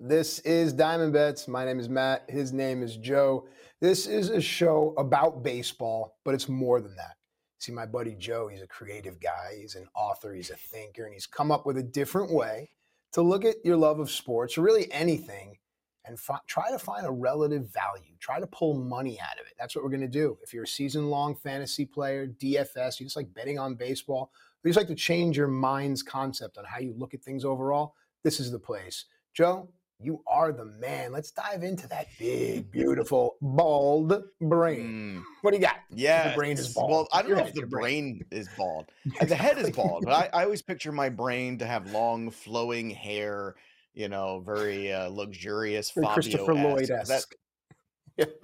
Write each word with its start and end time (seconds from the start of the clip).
this 0.00 0.40
is 0.40 0.72
Diamond 0.72 1.12
Bets. 1.12 1.46
My 1.46 1.64
name 1.64 1.78
is 1.78 1.88
Matt. 1.88 2.24
His 2.28 2.52
name 2.52 2.82
is 2.82 2.96
Joe. 2.96 3.46
This 3.80 4.06
is 4.06 4.30
a 4.30 4.40
show 4.40 4.94
about 4.98 5.42
baseball, 5.42 6.16
but 6.24 6.34
it's 6.34 6.48
more 6.48 6.80
than 6.80 6.96
that. 6.96 7.16
See, 7.58 7.72
my 7.72 7.86
buddy 7.86 8.14
Joe, 8.18 8.48
he's 8.48 8.62
a 8.62 8.66
creative 8.66 9.20
guy. 9.20 9.56
He's 9.58 9.74
an 9.74 9.86
author, 9.94 10.34
he's 10.34 10.50
a 10.50 10.56
thinker, 10.56 11.04
and 11.04 11.14
he's 11.14 11.26
come 11.26 11.50
up 11.50 11.64
with 11.64 11.78
a 11.78 11.82
different 11.82 12.32
way 12.32 12.70
to 13.12 13.22
look 13.22 13.44
at 13.44 13.64
your 13.64 13.76
love 13.76 14.00
of 14.00 14.10
sports 14.10 14.58
or 14.58 14.62
really 14.62 14.90
anything 14.92 15.56
and 16.04 16.18
fi- 16.18 16.40
try 16.46 16.70
to 16.70 16.78
find 16.78 17.06
a 17.06 17.10
relative 17.10 17.72
value. 17.72 18.14
Try 18.18 18.40
to 18.40 18.46
pull 18.46 18.74
money 18.74 19.18
out 19.20 19.40
of 19.40 19.46
it. 19.46 19.54
That's 19.58 19.74
what 19.74 19.84
we're 19.84 19.90
going 19.90 20.00
to 20.00 20.08
do. 20.08 20.36
If 20.42 20.52
you're 20.52 20.64
a 20.64 20.68
season 20.68 21.08
long 21.08 21.34
fantasy 21.36 21.86
player, 21.86 22.26
DFS, 22.26 23.00
you 23.00 23.06
just 23.06 23.16
like 23.16 23.32
betting 23.32 23.58
on 23.58 23.76
baseball, 23.76 24.32
you 24.62 24.68
just 24.68 24.78
like 24.78 24.88
to 24.88 24.94
change 24.94 25.36
your 25.36 25.48
mind's 25.48 26.02
concept 26.02 26.58
on 26.58 26.64
how 26.64 26.78
you 26.78 26.94
look 26.98 27.14
at 27.14 27.22
things 27.22 27.44
overall, 27.44 27.94
this 28.22 28.40
is 28.40 28.50
the 28.50 28.58
place. 28.58 29.06
Joe, 29.32 29.68
you 30.04 30.22
are 30.26 30.52
the 30.52 30.66
man. 30.66 31.12
Let's 31.12 31.30
dive 31.30 31.62
into 31.62 31.88
that 31.88 32.06
big, 32.18 32.70
beautiful, 32.70 33.36
bald 33.40 34.22
brain. 34.40 35.20
Mm, 35.20 35.22
What 35.42 35.52
do 35.52 35.56
you 35.56 35.62
got? 35.62 35.76
yeah. 35.90 36.30
The 36.30 36.36
brain 36.36 36.58
is 36.58 36.72
bald. 36.74 36.90
Well, 36.90 37.08
I 37.12 37.22
don't 37.22 37.32
know 37.32 37.44
if 37.44 37.52
the 37.54 37.60
your 37.60 37.68
brain, 37.68 38.24
is 38.30 38.48
bald. 38.56 38.86
The 39.26 39.34
head 39.34 39.58
is 39.58 39.70
bald, 39.70 40.04
but 40.04 40.12
I, 40.12 40.40
I 40.40 40.44
always 40.44 40.62
picture 40.62 40.92
my 40.92 41.08
brain 41.08 41.58
to 41.58 41.66
have 41.66 41.90
long, 41.90 42.30
flowing 42.30 42.90
hair. 42.90 43.54
You 43.94 44.08
know, 44.08 44.40
very 44.44 44.92
uh, 44.92 45.08
luxurious. 45.08 45.90
Fabio 45.92 46.12
Christopher 46.14 46.54
Lloyd 46.54 46.88
That, 46.88 47.08
esque. 47.08 47.34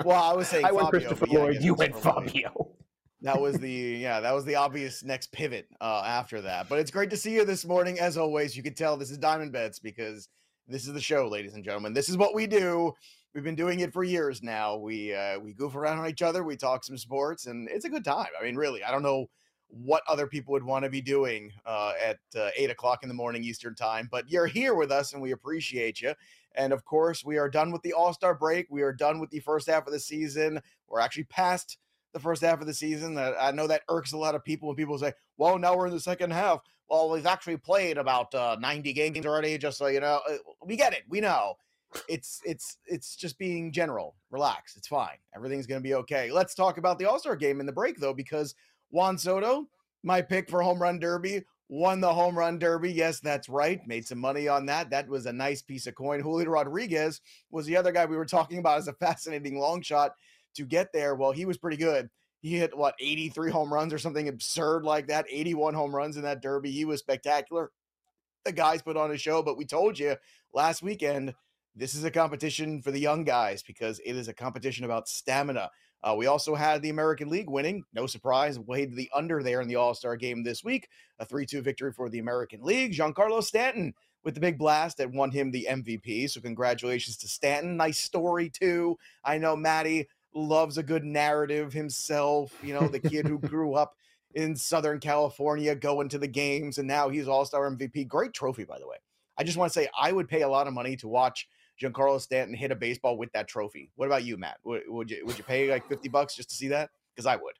well, 0.05 0.23
I 0.23 0.35
was 0.35 0.49
saying 0.49 0.65
I 0.65 0.73
went 0.73 0.89
Christopher 0.91 1.27
yeah, 1.29 1.39
Lloyd. 1.39 1.57
You 1.63 1.75
went 1.75 1.93
Lloyd. 1.95 2.03
Fabio. 2.03 2.71
That 3.23 3.41
was 3.41 3.59
the 3.59 3.71
yeah, 3.71 4.21
that 4.21 4.33
was 4.33 4.45
the 4.45 4.55
obvious 4.55 5.03
next 5.03 5.33
pivot 5.33 5.67
uh, 5.81 6.03
after 6.07 6.41
that. 6.43 6.69
But 6.69 6.79
it's 6.79 6.91
great 6.91 7.11
to 7.11 7.17
see 7.17 7.35
you 7.35 7.45
this 7.45 7.65
morning. 7.67 7.99
As 7.99 8.17
always, 8.17 8.57
you 8.57 8.63
can 8.63 8.75
tell 8.75 8.97
this 8.97 9.11
is 9.11 9.19
Diamond 9.19 9.53
Bets 9.53 9.79
because 9.79 10.29
this 10.71 10.87
is 10.87 10.93
the 10.93 11.01
show, 11.01 11.29
ladies 11.29 11.55
and 11.55 11.65
gentlemen. 11.65 11.93
This 11.93 12.09
is 12.09 12.17
what 12.17 12.35
we 12.35 12.47
do. 12.47 12.95
We've 13.35 13.45
been 13.45 13.57
doing 13.57 13.81
it 13.81 13.93
for 13.93 14.05
years 14.05 14.43
now. 14.43 14.77
We 14.77 15.15
uh, 15.15 15.39
we 15.41 15.53
goof 15.53 15.75
around 15.75 15.99
on 15.99 16.09
each 16.09 16.23
other. 16.23 16.45
We 16.45 16.57
talk 16.57 16.85
some 16.85 16.97
sports, 16.97 17.47
and 17.47 17.69
it's 17.69 17.85
a 17.85 17.91
good 17.91 18.05
time. 18.05 18.29
I 18.41 18.45
mean, 18.45 18.57
really, 18.57 18.83
I 18.83 18.91
don't 18.91 19.03
know 19.03 19.27
what 19.69 20.03
other 20.09 20.27
people 20.27 20.53
would 20.53 20.65
want 20.65 20.85
to 20.85 20.91
be 20.91 21.01
doing 21.01 21.53
uh, 21.67 21.93
at 22.03 22.19
uh, 22.37 22.51
eight 22.57 22.71
o'clock 22.71 23.03
in 23.03 23.09
the 23.09 23.15
morning 23.15 23.45
Eastern 23.45 23.75
time, 23.75 24.09
but 24.11 24.31
you're 24.31 24.47
here 24.47 24.75
with 24.75 24.91
us, 24.91 25.13
and 25.13 25.23
we 25.23 25.33
appreciate 25.33 26.01
you. 26.01 26.15
And 26.55 26.73
of 26.73 26.85
course, 26.85 27.25
we 27.25 27.39
are 27.39 27.49
done 27.49 27.71
with 27.71 27.83
the 27.83 27.93
All 27.93 28.13
Star 28.13 28.35
break. 28.35 28.67
We 28.71 28.83
are 28.83 28.93
done 28.93 29.19
with 29.21 29.31
the 29.31 29.41
first 29.41 29.69
half 29.69 29.87
of 29.87 29.93
the 29.93 30.01
season. 30.01 30.61
We're 30.89 31.01
actually 31.01 31.25
past 31.25 31.79
the 32.13 32.21
first 32.21 32.43
half 32.43 32.61
of 32.61 32.67
the 32.67 32.75
season. 32.75 33.17
Uh, 33.17 33.35
I 33.41 33.53
know 33.53 33.67
that 33.67 33.83
irks 33.89 34.13
a 34.13 34.19
lot 34.19 34.35
of 34.35 34.45
people 34.45 34.69
when 34.69 34.77
people 34.77 34.99
say, 34.99 35.13
"Well, 35.37 35.59
now 35.59 35.77
we're 35.77 35.87
in 35.87 35.93
the 35.93 36.01
second 36.01 36.33
half." 36.33 36.61
Well, 36.89 37.11
we've 37.11 37.27
actually 37.27 37.57
played 37.57 37.99
about 37.99 38.35
uh, 38.35 38.57
90 38.61 38.93
games 38.93 39.25
already. 39.25 39.57
Just 39.59 39.79
so 39.79 39.87
you 39.87 40.01
know, 40.01 40.21
Uh, 40.29 40.39
we 40.65 40.77
get 40.77 40.93
it. 40.93 41.03
We 41.09 41.21
know. 41.21 41.55
It's 42.09 42.41
it's 42.45 42.79
it's 42.87 43.17
just 43.17 43.39
being 43.39 43.73
general. 43.73 44.15
Relax. 44.31 44.77
It's 44.77 44.89
fine. 44.89 45.19
Everything's 45.35 45.67
gonna 45.67 45.81
be 45.81 45.95
okay. 45.95 46.31
Let's 46.31 46.55
talk 46.55 46.79
about 46.79 46.99
the 46.99 47.07
All 47.07 47.19
Star 47.19 47.37
game 47.37 47.61
in 47.61 47.67
the 47.67 47.73
break 47.73 47.99
though, 47.99 48.15
because 48.15 48.55
Juan 48.91 49.19
Soto, 49.19 49.69
my 50.03 50.23
pick 50.23 50.49
for 50.49 50.63
home 50.63 50.81
run 50.81 50.99
derby, 51.01 51.45
won 51.69 52.01
the 52.01 52.13
home 52.13 52.39
run 52.39 52.59
derby. 52.59 52.93
Yes, 52.93 53.19
that's 53.21 53.49
right. 53.49 53.85
Made 53.89 54.07
some 54.07 54.19
money 54.19 54.47
on 54.47 54.67
that. 54.67 54.91
That 54.91 55.09
was 55.09 55.27
a 55.27 55.33
nice 55.33 55.63
piece 55.63 55.87
of 55.89 55.95
coin. 55.97 56.21
Julio 56.21 56.49
Rodriguez 56.51 57.21
was 57.51 57.67
the 57.67 57.77
other 57.77 57.93
guy 57.93 58.05
we 58.07 58.17
were 58.17 58.25
talking 58.27 58.59
about 58.59 58.79
as 58.79 58.89
a 58.89 58.93
fascinating 58.93 59.59
long 59.59 59.83
shot 59.83 60.15
to 60.55 60.65
get 60.65 60.93
there. 60.93 61.15
Well, 61.15 61.33
he 61.33 61.45
was 61.45 61.59
pretty 61.59 61.77
good. 61.77 62.11
He 62.41 62.57
hit 62.57 62.77
what 62.77 62.95
83 62.99 63.51
home 63.51 63.73
runs 63.73 63.93
or 63.93 63.99
something 63.99 64.29
absurd 64.29 64.85
like 64.85 65.09
that, 65.09 65.27
81 65.29 65.75
home 65.75 65.95
runs 65.95 66.17
in 66.17 66.23
that 66.23 66.43
derby. 66.43 66.71
He 66.71 66.85
was 66.85 67.01
spectacular. 67.01 67.71
The 68.45 68.53
guys 68.53 68.81
put 68.81 68.97
on 68.97 69.11
a 69.11 69.19
show, 69.19 69.43
but 69.43 69.59
we 69.59 69.67
told 69.67 69.99
you 69.99 70.17
last 70.55 70.83
weekend 70.83 71.35
this 71.77 71.95
is 71.95 72.05
a 72.05 72.11
competition 72.11 72.81
for 72.81 72.91
the 72.91 72.99
young 72.99 73.25
guys 73.25 73.63
because 73.63 74.01
it 74.05 74.17
is 74.17 74.29
a 74.29 74.35
competition 74.35 74.85
about 74.85 75.09
stamina. 75.09 75.71
Uh, 76.03 76.15
we 76.17 76.27
also 76.27 76.55
had 76.55 76.81
the 76.81 76.89
American 76.89 77.29
League 77.29 77.51
winning, 77.51 77.85
no 77.93 78.07
surprise, 78.07 78.59
weighed 78.59 78.97
the 78.97 79.11
under 79.15 79.43
there 79.43 79.61
in 79.61 79.69
the 79.69 79.77
All 79.77 79.95
Star 79.95 80.17
game 80.17 80.43
this 80.43 80.65
week. 80.65 80.89
A 81.19 81.27
3 81.27 81.45
2 81.45 81.61
victory 81.61 81.93
for 81.93 82.09
the 82.09 82.19
American 82.19 82.63
League. 82.63 82.93
Giancarlo 82.93 83.43
Stanton 83.43 83.93
with 84.25 84.35
the 84.35 84.41
big 84.41 84.59
blast 84.59 84.97
that 84.97 85.13
won 85.13 85.31
him 85.31 85.51
the 85.51 85.67
MVP. 85.71 86.31
So, 86.31 86.41
congratulations 86.41 87.19
to 87.19 87.29
Stanton. 87.29 87.77
Nice 87.77 87.99
story, 87.99 88.49
too. 88.49 88.97
I 89.25 89.37
know 89.37 89.57
Maddie 89.57 90.09
loves 90.35 90.79
a 90.79 90.83
good 90.83 91.05
narrative 91.05 91.73
himself. 91.73 92.57
You 92.63 92.75
know, 92.75 92.89
the 92.89 93.01
kid 93.01 93.27
who 93.27 93.39
grew 93.49 93.75
up 93.75 93.95
in 94.35 94.55
Southern 94.55 95.01
California 95.01 95.75
going 95.75 96.09
to 96.11 96.19
the 96.19 96.29
games 96.29 96.79
and 96.79 96.87
now 96.87 97.09
he's 97.09 97.29
All 97.29 97.45
Star 97.45 97.71
MVP. 97.71 98.07
Great 98.09 98.33
trophy, 98.33 98.65
by 98.65 98.79
the 98.79 98.89
way. 98.89 98.97
I 99.37 99.45
just 99.45 99.57
want 99.57 99.73
to 99.73 99.79
say 99.79 99.89
I 99.99 100.13
would 100.13 100.29
pay 100.29 100.43
a 100.43 100.49
lot 100.49 100.67
of 100.67 100.75
money 100.75 100.97
to 100.97 101.09
watch 101.09 101.49
Giancarlo 101.81 102.21
Stanton 102.21 102.55
hit 102.55 102.71
a 102.71 102.77
baseball 102.77 103.17
with 103.17 103.33
that 103.33 103.49
trophy. 103.49 103.91
What 103.97 104.07
about 104.07 104.25
you, 104.25 104.37
Matt? 104.37 104.59
Would, 104.65 104.83
would 104.87 105.11
you 105.11 105.25
would 105.25 105.39
you 105.39 105.45
pay 105.45 105.71
like 105.71 105.89
fifty 105.89 106.09
bucks 106.09 106.37
just 106.37 106.51
to 106.51 106.57
see 106.57 106.69
that? 106.69 106.91
Because 107.15 107.27
I 107.27 107.37
would. 107.37 107.55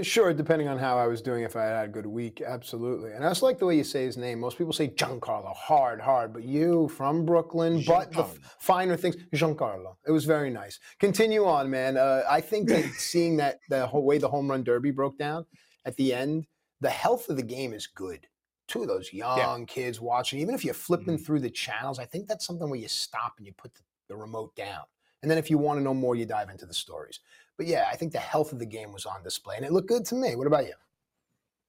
Sure, 0.00 0.32
depending 0.32 0.68
on 0.68 0.78
how 0.78 0.96
I 0.96 1.06
was 1.06 1.20
doing, 1.20 1.44
if 1.44 1.54
I 1.54 1.64
had 1.64 1.84
a 1.84 1.88
good 1.88 2.06
week, 2.06 2.40
absolutely. 2.40 3.12
And 3.12 3.22
I 3.22 3.28
just 3.28 3.42
like 3.42 3.58
the 3.58 3.66
way 3.66 3.76
you 3.76 3.84
say 3.84 4.04
his 4.06 4.16
name. 4.16 4.40
Most 4.40 4.56
people 4.56 4.72
say 4.72 4.88
Giancarlo, 4.88 5.54
hard, 5.54 6.00
hard, 6.00 6.32
but 6.32 6.44
you 6.44 6.88
from 6.88 7.26
Brooklyn, 7.26 7.82
but 7.86 8.10
the 8.10 8.22
f- 8.22 8.56
finer 8.58 8.96
things, 8.96 9.16
Giancarlo. 9.34 9.96
It 10.06 10.10
was 10.10 10.24
very 10.24 10.48
nice. 10.48 10.78
Continue 10.98 11.44
on, 11.44 11.68
man. 11.68 11.98
Uh, 11.98 12.22
I 12.28 12.40
think 12.40 12.70
that 12.70 12.84
seeing 12.96 13.36
that 13.36 13.58
the 13.68 13.86
whole 13.86 14.06
way 14.06 14.16
the 14.16 14.30
home 14.30 14.48
run 14.50 14.64
derby 14.64 14.92
broke 14.92 15.18
down 15.18 15.44
at 15.84 15.94
the 15.96 16.14
end, 16.14 16.46
the 16.80 16.88
health 16.88 17.28
of 17.28 17.36
the 17.36 17.42
game 17.42 17.74
is 17.74 17.86
good. 17.86 18.26
Two 18.68 18.80
of 18.80 18.88
those 18.88 19.12
young 19.12 19.66
kids 19.66 20.00
watching, 20.00 20.40
even 20.40 20.54
if 20.54 20.64
you're 20.64 20.72
flipping 20.72 21.18
Mhm. 21.18 21.26
through 21.26 21.40
the 21.40 21.50
channels, 21.50 21.98
I 21.98 22.06
think 22.06 22.28
that's 22.28 22.46
something 22.46 22.70
where 22.70 22.80
you 22.80 22.88
stop 22.88 23.34
and 23.36 23.46
you 23.46 23.52
put 23.52 23.74
the, 23.74 23.82
the 24.08 24.16
remote 24.16 24.56
down. 24.56 24.84
And 25.20 25.30
then 25.30 25.36
if 25.36 25.50
you 25.50 25.58
want 25.58 25.78
to 25.78 25.82
know 25.84 25.92
more, 25.94 26.16
you 26.16 26.24
dive 26.24 26.48
into 26.48 26.64
the 26.64 26.72
stories. 26.74 27.20
But 27.62 27.68
yeah, 27.68 27.86
I 27.88 27.94
think 27.94 28.10
the 28.10 28.18
health 28.18 28.52
of 28.52 28.58
the 28.58 28.66
game 28.66 28.92
was 28.92 29.06
on 29.06 29.22
display, 29.22 29.54
and 29.54 29.64
it 29.64 29.70
looked 29.70 29.86
good 29.86 30.04
to 30.06 30.16
me. 30.16 30.34
What 30.34 30.48
about 30.48 30.66
you? 30.66 30.74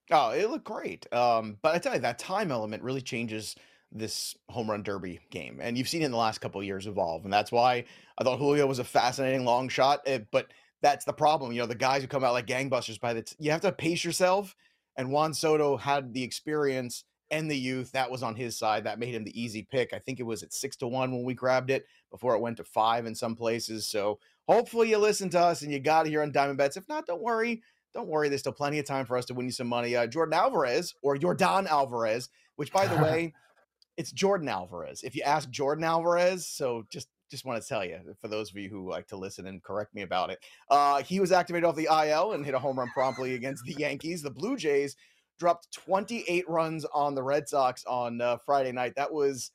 Oh, 0.10 0.32
it 0.32 0.50
looked 0.50 0.66
great. 0.66 1.12
Um, 1.14 1.60
but 1.62 1.76
I 1.76 1.78
tell 1.78 1.94
you, 1.94 2.00
that 2.00 2.18
time 2.18 2.52
element 2.52 2.82
really 2.82 3.02
changes 3.02 3.56
this 3.92 4.36
home 4.50 4.72
run 4.72 4.82
derby 4.82 5.20
game, 5.30 5.60
and 5.62 5.78
you've 5.78 5.88
seen 5.88 6.02
it 6.02 6.06
in 6.06 6.12
the 6.12 6.18
last 6.18 6.40
couple 6.42 6.60
of 6.60 6.66
years 6.66 6.88
evolve, 6.88 7.26
and 7.26 7.32
that's 7.32 7.52
why 7.52 7.86
I 8.18 8.24
thought 8.24 8.40
Julio 8.40 8.66
was 8.66 8.80
a 8.80 8.84
fascinating 8.84 9.46
long 9.46 9.70
shot. 9.70 10.02
eh, 10.08 10.22
But 10.32 10.52
that's 10.82 11.06
the 11.06 11.14
problem, 11.14 11.52
you 11.52 11.60
know, 11.60 11.68
the 11.68 11.76
guys 11.76 12.02
who 12.02 12.08
come 12.08 12.24
out 12.24 12.34
like 12.34 12.48
gangbusters. 12.48 13.00
By 13.00 13.14
the 13.14 13.22
t- 13.22 13.36
you 13.38 13.52
have 13.52 13.62
to 13.62 13.72
pace 13.72 14.04
yourself, 14.04 14.56
and 14.98 15.12
Juan 15.12 15.32
Soto 15.36 15.78
had 15.78 16.12
the 16.12 16.24
experience 16.24 17.04
and 17.30 17.50
the 17.50 17.58
youth 17.58 17.92
that 17.92 18.12
was 18.12 18.24
on 18.24 18.36
his 18.36 18.58
side. 18.58 18.84
That 18.84 19.00
made 19.00 19.14
him 19.14 19.24
the 19.24 19.40
easy 19.40 19.62
pick. 19.62 19.94
I 19.94 20.00
think 20.00 20.20
it 20.20 20.24
was 20.24 20.42
at 20.42 20.54
six 20.54 20.76
to 20.78 20.88
one 20.88 21.12
when 21.12 21.24
we 21.24 21.36
grabbed 21.36 21.70
it 21.70 21.86
before 22.12 22.36
it 22.36 22.42
went 22.42 22.58
to 22.58 22.64
five 22.64 23.06
in 23.06 23.16
some 23.16 23.36
places. 23.36 23.88
So 23.88 24.20
hopefully 24.48 24.90
you 24.90 24.98
listen 24.98 25.30
to 25.30 25.40
us 25.40 25.62
and 25.62 25.72
you 25.72 25.80
got 25.80 26.08
here 26.08 26.22
on 26.22 26.32
Diamond 26.32 26.58
Bets. 26.58 26.78
If 26.78 26.88
not, 26.88 27.06
don't 27.06 27.22
worry. 27.22 27.62
Don't 27.94 28.08
worry, 28.08 28.28
there's 28.28 28.42
still 28.42 28.54
plenty 28.54 28.80
of 28.80 28.86
time 28.86 29.06
for 29.06 29.18
us 29.18 29.26
to 29.26 29.36
win 29.36 29.46
you 29.46 29.52
some 29.52 29.68
money. 29.68 29.96
Uh, 29.96 30.08
Jordan 30.08 30.34
Alvarez 30.34 30.96
or 31.04 31.16
Jordan 31.18 31.68
Alvarez, 31.68 32.28
which 32.56 32.74
by 32.74 32.88
the 32.88 32.96
way, 33.02 33.34
it's 33.98 34.12
Jordan 34.12 34.50
Alvarez. 34.50 35.04
If 35.04 35.16
you 35.16 35.22
ask 35.24 35.50
Jordan 35.50 35.84
Alvarez, 35.84 36.48
so 36.48 36.86
just 36.92 37.08
just 37.30 37.46
want 37.46 37.62
to 37.62 37.68
tell 37.68 37.84
you 37.84 38.00
for 38.20 38.28
those 38.28 38.52
of 38.52 38.58
you 38.58 38.70
who 38.70 38.90
like 38.90 39.08
to 39.08 39.18
listen 39.18 39.48
and 39.48 39.64
correct 39.64 39.94
me 39.96 40.02
about 40.02 40.30
it, 40.30 40.40
uh, 40.70 41.02
he 41.04 41.20
was 41.20 41.32
activated 41.32 41.66
off 41.66 41.76
the 41.76 41.88
IL 41.92 42.34
and 42.34 42.46
hit 42.46 42.54
a 42.54 42.60
home 42.60 42.78
run 42.78 42.90
promptly 42.94 43.36
against 43.36 43.64
the 43.66 43.74
Yankees. 43.74 44.22
The 44.22 44.30
Blue 44.32 44.56
Jays 44.56 44.96
dropped 45.40 45.72
28 45.72 46.48
runs 46.48 46.86
on 46.94 47.16
the 47.16 47.24
Red 47.24 47.48
Sox 47.48 47.84
on 47.86 48.22
uh, 48.22 48.38
Friday 48.46 48.72
night. 48.72 48.94
That 48.96 49.14
was 49.14 49.52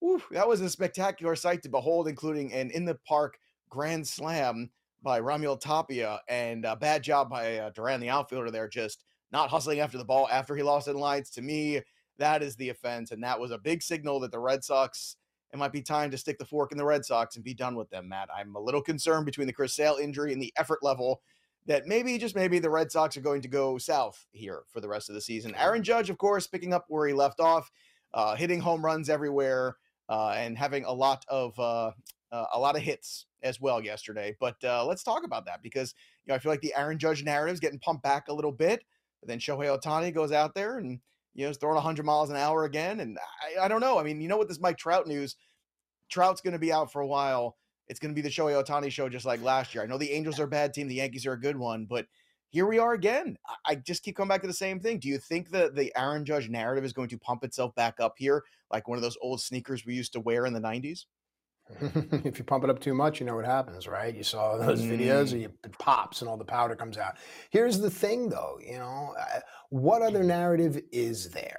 whew, 0.00 0.22
that 0.30 0.48
was 0.48 0.60
a 0.60 0.68
spectacular 0.68 1.36
sight 1.36 1.62
to 1.62 1.68
behold, 1.68 2.08
including 2.08 2.52
an 2.52 2.70
in 2.70 2.84
the 2.84 2.98
park 3.06 3.38
grand 3.72 4.06
slam 4.06 4.70
by 5.02 5.18
Raimel 5.18 5.58
Tapia 5.58 6.20
and 6.28 6.66
a 6.66 6.76
bad 6.76 7.02
job 7.02 7.30
by 7.30 7.56
uh, 7.56 7.70
Duran, 7.70 8.00
the 8.00 8.10
outfielder 8.10 8.50
there, 8.50 8.68
just 8.68 9.04
not 9.32 9.48
hustling 9.48 9.80
after 9.80 9.96
the 9.96 10.04
ball 10.04 10.28
after 10.30 10.54
he 10.54 10.62
lost 10.62 10.88
in 10.88 10.96
lights. 10.96 11.30
To 11.30 11.42
me, 11.42 11.80
that 12.18 12.42
is 12.42 12.54
the 12.54 12.68
offense, 12.68 13.10
and 13.10 13.24
that 13.24 13.40
was 13.40 13.50
a 13.50 13.58
big 13.58 13.82
signal 13.82 14.20
that 14.20 14.30
the 14.30 14.38
Red 14.38 14.62
Sox. 14.62 15.16
It 15.52 15.58
might 15.58 15.72
be 15.72 15.82
time 15.82 16.10
to 16.10 16.18
stick 16.18 16.38
the 16.38 16.44
fork 16.44 16.72
in 16.72 16.78
the 16.78 16.84
Red 16.84 17.04
Sox 17.04 17.36
and 17.36 17.44
be 17.44 17.54
done 17.54 17.74
with 17.74 17.88
them, 17.90 18.08
Matt. 18.08 18.28
I'm 18.34 18.54
a 18.54 18.60
little 18.60 18.82
concerned 18.82 19.26
between 19.26 19.46
the 19.46 19.52
Chris 19.52 19.74
Sale 19.74 19.98
injury 20.00 20.32
and 20.32 20.40
the 20.40 20.52
effort 20.56 20.82
level 20.82 21.22
that 21.66 21.86
maybe, 21.86 22.18
just 22.18 22.34
maybe, 22.34 22.58
the 22.58 22.70
Red 22.70 22.92
Sox 22.92 23.16
are 23.16 23.22
going 23.22 23.42
to 23.42 23.48
go 23.48 23.78
south 23.78 24.26
here 24.32 24.62
for 24.70 24.80
the 24.80 24.88
rest 24.88 25.08
of 25.08 25.14
the 25.14 25.20
season. 25.20 25.54
Aaron 25.56 25.82
Judge, 25.82 26.10
of 26.10 26.18
course, 26.18 26.46
picking 26.46 26.74
up 26.74 26.84
where 26.88 27.06
he 27.06 27.14
left 27.14 27.40
off, 27.40 27.70
uh, 28.12 28.34
hitting 28.34 28.60
home 28.60 28.84
runs 28.84 29.08
everywhere, 29.08 29.76
uh, 30.08 30.34
and 30.36 30.58
having 30.58 30.84
a 30.84 30.92
lot 30.92 31.24
of 31.28 31.58
uh, 31.58 31.90
uh, 32.32 32.46
a 32.52 32.58
lot 32.58 32.76
of 32.76 32.82
hits 32.82 33.26
as 33.42 33.60
well 33.60 33.82
yesterday. 33.82 34.34
But 34.40 34.56
uh, 34.64 34.84
let's 34.84 35.02
talk 35.02 35.24
about 35.24 35.46
that 35.46 35.62
because 35.62 35.94
you 36.24 36.30
know 36.30 36.34
I 36.34 36.38
feel 36.38 36.50
like 36.50 36.62
the 36.62 36.74
Aaron 36.76 36.98
Judge 36.98 37.22
narrative 37.22 37.54
is 37.54 37.60
getting 37.60 37.78
pumped 37.78 38.02
back 38.02 38.28
a 38.28 38.34
little 38.34 38.52
bit. 38.52 38.82
But 39.20 39.28
then 39.28 39.38
Shohei 39.38 39.78
Ohtani 39.78 40.12
goes 40.12 40.32
out 40.32 40.54
there 40.54 40.78
and 40.78 40.98
you 41.34 41.44
know 41.44 41.50
is 41.50 41.58
throwing 41.58 41.76
100 41.76 42.04
miles 42.04 42.30
an 42.30 42.36
hour 42.36 42.64
again. 42.64 43.00
And 43.00 43.18
I, 43.58 43.66
I 43.66 43.68
don't 43.68 43.80
know. 43.80 43.98
I 43.98 44.02
mean, 44.02 44.20
you 44.20 44.28
know 44.28 44.38
what 44.38 44.48
this 44.48 44.60
Mike 44.60 44.78
Trout 44.78 45.06
news? 45.06 45.36
Trout's 46.08 46.40
going 46.40 46.52
to 46.52 46.58
be 46.58 46.72
out 46.72 46.90
for 46.90 47.00
a 47.00 47.06
while. 47.06 47.56
It's 47.88 48.00
going 48.00 48.14
to 48.14 48.20
be 48.20 48.26
the 48.26 48.34
Shohei 48.34 48.62
Ohtani 48.62 48.90
show 48.90 49.08
just 49.08 49.26
like 49.26 49.42
last 49.42 49.74
year. 49.74 49.84
I 49.84 49.86
know 49.86 49.98
the 49.98 50.12
Angels 50.12 50.40
are 50.40 50.44
a 50.44 50.48
bad 50.48 50.72
team, 50.72 50.88
the 50.88 50.96
Yankees 50.96 51.26
are 51.26 51.32
a 51.32 51.40
good 51.40 51.56
one, 51.56 51.84
but 51.84 52.06
here 52.48 52.66
we 52.66 52.78
are 52.78 52.92
again. 52.92 53.38
I 53.66 53.76
just 53.76 54.02
keep 54.02 54.16
coming 54.16 54.28
back 54.28 54.42
to 54.42 54.46
the 54.46 54.52
same 54.52 54.78
thing. 54.78 54.98
Do 54.98 55.08
you 55.08 55.18
think 55.18 55.50
that 55.50 55.74
the 55.74 55.90
Aaron 55.96 56.24
Judge 56.24 56.50
narrative 56.50 56.84
is 56.84 56.92
going 56.92 57.08
to 57.08 57.18
pump 57.18 57.44
itself 57.44 57.74
back 57.74 57.94
up 57.98 58.14
here, 58.18 58.44
like 58.70 58.88
one 58.88 58.98
of 58.98 59.02
those 59.02 59.16
old 59.22 59.40
sneakers 59.40 59.86
we 59.86 59.94
used 59.94 60.12
to 60.12 60.20
wear 60.20 60.44
in 60.44 60.52
the 60.52 60.60
90s? 60.60 61.06
if 62.24 62.38
you 62.38 62.44
pump 62.44 62.64
it 62.64 62.70
up 62.70 62.80
too 62.80 62.94
much, 62.94 63.20
you 63.20 63.26
know 63.26 63.36
what 63.36 63.44
happens, 63.44 63.86
right? 63.86 64.14
You 64.14 64.22
saw 64.22 64.56
those 64.56 64.82
mm. 64.82 64.98
videos, 64.98 65.32
it 65.32 65.78
pops 65.78 66.20
and 66.20 66.28
all 66.28 66.36
the 66.36 66.44
powder 66.44 66.76
comes 66.76 66.98
out. 66.98 67.16
Here's 67.50 67.78
the 67.78 67.90
thing, 67.90 68.28
though, 68.28 68.58
you 68.64 68.78
know, 68.78 69.14
uh, 69.18 69.40
what 69.70 70.02
other 70.02 70.22
narrative 70.22 70.80
is 70.92 71.30
there? 71.30 71.51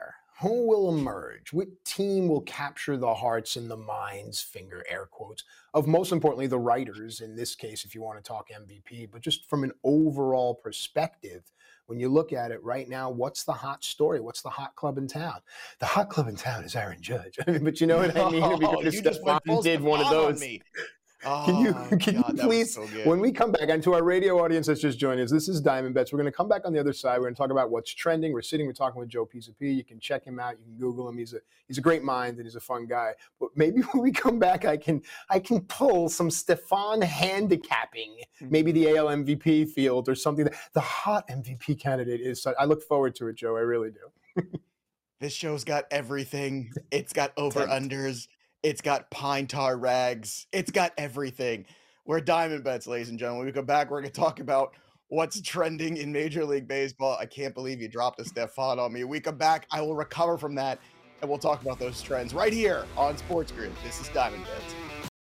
Who 0.44 0.68
will 0.68 0.90
emerge? 0.90 1.54
What 1.54 1.70
team 1.86 2.28
will 2.28 2.42
capture 2.42 2.98
the 2.98 3.14
hearts 3.14 3.56
and 3.56 3.72
the 3.72 3.78
minds, 3.78 4.42
finger 4.42 4.84
air 4.90 5.08
quotes, 5.10 5.46
of 5.74 5.88
most 5.88 6.12
importantly, 6.12 6.48
the 6.48 6.60
writers 6.60 7.22
in 7.22 7.34
this 7.34 7.56
case, 7.56 7.86
if 7.86 7.96
you 7.96 8.02
want 8.02 8.22
to 8.22 8.28
talk 8.28 8.50
MVP, 8.50 9.10
but 9.10 9.22
just 9.22 9.50
from 9.50 9.64
an 9.64 9.72
overall 9.86 10.54
perspective, 10.54 11.50
when 11.86 11.98
you 11.98 12.10
look 12.10 12.34
at 12.34 12.52
it 12.52 12.62
right 12.62 12.90
now, 12.90 13.10
what's 13.10 13.46
the 13.46 13.54
hot 13.54 13.86
story? 13.86 14.20
What's 14.20 14.42
the 14.42 14.50
hot 14.50 14.76
club 14.76 14.98
in 14.98 15.08
town? 15.08 15.40
The 15.80 15.86
hot 15.86 16.10
club 16.10 16.28
in 16.28 16.36
town 16.36 16.66
is 16.66 16.76
Aaron 16.76 17.02
Judge. 17.02 17.40
I 17.48 17.52
mean, 17.52 17.64
but 17.64 17.80
you 17.80 17.88
know 17.88 18.00
what 18.00 18.18
I 18.18 18.30
mean? 18.30 18.44
Oh, 18.44 18.82
you 18.82 19.02
just 19.02 19.22
did 19.64 19.80
one 19.80 20.02
of 20.02 20.10
those. 20.10 20.44
On. 20.44 20.60
Oh, 21.26 21.44
can 21.46 21.58
you 21.58 21.98
can 21.98 22.22
God, 22.22 22.38
you 22.38 22.44
please, 22.44 22.74
so 22.74 22.82
when 23.06 23.20
we 23.20 23.32
come 23.32 23.52
back, 23.52 23.70
and 23.70 23.82
to 23.84 23.94
our 23.94 24.04
radio 24.04 24.44
audience 24.44 24.68
that's 24.68 24.82
just 24.82 25.00
joining 25.00 25.24
us, 25.24 25.32
this 25.32 25.48
is 25.48 25.62
Diamond 25.62 25.96
Bets. 25.96 26.12
We're 26.12 26.18
going 26.18 26.32
to 26.32 26.36
come 26.36 26.50
back 26.50 26.64
on 26.66 26.74
the 26.74 26.80
other 26.80 26.94
side. 26.94 27.18
We're 27.18 27.26
going 27.26 27.36
to 27.36 27.38
talk 27.38 27.52
about 27.52 27.72
what's 27.72 27.94
trending. 27.94 28.34
We're 28.34 28.42
sitting, 28.42 28.66
we're 28.66 28.74
talking 28.74 29.00
with 29.00 29.10
Joe 29.10 29.26
Pisapia. 29.26 29.76
You 29.76 29.84
can 29.84 30.00
check 30.00 30.26
him 30.26 30.40
out. 30.40 30.58
You 30.60 30.66
can 30.66 30.78
Google 30.78 31.08
him. 31.08 31.18
He's 31.18 31.34
a 31.34 31.40
he's 31.68 31.78
a 31.78 31.82
great 31.82 32.04
mind 32.04 32.38
and 32.38 32.46
he's 32.46 32.56
a 32.56 32.62
fun 32.62 32.86
guy. 32.86 33.14
But 33.40 33.50
maybe 33.56 33.82
when 33.92 34.04
we 34.04 34.12
come 34.12 34.40
back, 34.40 34.66
I 34.66 34.78
can 34.78 35.02
I 35.30 35.40
can 35.40 35.62
pull 35.62 36.10
some 36.10 36.30
Stefan 36.30 37.02
handicapping, 37.02 38.18
maybe 38.42 38.72
the 38.72 38.98
AL 38.98 39.08
MVP 39.08 39.70
field 39.70 40.10
or 40.10 40.16
something. 40.16 40.48
The 40.74 40.82
hot 40.82 41.28
MVP 41.28 41.80
candidate 41.80 42.22
is. 42.22 42.46
I 42.60 42.66
look 42.66 42.84
forward 42.84 43.16
to 43.16 43.28
it, 43.28 43.36
Joe. 43.36 43.56
I 43.56 43.62
really 43.62 43.92
do. 43.92 44.44
this 45.20 45.34
show's 45.34 45.64
got 45.64 45.86
everything. 45.92 46.72
It's 46.92 47.14
got 47.14 47.32
over 47.38 47.62
unders. 47.66 48.28
It's 48.64 48.80
got 48.80 49.12
pine 49.12 49.46
tar 49.46 49.76
rags. 49.76 50.48
It's 50.54 50.72
got 50.72 50.94
everything. 50.98 51.66
We're 52.06 52.22
Diamond 52.22 52.64
Bets, 52.64 52.88
ladies 52.88 53.10
and 53.10 53.20
gentlemen. 53.20 53.40
When 53.40 53.48
we 53.48 53.52
come 53.52 53.66
back, 53.66 53.92
we're 53.92 54.00
going 54.00 54.10
to 54.10 54.20
talk 54.20 54.40
about 54.40 54.74
what's 55.10 55.42
trending 55.42 55.98
in 55.98 56.14
Major 56.14 56.46
League 56.46 56.66
Baseball. 56.66 57.18
I 57.20 57.26
can't 57.26 57.54
believe 57.54 57.82
you 57.82 57.90
dropped 57.90 58.22
a 58.22 58.26
Stefan 58.26 58.80
on 58.80 58.94
me. 58.94 59.04
we 59.04 59.20
come 59.20 59.38
back, 59.38 59.68
I 59.70 59.82
will 59.82 59.96
recover 59.96 60.38
from 60.38 60.56
that, 60.56 60.80
and 61.20 61.30
we'll 61.30 61.40
talk 61.40 61.62
about 61.62 61.78
those 61.78 62.02
trends 62.02 62.34
right 62.34 62.54
here 62.54 62.86
on 62.96 63.18
Sports 63.18 63.52
Grid. 63.52 63.74
This 63.84 64.00
is 64.00 64.08
Diamond 64.10 64.46
Bets. 64.46 64.93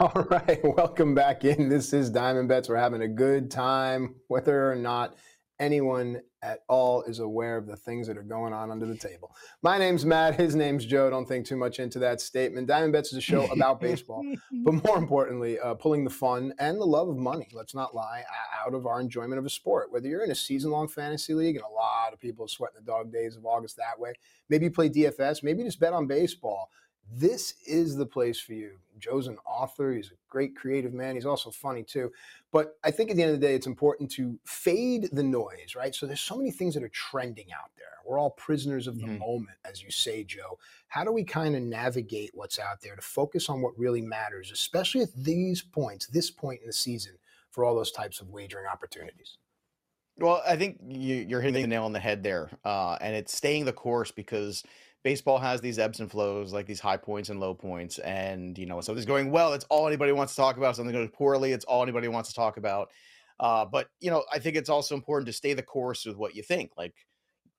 All 0.14 0.26
right, 0.30 0.60
welcome 0.64 1.14
back 1.14 1.44
in. 1.44 1.68
This 1.68 1.92
is 1.92 2.08
Diamond 2.08 2.48
Bets. 2.48 2.70
We're 2.70 2.76
having 2.76 3.02
a 3.02 3.08
good 3.08 3.50
time, 3.50 4.14
whether 4.28 4.72
or 4.72 4.74
not 4.74 5.14
anyone 5.58 6.22
at 6.40 6.60
all 6.70 7.02
is 7.02 7.18
aware 7.18 7.58
of 7.58 7.66
the 7.66 7.76
things 7.76 8.06
that 8.06 8.16
are 8.16 8.22
going 8.22 8.54
on 8.54 8.70
under 8.70 8.86
the 8.86 8.96
table. 8.96 9.36
My 9.60 9.76
name's 9.76 10.06
Matt. 10.06 10.36
His 10.36 10.54
name's 10.54 10.86
Joe. 10.86 11.10
Don't 11.10 11.28
think 11.28 11.44
too 11.44 11.56
much 11.56 11.80
into 11.80 11.98
that 11.98 12.22
statement. 12.22 12.66
Diamond 12.66 12.94
Bets 12.94 13.12
is 13.12 13.18
a 13.18 13.20
show 13.20 13.44
about 13.52 13.78
baseball, 13.78 14.24
but 14.64 14.72
more 14.72 14.96
importantly, 14.96 15.58
uh, 15.58 15.74
pulling 15.74 16.04
the 16.04 16.08
fun 16.08 16.54
and 16.58 16.80
the 16.80 16.86
love 16.86 17.10
of 17.10 17.18
money, 17.18 17.48
let's 17.52 17.74
not 17.74 17.94
lie, 17.94 18.24
out 18.64 18.72
of 18.72 18.86
our 18.86 19.02
enjoyment 19.02 19.38
of 19.38 19.44
a 19.44 19.50
sport. 19.50 19.92
Whether 19.92 20.08
you're 20.08 20.24
in 20.24 20.30
a 20.30 20.34
season 20.34 20.70
long 20.70 20.88
fantasy 20.88 21.34
league, 21.34 21.56
and 21.56 21.64
a 21.66 21.74
lot 21.74 22.14
of 22.14 22.20
people 22.20 22.46
are 22.46 22.48
sweating 22.48 22.78
the 22.78 22.90
dog 22.90 23.12
days 23.12 23.36
of 23.36 23.44
August 23.44 23.76
that 23.76 24.00
way, 24.00 24.14
maybe 24.48 24.64
you 24.64 24.70
play 24.70 24.88
DFS, 24.88 25.42
maybe 25.42 25.58
you 25.58 25.66
just 25.66 25.78
bet 25.78 25.92
on 25.92 26.06
baseball 26.06 26.70
this 27.12 27.54
is 27.66 27.96
the 27.96 28.06
place 28.06 28.38
for 28.38 28.52
you. 28.52 28.72
Joe's 28.98 29.26
an 29.26 29.38
author. 29.46 29.92
He's 29.92 30.10
a 30.12 30.14
great 30.28 30.54
creative 30.54 30.92
man. 30.92 31.14
He's 31.14 31.26
also 31.26 31.50
funny 31.50 31.82
too. 31.82 32.12
But 32.52 32.76
I 32.84 32.90
think 32.90 33.10
at 33.10 33.16
the 33.16 33.22
end 33.22 33.34
of 33.34 33.40
the 33.40 33.46
day, 33.46 33.54
it's 33.54 33.66
important 33.66 34.10
to 34.12 34.38
fade 34.44 35.08
the 35.12 35.22
noise, 35.22 35.74
right? 35.76 35.94
So 35.94 36.06
there's 36.06 36.20
so 36.20 36.36
many 36.36 36.50
things 36.50 36.74
that 36.74 36.82
are 36.82 36.88
trending 36.90 37.52
out 37.52 37.70
there. 37.76 37.86
We're 38.06 38.18
all 38.18 38.30
prisoners 38.30 38.86
of 38.86 38.98
the 38.98 39.06
mm-hmm. 39.06 39.18
moment, 39.18 39.56
as 39.64 39.82
you 39.82 39.90
say, 39.90 40.24
Joe. 40.24 40.58
How 40.88 41.04
do 41.04 41.12
we 41.12 41.24
kind 41.24 41.56
of 41.56 41.62
navigate 41.62 42.30
what's 42.34 42.58
out 42.58 42.80
there 42.82 42.96
to 42.96 43.02
focus 43.02 43.48
on 43.48 43.62
what 43.62 43.78
really 43.78 44.02
matters, 44.02 44.50
especially 44.50 45.02
at 45.02 45.14
these 45.16 45.62
points, 45.62 46.06
this 46.06 46.30
point 46.30 46.60
in 46.60 46.66
the 46.66 46.72
season, 46.72 47.14
for 47.50 47.64
all 47.64 47.74
those 47.74 47.92
types 47.92 48.20
of 48.20 48.30
wagering 48.30 48.66
opportunities? 48.66 49.38
Well, 50.18 50.42
I 50.46 50.56
think 50.56 50.78
you, 50.86 51.36
are 51.36 51.40
hitting 51.40 51.62
the 51.62 51.68
nail 51.68 51.84
on 51.84 51.92
the 51.92 52.00
head 52.00 52.22
there. 52.22 52.50
Uh, 52.64 52.98
and 53.00 53.14
it's 53.14 53.34
staying 53.34 53.64
the 53.64 53.72
course 53.72 54.10
because– 54.10 54.62
baseball 55.02 55.38
has 55.38 55.60
these 55.60 55.78
ebbs 55.78 56.00
and 56.00 56.10
flows, 56.10 56.52
like 56.52 56.66
these 56.66 56.80
high 56.80 56.96
points 56.96 57.28
and 57.28 57.40
low 57.40 57.54
points. 57.54 57.98
And, 57.98 58.56
you 58.58 58.66
know, 58.66 58.80
something's 58.80 59.06
going 59.06 59.30
well, 59.30 59.52
it's 59.52 59.64
all 59.70 59.86
anybody 59.86 60.12
wants 60.12 60.34
to 60.34 60.40
talk 60.40 60.56
about. 60.56 60.76
Something 60.76 60.94
goes 60.94 61.08
poorly, 61.12 61.52
it's 61.52 61.64
all 61.64 61.82
anybody 61.82 62.08
wants 62.08 62.28
to 62.30 62.34
talk 62.34 62.56
about. 62.56 62.90
Uh, 63.38 63.64
but, 63.64 63.88
you 64.00 64.10
know, 64.10 64.24
I 64.32 64.38
think 64.38 64.56
it's 64.56 64.68
also 64.68 64.94
important 64.94 65.26
to 65.26 65.32
stay 65.32 65.54
the 65.54 65.62
course 65.62 66.04
with 66.04 66.16
what 66.16 66.34
you 66.34 66.42
think. 66.42 66.72
Like 66.76 66.94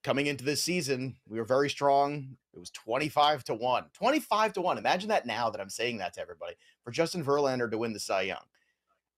coming 0.04 0.28
into 0.28 0.44
this 0.44 0.62
season, 0.62 1.16
we 1.28 1.40
were 1.40 1.46
very 1.46 1.70
strong. 1.70 2.38
It 2.54 2.60
was 2.60 2.70
25 2.72 3.44
to 3.46 3.56
1. 3.56 3.86
25 3.94 4.54
to 4.54 4.62
1. 4.62 4.78
Imagine 4.78 5.10
that 5.10 5.26
now 5.26 5.50
that 5.50 5.62
I'm 5.62 5.70
saying 5.70 5.98
that 5.98 6.14
to 6.14 6.22
everybody 6.22 6.54
for 6.84 6.92
Justin 6.92 7.24
Verlander 7.24 7.70
to 7.72 7.78
win 7.78 7.94
the 7.94 8.00
Cy 8.00 8.24
Young. 8.24 8.44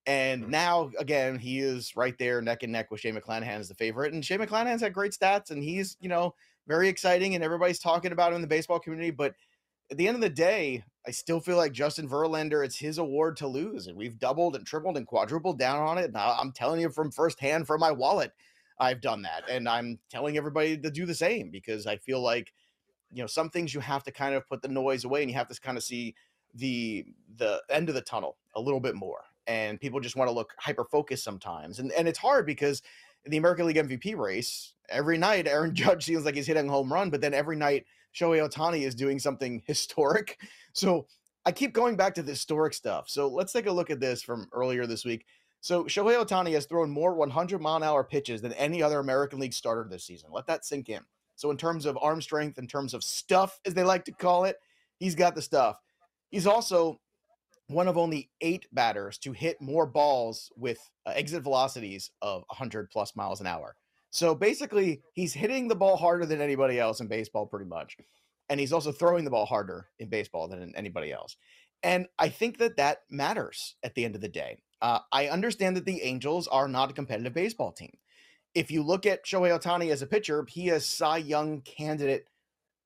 And 0.06 0.44
mm-hmm. 0.44 0.52
now, 0.52 0.92
again, 1.00 1.38
he 1.38 1.60
is 1.60 1.96
right 1.96 2.18
there 2.18 2.42
neck 2.42 2.64
and 2.64 2.72
neck 2.72 2.92
with 2.92 3.00
Shane 3.00 3.16
McClanahan 3.16 3.60
as 3.60 3.70
the 3.70 3.76
favorite. 3.76 4.14
And 4.14 4.24
Shane 4.24 4.40
McClanahan's 4.40 4.82
had 4.82 4.94
great 4.94 5.14
stats, 5.14 5.52
and 5.52 5.64
he's, 5.64 5.96
you 6.00 6.10
know, 6.10 6.36
very 6.68 6.88
exciting 6.88 7.36
and 7.36 7.44
everybody's 7.44 7.80
talking 7.80 8.12
about 8.12 8.32
him 8.32 8.38
in 8.38 8.42
the 8.42 8.48
baseball 8.48 8.80
community. 8.80 9.12
But 9.12 9.34
at 9.92 9.98
the 9.98 10.08
end 10.08 10.16
of 10.16 10.22
the 10.22 10.30
day, 10.30 10.84
I 11.06 11.12
still 11.12 11.40
feel 11.40 11.58
like 11.58 11.74
Justin 11.74 12.08
Verlander, 12.08 12.66
it's 12.66 12.78
his 12.78 12.98
award 12.98 13.38
to 13.38 13.48
lose. 13.48 13.88
And 13.88 13.98
we've 13.98 14.18
doubled 14.18 14.56
and 14.56 14.66
tripled 14.66 14.98
and 14.98 15.06
quadrupled 15.06 15.60
down 15.60 15.80
on 15.80 15.98
it. 15.98 16.14
Now 16.14 16.38
I'm 16.40 16.52
telling 16.52 16.80
you 16.80 16.90
from 16.90 17.12
firsthand 17.12 17.68
from 17.68 17.82
my 17.82 17.92
wallet, 17.92 18.32
I've 18.80 19.02
done 19.02 19.22
that. 19.24 19.44
And 19.50 19.68
I'm 19.68 20.00
telling 20.10 20.38
everybody 20.38 20.78
to 20.78 20.92
do 20.92 21.06
the 21.06 21.14
same 21.14 21.50
because 21.50 21.86
I 21.86 21.98
feel 21.98 22.22
like, 22.22 22.54
you 23.12 23.22
know, 23.22 23.28
some 23.28 23.50
things 23.50 23.74
you 23.74 23.82
have 23.82 24.04
to 24.04 24.12
kind 24.12 24.34
of 24.34 24.48
put 24.48 24.62
the 24.62 24.68
noise 24.68 25.04
away 25.04 25.22
and 25.22 25.30
you 25.30 25.38
have 25.38 25.50
to 25.50 25.60
kind 25.60 25.78
of 25.78 25.84
see 25.84 26.16
the 26.56 27.06
the 27.38 27.62
end 27.70 27.90
of 27.90 27.96
the 27.96 28.02
tunnel 28.02 28.38
a 28.56 28.62
little 28.62 28.80
bit 28.80 28.96
more. 28.96 29.24
And 29.46 29.80
people 29.80 30.00
just 30.00 30.16
want 30.16 30.30
to 30.30 30.34
look 30.34 30.54
hyper 30.58 30.86
focused 30.86 31.24
sometimes. 31.24 31.80
And 31.80 31.92
and 31.92 32.08
it's 32.08 32.20
hard 32.20 32.46
because 32.46 32.82
the 33.26 33.38
American 33.38 33.68
League 33.68 33.76
MVP 33.78 34.18
race, 34.18 34.73
every 34.90 35.18
night 35.18 35.48
Aaron 35.48 35.76
Judge 35.76 36.06
seems 36.06 36.26
like 36.26 36.36
he's 36.36 36.48
hitting 36.48 36.68
home 36.68 36.92
run, 36.92 37.10
but 37.10 37.22
then 37.22 37.34
every 37.34 37.56
night 37.56 37.86
Shohei 38.14 38.48
Ohtani 38.48 38.86
is 38.86 38.96
doing 38.96 39.20
something 39.20 39.62
historic. 39.68 40.40
So 40.74 41.08
I 41.46 41.52
keep 41.52 41.74
going 41.74 41.96
back 41.96 42.16
to 42.16 42.24
the 42.24 42.32
historic 42.32 42.74
stuff. 42.74 43.10
So 43.10 43.28
let's 43.28 43.54
take 43.54 43.66
a 43.66 43.72
look 43.72 43.90
at 43.90 44.00
this 44.00 44.22
from 44.22 44.48
earlier 44.54 44.86
this 44.86 45.04
week. 45.04 45.26
So 45.62 45.86
Shohei 45.86 46.24
Ohtani 46.24 46.54
has 46.54 46.66
thrown 46.66 46.90
more 46.90 47.14
100 47.14 47.62
mile 47.62 47.78
an 47.78 47.84
hour 47.84 48.04
pitches 48.04 48.42
than 48.42 48.54
any 48.54 48.84
other 48.84 49.00
American 49.00 49.40
League 49.40 49.54
starter 49.54 49.88
this 49.90 50.04
season. 50.04 50.30
Let 50.32 50.48
that 50.48 50.66
sink 50.66 50.90
in. 50.90 51.02
So 51.36 51.52
in 51.52 51.58
terms 51.58 51.86
of 51.86 51.98
arm 52.02 52.22
strength, 52.22 52.58
in 52.58 52.68
terms 52.68 52.94
of 52.94 53.04
stuff, 53.04 53.60
as 53.66 53.74
they 53.74 53.84
like 53.84 54.06
to 54.06 54.12
call 54.12 54.46
it, 54.46 54.58
he's 55.00 55.16
got 55.16 55.36
the 55.36 55.42
stuff. 55.42 55.80
He's 56.30 56.48
also 56.48 57.00
one 57.68 57.88
of 57.88 57.98
only 57.98 58.30
eight 58.42 58.68
batters 58.72 59.18
to 59.20 59.32
hit 59.32 59.62
more 59.62 59.86
balls 59.86 60.52
with 60.56 60.80
uh, 61.06 61.12
exit 61.16 61.44
velocities 61.44 62.12
of 62.22 62.44
100 62.48 62.90
plus 62.92 63.16
miles 63.16 63.42
an 63.42 63.48
hour. 63.48 63.76
So 64.14 64.36
basically, 64.36 65.02
he's 65.14 65.34
hitting 65.34 65.68
the 65.68 65.76
ball 65.76 65.98
harder 65.98 66.28
than 66.28 66.40
anybody 66.40 66.80
else 66.80 67.02
in 67.02 67.08
baseball, 67.08 67.48
pretty 67.48 67.66
much. 67.66 67.98
And 68.48 68.60
he's 68.60 68.72
also 68.72 68.92
throwing 68.92 69.24
the 69.26 69.32
ball 69.32 69.48
harder 69.48 69.90
in 69.98 70.08
baseball 70.08 70.48
than 70.48 70.72
anybody 70.76 71.12
else. 71.12 71.36
And 71.82 72.06
I 72.20 72.30
think 72.30 72.60
that 72.60 72.78
that 72.78 73.00
matters 73.10 73.76
at 73.82 73.96
the 73.96 74.06
end 74.06 74.14
of 74.14 74.22
the 74.22 74.30
day. 74.30 74.60
Uh, 74.84 75.00
I 75.12 75.30
understand 75.30 75.76
that 75.78 75.86
the 75.86 76.04
Angels 76.04 76.48
are 76.48 76.68
not 76.68 76.92
a 76.92 76.94
competitive 76.94 77.34
baseball 77.34 77.72
team. 77.72 77.98
If 78.54 78.70
you 78.70 78.84
look 78.84 79.08
at 79.08 79.26
Shohei 79.26 79.60
Ohtani 79.60 79.92
as 79.92 80.04
a 80.04 80.08
pitcher, 80.08 80.46
he 80.48 80.68
has 80.68 80.86
Cy 80.86 81.18
Young 81.18 81.62
candidate 81.62 82.28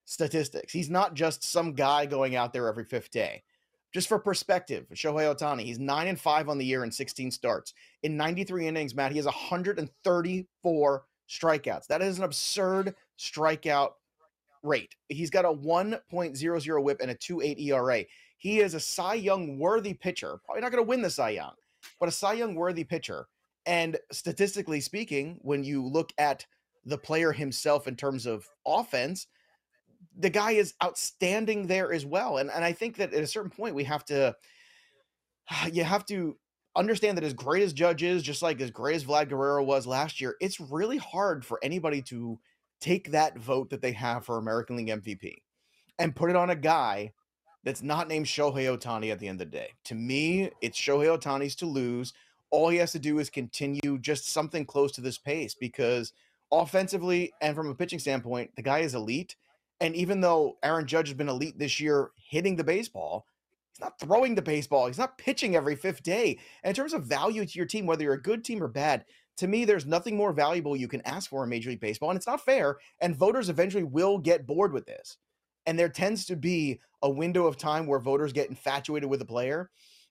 statistics. 0.05 0.71
He's 0.71 0.89
not 0.89 1.13
just 1.13 1.43
some 1.43 1.73
guy 1.73 2.05
going 2.05 2.37
out 2.37 2.53
there 2.53 2.69
every 2.69 2.85
fifth 2.85 3.11
day 3.11 3.43
Just 3.93 4.07
for 4.07 4.17
perspective, 4.19 4.85
Shohei 4.93 5.35
Ohtani, 5.35 5.63
he's 5.63 5.79
nine 5.79 6.07
and 6.07 6.19
five 6.19 6.47
on 6.47 6.57
the 6.57 6.65
year 6.65 6.85
in 6.85 6.91
16 6.91 7.31
starts. 7.31 7.73
In 8.03 8.15
93 8.15 8.67
innings, 8.67 8.95
Matt, 8.95 9.11
he 9.11 9.17
has 9.17 9.25
134 9.25 11.03
strikeouts. 11.29 11.87
That 11.87 12.01
is 12.01 12.17
an 12.17 12.23
absurd 12.23 12.95
strikeout 13.17 13.91
rate. 14.63 14.95
He's 15.09 15.29
got 15.29 15.45
a 15.45 15.49
1.00 15.49 16.83
whip 16.83 16.97
and 17.01 17.11
a 17.11 17.15
2.8 17.15 17.59
ERA. 17.59 18.05
He 18.37 18.59
is 18.59 18.73
a 18.73 18.79
Cy 18.79 19.15
Young 19.15 19.57
worthy 19.57 19.93
pitcher. 19.93 20.39
Probably 20.45 20.61
not 20.61 20.71
going 20.71 20.83
to 20.83 20.87
win 20.87 21.01
the 21.01 21.09
Cy 21.09 21.31
Young, 21.31 21.53
but 21.99 22.09
a 22.09 22.11
Cy 22.11 22.33
Young 22.33 22.55
worthy 22.55 22.83
pitcher. 22.83 23.27
And 23.65 23.97
statistically 24.11 24.79
speaking, 24.79 25.39
when 25.41 25.63
you 25.63 25.83
look 25.85 26.13
at 26.17 26.45
the 26.85 26.97
player 26.97 27.31
himself 27.31 27.87
in 27.87 27.95
terms 27.95 28.25
of 28.25 28.47
offense, 28.65 29.27
the 30.17 30.29
guy 30.29 30.51
is 30.51 30.73
outstanding 30.83 31.67
there 31.67 31.91
as 31.91 32.05
well. 32.05 32.37
And 32.37 32.49
and 32.49 32.63
I 32.63 32.71
think 32.71 32.95
that 32.97 33.13
at 33.13 33.23
a 33.23 33.27
certain 33.27 33.51
point 33.51 33.75
we 33.75 33.83
have 33.83 34.05
to 34.05 34.35
you 35.71 35.83
have 35.83 36.05
to 36.07 36.37
understand 36.77 37.17
that 37.17 37.23
as 37.23 37.33
great 37.33 37.63
as 37.63 37.73
Judge 37.73 38.03
is, 38.03 38.23
just 38.23 38.41
like 38.41 38.61
as 38.61 38.71
great 38.71 38.95
as 38.95 39.03
Vlad 39.03 39.29
Guerrero 39.29 39.63
was 39.63 39.87
last 39.87 40.21
year, 40.21 40.35
it's 40.39 40.59
really 40.59 40.97
hard 40.97 41.43
for 41.43 41.59
anybody 41.63 42.01
to 42.03 42.39
take 42.79 43.11
that 43.11 43.37
vote 43.37 43.71
that 43.71 43.81
they 43.81 43.91
have 43.91 44.23
for 44.23 44.37
American 44.37 44.77
League 44.77 44.87
MVP 44.87 45.37
and 45.99 46.15
put 46.15 46.29
it 46.29 46.35
on 46.35 46.51
a 46.51 46.55
guy 46.55 47.11
that's 47.63 47.81
not 47.81 48.07
named 48.07 48.27
Shohei 48.27 48.77
Ohtani 48.77 49.11
at 49.11 49.19
the 49.19 49.27
end 49.27 49.41
of 49.41 49.51
the 49.51 49.57
day. 49.57 49.69
To 49.85 49.95
me, 49.95 50.51
it's 50.61 50.79
Shohei 50.79 51.17
Ohtani's 51.17 51.55
to 51.55 51.65
lose. 51.65 52.13
All 52.51 52.69
he 52.69 52.77
has 52.77 52.91
to 52.93 52.99
do 52.99 53.19
is 53.19 53.29
continue 53.29 53.97
just 53.99 54.31
something 54.31 54.65
close 54.65 54.91
to 54.93 55.01
this 55.01 55.17
pace 55.17 55.55
because 55.55 56.13
offensively 56.51 57.33
and 57.41 57.55
from 57.55 57.69
a 57.69 57.75
pitching 57.75 57.99
standpoint, 57.99 58.51
the 58.55 58.61
guy 58.61 58.79
is 58.79 58.95
elite. 58.95 59.35
And 59.81 59.95
even 59.95 60.21
though 60.21 60.57
Aaron 60.63 60.87
Judge 60.87 61.09
has 61.09 61.17
been 61.17 61.29
elite 61.29 61.59
this 61.59 61.79
year 61.79 62.11
hitting 62.29 62.55
the 62.55 62.63
baseball, 62.63 63.25
he's 63.77 63.83
not 63.83 63.99
throwing 63.99 64.35
the 64.35 64.41
baseball. 64.41 64.87
He's 64.87 64.97
not 64.97 65.17
pitching 65.17 65.55
every 65.55 65.75
fifth 65.75 66.03
day. 66.03 66.39
And 66.63 66.69
in 66.71 66.75
terms 66.75 66.93
of 66.93 67.05
value 67.05 67.45
to 67.45 67.57
your 67.57 67.65
team, 67.65 67.85
whether 67.85 68.03
you're 68.03 68.13
a 68.13 68.21
good 68.21 68.43
team 68.43 68.61
or 68.61 68.67
bad, 68.67 69.05
to 69.37 69.47
me, 69.47 69.65
there's 69.65 69.85
nothing 69.85 70.17
more 70.17 70.33
valuable 70.33 70.75
you 70.75 70.87
can 70.87 71.01
ask 71.01 71.29
for 71.29 71.43
in 71.43 71.49
Major 71.49 71.69
League 71.69 71.79
Baseball. 71.79 72.09
And 72.09 72.17
it's 72.17 72.27
not 72.27 72.43
fair. 72.43 72.77
And 73.01 73.15
voters 73.15 73.49
eventually 73.49 73.83
will 73.83 74.17
get 74.17 74.47
bored 74.47 74.73
with 74.73 74.85
this. 74.85 75.17
And 75.67 75.77
there 75.77 75.89
tends 75.89 76.25
to 76.25 76.35
be 76.35 76.79
a 77.03 77.09
window 77.09 77.45
of 77.45 77.57
time 77.57 77.85
where 77.85 77.99
voters 77.99 78.33
get 78.33 78.49
infatuated 78.49 79.09
with 79.09 79.21
a 79.21 79.25
player. 79.25 79.69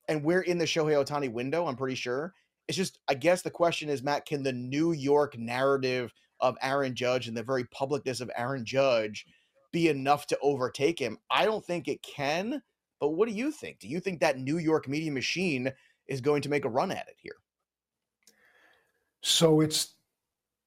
And 0.09 0.23
we're 0.23 0.43
in 0.43 0.59
the 0.59 0.65
Shohei 0.65 1.05
Ohtani 1.05 1.33
window, 1.33 1.67
I'm 1.67 1.77
pretty 1.77 1.97
sure. 1.97 2.33
It's 2.69 2.77
just, 2.77 3.01
I 3.09 3.15
guess 3.15 3.43
the 3.43 3.51
question 3.51 3.89
is, 3.89 4.03
Matt, 4.03 4.27
can 4.27 4.43
the 4.43 4.53
New 4.53 4.93
York 4.93 5.37
narrative 5.37 6.13
of 6.41 6.57
Aaron 6.63 6.95
Judge 6.95 7.27
and 7.27 7.37
the 7.37 7.43
very 7.43 7.65
publicness 7.65 8.21
of 8.21 8.31
Aaron 8.37 8.65
Judge 8.65 9.27
be 9.73 9.89
enough 9.89 10.27
to 10.29 10.39
overtake 10.41 11.01
him? 11.01 11.19
I 11.31 11.45
don't 11.45 11.65
think 11.65 11.89
it 11.89 12.03
can. 12.03 12.63
But 13.01 13.11
what 13.11 13.29
do 13.29 13.35
you 13.35 13.51
think? 13.51 13.81
Do 13.81 13.89
you 13.89 14.01
think 14.01 14.21
that 14.21 14.39
New 14.39 14.59
York 14.59 14.89
media 14.89 15.13
machine 15.13 15.73
is 16.07 16.21
going 16.21 16.43
to 16.43 16.49
make 16.49 16.65
a 16.65 16.71
run 16.71 16.91
at 16.91 17.09
it 17.09 17.17
here? 17.19 17.37
So 19.23 19.61
it's 19.61 19.95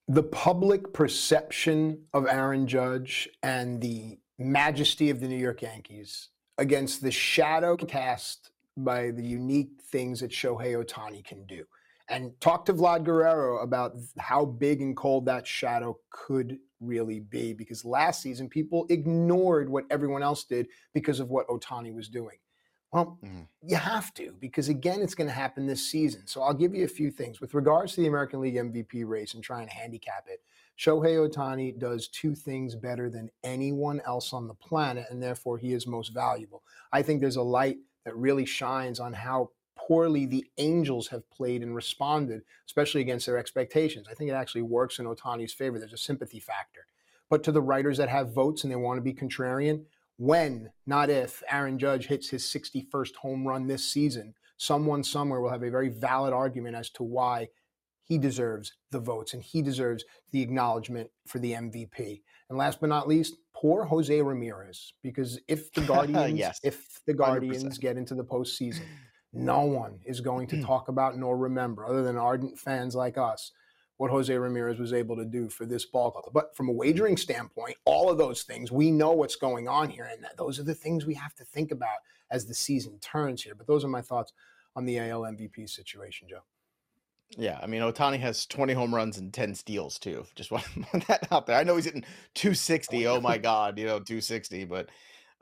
the 0.08 0.24
public 0.24 0.94
perception 0.94 2.06
of 2.14 2.28
Aaron 2.28 2.68
Judge 2.68 3.30
and 3.44 3.82
the 3.82 4.20
majesty 4.38 5.10
of 5.10 5.20
the 5.20 5.28
New 5.28 5.38
York 5.38 5.62
Yankees 5.62 6.30
against 6.58 7.02
the 7.02 7.12
shadow 7.12 7.78
cast 7.78 8.52
by 8.76 9.12
the 9.12 9.24
unique 9.24 9.82
things 9.92 10.20
that 10.22 10.32
Shohei 10.32 10.76
Ohtani 10.76 11.24
can 11.24 11.46
do. 11.46 11.64
And 12.10 12.32
talk 12.42 12.66
to 12.66 12.74
Vlad 12.74 13.04
Guerrero 13.04 13.60
about 13.60 13.96
how 14.18 14.46
big 14.46 14.82
and 14.82 14.98
cold 14.98 15.26
that 15.26 15.46
shadow 15.46 16.00
could 16.10 16.58
really 16.80 17.20
be 17.20 17.54
because 17.54 17.86
last 17.86 18.22
season 18.22 18.50
people 18.50 18.86
ignored 18.90 19.70
what 19.70 19.86
everyone 19.90 20.24
else 20.24 20.44
did 20.44 20.68
because 20.94 21.20
of 21.20 21.30
what 21.30 21.48
Ohtani 21.48 21.94
was 21.94 22.10
doing. 22.10 22.38
Well, 22.92 23.20
mm-hmm. 23.24 23.42
you 23.62 23.76
have 23.76 24.14
to 24.16 24.34
because 24.40 24.68
again, 24.68 25.02
it's 25.02 25.14
going 25.14 25.28
to 25.28 25.34
happen 25.34 25.68
this 25.68 25.86
season. 25.86 26.26
So 26.26 26.42
I'll 26.42 26.54
give 26.54 26.74
you 26.74 26.86
a 26.86 26.88
few 26.88 27.12
things 27.12 27.40
with 27.40 27.54
regards 27.54 27.94
to 27.94 28.02
the 28.02 28.08
American 28.08 28.42
League 28.42 28.56
MVP 28.56 29.08
race 29.08 29.36
and 29.36 29.44
try 29.44 29.62
and 29.62 29.70
handicap 29.70 30.26
it. 30.28 30.42
Shohei 30.78 31.30
Ohtani 31.30 31.78
does 31.78 32.08
two 32.08 32.34
things 32.34 32.76
better 32.76 33.10
than 33.10 33.30
anyone 33.44 34.02
else 34.06 34.32
on 34.32 34.48
the 34.48 34.54
planet, 34.54 35.06
and 35.10 35.22
therefore 35.22 35.58
he 35.58 35.74
is 35.74 35.86
most 35.86 36.14
valuable. 36.14 36.64
I 36.92 37.02
think 37.02 37.20
there's 37.20 37.36
a 37.36 37.42
light 37.42 37.78
that 38.06 38.16
really 38.16 38.46
shines 38.46 39.00
on 39.00 39.14
how 39.14 39.52
poorly 39.90 40.28
the 40.28 40.46
Angels 40.60 41.08
have 41.08 41.28
played 41.32 41.64
and 41.64 41.74
responded, 41.74 42.44
especially 42.68 43.02
against 43.02 43.26
their 43.26 43.40
expectations. 43.40 44.08
I 44.10 44.14
think 44.14 44.30
it 44.30 44.36
actually 44.36 44.62
works 44.62 45.00
in 45.00 45.08
Ohtani's 45.08 45.52
favor. 45.52 45.80
There's 45.80 45.94
a 45.94 45.98
sympathy 45.98 46.40
factor. 46.40 46.86
But 47.28 47.44
to 47.46 47.52
the 47.52 47.62
writers 47.62 47.98
that 47.98 48.08
have 48.08 48.32
votes 48.32 48.64
and 48.64 48.72
they 48.72 48.76
want 48.76 48.98
to 48.98 49.02
be 49.02 49.16
contrarian, 49.16 49.86
when, 50.18 50.70
not 50.86 51.10
if, 51.10 51.42
Aaron 51.50 51.80
Judge 51.80 52.06
hits 52.06 52.30
his 52.30 52.44
61st 52.44 53.16
home 53.16 53.48
run 53.48 53.66
this 53.66 53.84
season, 53.84 54.36
someone 54.58 55.04
somewhere 55.04 55.42
will 55.42 55.50
have 55.50 55.64
a 55.64 55.72
very 55.72 55.90
valid 55.90 56.34
argument 56.34 56.76
as 56.76 56.92
to 56.92 57.04
why 57.04 57.48
he 58.04 58.20
deserves 58.20 58.74
the 58.92 59.00
votes 59.00 59.34
and 59.34 59.42
he 59.42 59.64
deserves 59.64 60.04
the 60.32 60.42
acknowledgement 60.42 61.10
for 61.26 61.40
the 61.40 61.54
MVP. 61.54 62.22
And 62.50 62.60
last 62.60 62.80
but 62.80 62.90
not 62.90 63.08
least, 63.08 63.38
poor 63.56 63.86
Jose 63.86 64.22
Ramirez, 64.22 64.94
because 65.02 65.40
if 65.48 65.74
the 65.74 65.82
Guardians, 65.88 66.38
yes, 66.38 66.60
if 66.64 67.00
the 67.08 67.14
Guardians 67.14 67.64
100%. 67.64 67.80
get 67.80 67.98
into 67.98 68.14
the 68.14 68.24
postseason, 68.24 68.84
no 69.34 69.62
one 69.62 70.00
is 70.06 70.22
going 70.22 70.48
to 70.48 70.58
hmm. 70.58 70.64
talk 70.64 70.88
about 70.88 71.18
nor 71.18 71.38
remember, 71.38 71.86
other 71.86 72.04
than 72.04 72.18
ardent 72.18 72.58
fans 72.58 72.96
like 72.96 73.18
us, 73.18 73.52
what 73.98 74.12
Jose 74.12 74.34
Ramirez 74.34 74.80
was 74.80 74.94
able 74.94 75.18
to 75.18 75.26
do 75.26 75.50
for 75.50 75.66
this 75.66 75.86
ball 75.86 76.10
club. 76.12 76.32
But 76.34 76.56
from 76.56 76.70
a 76.70 76.72
wagering 76.72 77.18
standpoint, 77.18 77.76
all 77.84 78.10
of 78.10 78.18
those 78.18 78.44
things, 78.44 78.72
we 78.72 78.92
know 78.92 79.12
what's 79.12 79.36
going 79.36 79.68
on 79.68 79.90
here. 79.90 80.10
And 80.10 80.26
those 80.38 80.58
are 80.58 80.64
the 80.64 80.74
things 80.74 81.06
we 81.06 81.16
have 81.16 81.36
to 81.36 81.44
think 81.44 81.72
about 81.72 81.98
as 82.32 82.46
the 82.46 82.54
season 82.54 82.98
turns 83.00 83.44
here. 83.44 83.56
But 83.56 83.68
those 83.68 83.84
are 83.84 83.90
my 83.90 84.02
thoughts 84.02 84.32
on 84.76 84.86
the 84.86 85.00
AL 85.00 85.24
MVP 85.24 85.70
situation, 85.70 86.30
Joe. 86.30 86.44
Yeah, 87.38 87.60
I 87.62 87.68
mean, 87.68 87.82
Ohtani 87.82 88.20
has 88.22 88.46
20 88.46 88.74
home 88.74 88.96
runs 88.96 89.18
and 89.18 89.34
10 89.34 89.54
steals 89.54 90.00
too. 90.00 90.26
Just 90.34 90.52
want 90.52 90.66
that 91.08 91.28
out 91.32 91.46
there. 91.46 91.58
I 91.58 91.64
know 91.64 91.76
he's 91.76 91.86
hitting 91.86 92.06
260. 92.36 93.06
Oh, 93.06 93.16
oh 93.16 93.22
my 93.22 93.38
God, 93.38 93.78
you 93.78 93.86
know, 93.86 94.00
260, 94.00 94.64
but 94.66 94.90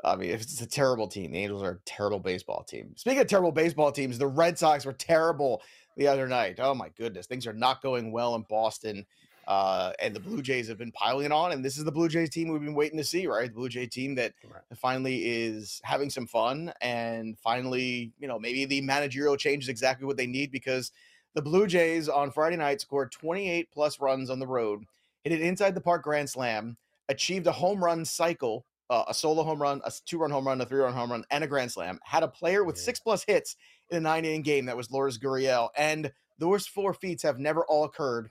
I 0.04 0.16
mean, 0.16 0.30
if 0.30 0.42
it's 0.42 0.62
a 0.62 0.68
terrible 0.68 1.08
team. 1.08 1.32
The 1.32 1.40
Angels 1.40 1.64
are 1.64 1.72
a 1.72 1.80
terrible 1.86 2.20
baseball 2.20 2.64
team. 2.64 2.94
Speaking 2.96 3.22
of 3.22 3.28
terrible 3.28 3.52
baseball 3.52 3.92
teams, 3.92 4.18
the 4.18 4.28
Red 4.28 4.58
Sox 4.58 4.86
were 4.86 4.94
terrible 4.94 5.62
the 5.96 6.08
other 6.08 6.28
night. 6.28 6.60
Oh 6.60 6.76
my 6.76 6.90
goodness, 6.90 7.26
things 7.26 7.48
are 7.48 7.54
not 7.54 7.82
going 7.82 8.12
well 8.12 8.36
in 8.36 8.44
Boston. 8.50 9.06
Uh, 9.48 9.94
and 10.02 10.14
the 10.14 10.20
Blue 10.20 10.42
Jays 10.42 10.68
have 10.68 10.78
been 10.78 10.92
piling 10.92 11.32
on, 11.32 11.54
and 11.54 11.64
this 11.64 11.78
is 11.78 11.86
the 11.86 11.92
Blue 11.92 12.10
Jays 12.10 12.30
team 12.30 12.50
we've 12.50 12.62
been 12.62 12.74
waiting 12.74 12.98
to 12.98 13.04
see, 13.04 13.28
right? 13.28 13.48
The 13.48 13.56
Blue 13.56 13.70
Jay 13.70 13.86
team 13.86 14.14
that 14.16 14.34
right. 14.44 14.62
finally 14.76 15.26
is 15.26 15.80
having 15.86 16.10
some 16.10 16.28
fun, 16.28 16.74
and 16.82 17.40
finally, 17.40 18.12
you 18.20 18.28
know, 18.28 18.38
maybe 18.38 18.66
the 18.66 18.82
managerial 18.82 19.38
change 19.38 19.64
is 19.64 19.70
exactly 19.70 20.06
what 20.06 20.18
they 20.18 20.28
need 20.28 20.52
because 20.52 20.92
the 21.34 21.42
Blue 21.42 21.66
Jays 21.66 22.10
on 22.10 22.30
Friday 22.30 22.58
night 22.58 22.82
scored 22.82 23.14
28 23.14 23.72
plus 23.72 24.02
runs 24.02 24.30
on 24.30 24.40
the 24.40 24.48
road, 24.48 24.84
hit 25.24 25.32
an 25.32 25.42
inside 25.42 25.76
the 25.76 25.82
park 25.82 26.04
grand 26.04 26.30
slam, 26.30 26.76
achieved 27.08 27.48
a 27.48 27.52
home 27.54 27.82
run 27.82 28.04
cycle 28.04 28.66
uh, 28.90 29.04
a 29.08 29.14
solo 29.14 29.44
home 29.44 29.62
run, 29.62 29.82
a 29.86 29.92
two 30.06 30.18
run 30.18 30.32
home 30.32 30.48
run, 30.48 30.62
a 30.62 30.66
three 30.66 30.80
run 30.80 30.94
home 30.94 31.12
run, 31.12 31.24
and 31.32 31.44
a 31.44 31.48
grand 31.48 31.72
slam. 31.72 32.00
Had 32.04 32.24
a 32.24 32.28
player 32.28 32.64
with 32.64 32.78
six 32.78 33.00
plus 33.00 33.24
hits 33.24 33.56
in 33.90 33.98
a 33.98 34.02
nine 34.02 34.26
inning 34.26 34.42
game 34.42 34.66
that 34.66 34.78
was 34.78 34.92
Lourdes 34.92 35.18
Gurriel. 35.18 35.70
And 35.76 36.12
those 36.38 36.68
four 36.68 36.94
feats 36.94 37.24
have 37.24 37.40
never 37.40 37.66
all 37.66 37.84
occurred 37.84 38.30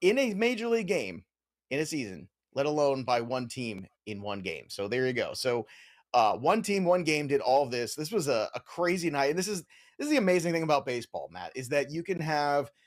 in 0.00 0.18
a 0.18 0.34
major 0.34 0.68
league 0.68 0.86
game 0.86 1.24
in 1.70 1.80
a 1.80 1.86
season, 1.86 2.28
let 2.54 2.66
alone 2.66 3.04
by 3.04 3.20
one 3.20 3.48
team 3.48 3.86
in 4.06 4.22
one 4.22 4.40
game. 4.40 4.66
So 4.68 4.88
there 4.88 5.06
you 5.06 5.12
go. 5.12 5.34
So 5.34 5.66
uh, 6.14 6.34
one 6.34 6.62
team, 6.62 6.84
one 6.84 7.04
game 7.04 7.26
did 7.26 7.40
all 7.40 7.64
of 7.64 7.70
this. 7.70 7.94
This 7.94 8.12
was 8.12 8.28
a, 8.28 8.48
a 8.54 8.60
crazy 8.60 9.10
night. 9.10 9.30
And 9.30 9.38
this 9.38 9.48
is 9.48 9.64
this 9.98 10.06
is 10.06 10.10
the 10.10 10.16
amazing 10.18 10.52
thing 10.52 10.62
about 10.62 10.86
baseball, 10.86 11.28
Matt, 11.32 11.52
is 11.54 11.68
that 11.68 11.90
you 11.90 12.02
can 12.02 12.20
have– 12.20 12.70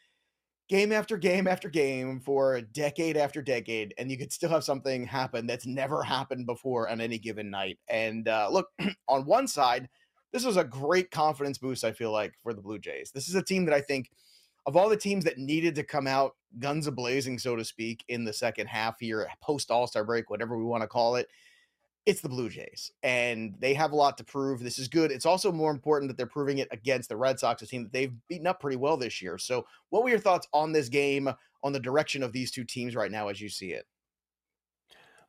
game 0.71 0.93
after 0.93 1.17
game 1.17 1.47
after 1.47 1.67
game 1.67 2.21
for 2.21 2.61
decade 2.61 3.17
after 3.17 3.41
decade, 3.41 3.93
and 3.97 4.09
you 4.09 4.17
could 4.17 4.31
still 4.31 4.49
have 4.49 4.63
something 4.63 5.05
happen 5.05 5.45
that's 5.45 5.65
never 5.65 6.01
happened 6.01 6.45
before 6.45 6.89
on 6.89 7.01
any 7.01 7.17
given 7.17 7.49
night. 7.49 7.77
And 7.89 8.29
uh, 8.29 8.47
look, 8.49 8.69
on 9.09 9.25
one 9.25 9.49
side, 9.49 9.89
this 10.31 10.45
was 10.45 10.55
a 10.55 10.63
great 10.63 11.11
confidence 11.11 11.57
boost, 11.57 11.83
I 11.83 11.91
feel 11.91 12.13
like, 12.13 12.33
for 12.41 12.53
the 12.53 12.61
Blue 12.61 12.79
Jays. 12.79 13.11
This 13.13 13.27
is 13.27 13.35
a 13.35 13.43
team 13.43 13.65
that 13.65 13.75
I 13.75 13.81
think, 13.81 14.11
of 14.65 14.77
all 14.77 14.87
the 14.87 14.95
teams 14.95 15.25
that 15.25 15.37
needed 15.37 15.75
to 15.75 15.83
come 15.83 16.07
out 16.07 16.37
guns 16.57 16.87
a 16.87 16.91
blazing, 16.91 17.37
so 17.37 17.57
to 17.57 17.65
speak, 17.65 18.05
in 18.07 18.23
the 18.23 18.31
second 18.31 18.67
half 18.67 18.97
here, 18.97 19.27
post 19.41 19.71
All 19.71 19.87
Star 19.87 20.05
break, 20.05 20.29
whatever 20.29 20.57
we 20.57 20.63
want 20.63 20.83
to 20.83 20.87
call 20.87 21.17
it, 21.17 21.27
it's 22.05 22.21
the 22.21 22.29
Blue 22.29 22.49
Jays, 22.49 22.91
and 23.03 23.53
they 23.59 23.73
have 23.75 23.91
a 23.91 23.95
lot 23.95 24.17
to 24.17 24.23
prove. 24.23 24.61
This 24.61 24.79
is 24.79 24.87
good. 24.87 25.11
It's 25.11 25.25
also 25.25 25.51
more 25.51 25.71
important 25.71 26.09
that 26.09 26.17
they're 26.17 26.25
proving 26.25 26.57
it 26.57 26.67
against 26.71 27.09
the 27.09 27.17
Red 27.17 27.39
Sox, 27.39 27.61
a 27.61 27.67
team 27.67 27.83
that 27.83 27.93
they've 27.93 28.13
beaten 28.27 28.47
up 28.47 28.59
pretty 28.59 28.77
well 28.77 28.97
this 28.97 29.21
year. 29.21 29.37
So, 29.37 29.65
what 29.89 30.03
were 30.03 30.09
your 30.09 30.19
thoughts 30.19 30.47
on 30.53 30.71
this 30.71 30.89
game, 30.89 31.29
on 31.63 31.73
the 31.73 31.79
direction 31.79 32.23
of 32.23 32.31
these 32.31 32.49
two 32.49 32.63
teams 32.63 32.95
right 32.95 33.11
now 33.11 33.27
as 33.27 33.39
you 33.39 33.49
see 33.49 33.73
it? 33.73 33.85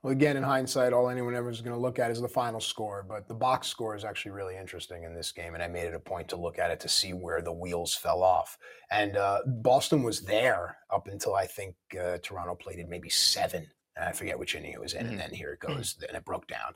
Well, 0.02 0.12
again, 0.12 0.36
in 0.36 0.42
hindsight, 0.42 0.92
all 0.92 1.08
anyone 1.08 1.36
ever 1.36 1.48
is 1.48 1.60
going 1.60 1.76
to 1.76 1.80
look 1.80 2.00
at 2.00 2.10
is 2.10 2.20
the 2.20 2.28
final 2.28 2.58
score, 2.58 3.04
but 3.08 3.28
the 3.28 3.34
box 3.34 3.68
score 3.68 3.94
is 3.94 4.04
actually 4.04 4.32
really 4.32 4.56
interesting 4.56 5.04
in 5.04 5.14
this 5.14 5.30
game, 5.30 5.54
and 5.54 5.62
I 5.62 5.68
made 5.68 5.84
it 5.84 5.94
a 5.94 6.00
point 6.00 6.26
to 6.30 6.36
look 6.36 6.58
at 6.58 6.72
it 6.72 6.80
to 6.80 6.88
see 6.88 7.12
where 7.12 7.40
the 7.40 7.52
wheels 7.52 7.94
fell 7.94 8.22
off. 8.22 8.58
And 8.90 9.16
uh, 9.16 9.42
Boston 9.46 10.02
was 10.02 10.22
there 10.22 10.78
up 10.92 11.06
until 11.06 11.36
I 11.36 11.46
think 11.46 11.76
uh, 12.02 12.18
Toronto 12.20 12.56
played 12.56 12.80
it 12.80 12.88
maybe 12.88 13.10
seven 13.10 13.68
I 14.00 14.12
forget 14.12 14.38
which 14.38 14.54
inning 14.54 14.72
it 14.72 14.80
was 14.80 14.94
in, 14.94 15.02
mm-hmm. 15.02 15.10
and 15.10 15.20
then 15.20 15.30
here 15.34 15.52
it 15.52 15.60
goes, 15.60 15.96
and 16.06 16.16
it 16.16 16.24
broke 16.24 16.46
down. 16.46 16.74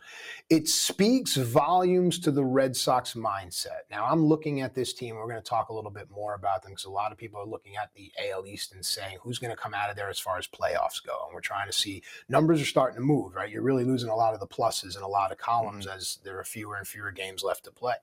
It 0.51 0.69
speaks 0.69 1.37
volumes 1.37 2.19
to 2.21 2.31
the 2.31 2.45
Red 2.45 2.77
Sox 2.77 3.15
mindset. 3.15 3.89
Now, 3.91 4.07
I'm 4.07 4.25
looking 4.25 4.61
at 4.61 4.75
this 4.75 4.93
team. 4.93 5.17
We're 5.17 5.29
going 5.29 5.43
to 5.43 5.49
talk 5.49 5.71
a 5.71 5.75
little 5.75 5.91
bit 5.91 6.11
more 6.11 6.35
about 6.35 6.63
them 6.63 6.73
because 6.73 6.85
a 6.85 6.91
lot 6.91 7.13
of 7.13 7.19
people 7.19 7.41
are 7.41 7.47
looking 7.47 7.77
at 7.77 7.91
the 7.95 8.13
AL 8.31 8.47
East 8.47 8.75
and 8.75 8.85
saying 8.85 9.19
who's 9.23 9.39
going 9.39 9.51
to 9.51 9.57
come 9.57 9.73
out 9.73 9.89
of 9.89 9.97
there 9.97 10.11
as 10.11 10.19
far 10.19 10.37
as 10.37 10.47
playoffs 10.47 11.05
go. 11.05 11.25
And 11.25 11.35
we're 11.35 11.41
trying 11.41 11.67
to 11.67 11.73
see 11.73 12.03
numbers 12.29 12.61
are 12.61 12.67
starting 12.67 12.97
to 12.97 13.03
move, 13.03 13.35
right? 13.35 13.51
You're 13.51 13.63
really 13.63 13.85
losing 13.85 14.11
a 14.11 14.17
lot 14.17 14.35
of 14.35 14.41
the 14.41 14.47
pluses 14.47 14.95
and 14.95 15.05
a 15.05 15.09
lot 15.09 15.33
of 15.33 15.39
columns 15.39 15.87
mm-hmm. 15.87 15.97
as 15.97 16.19
there 16.23 16.39
are 16.39 16.45
fewer 16.45 16.77
and 16.77 16.87
fewer 16.87 17.13
games 17.13 17.43
left 17.43 17.65
to 17.65 17.71
play. 17.71 17.97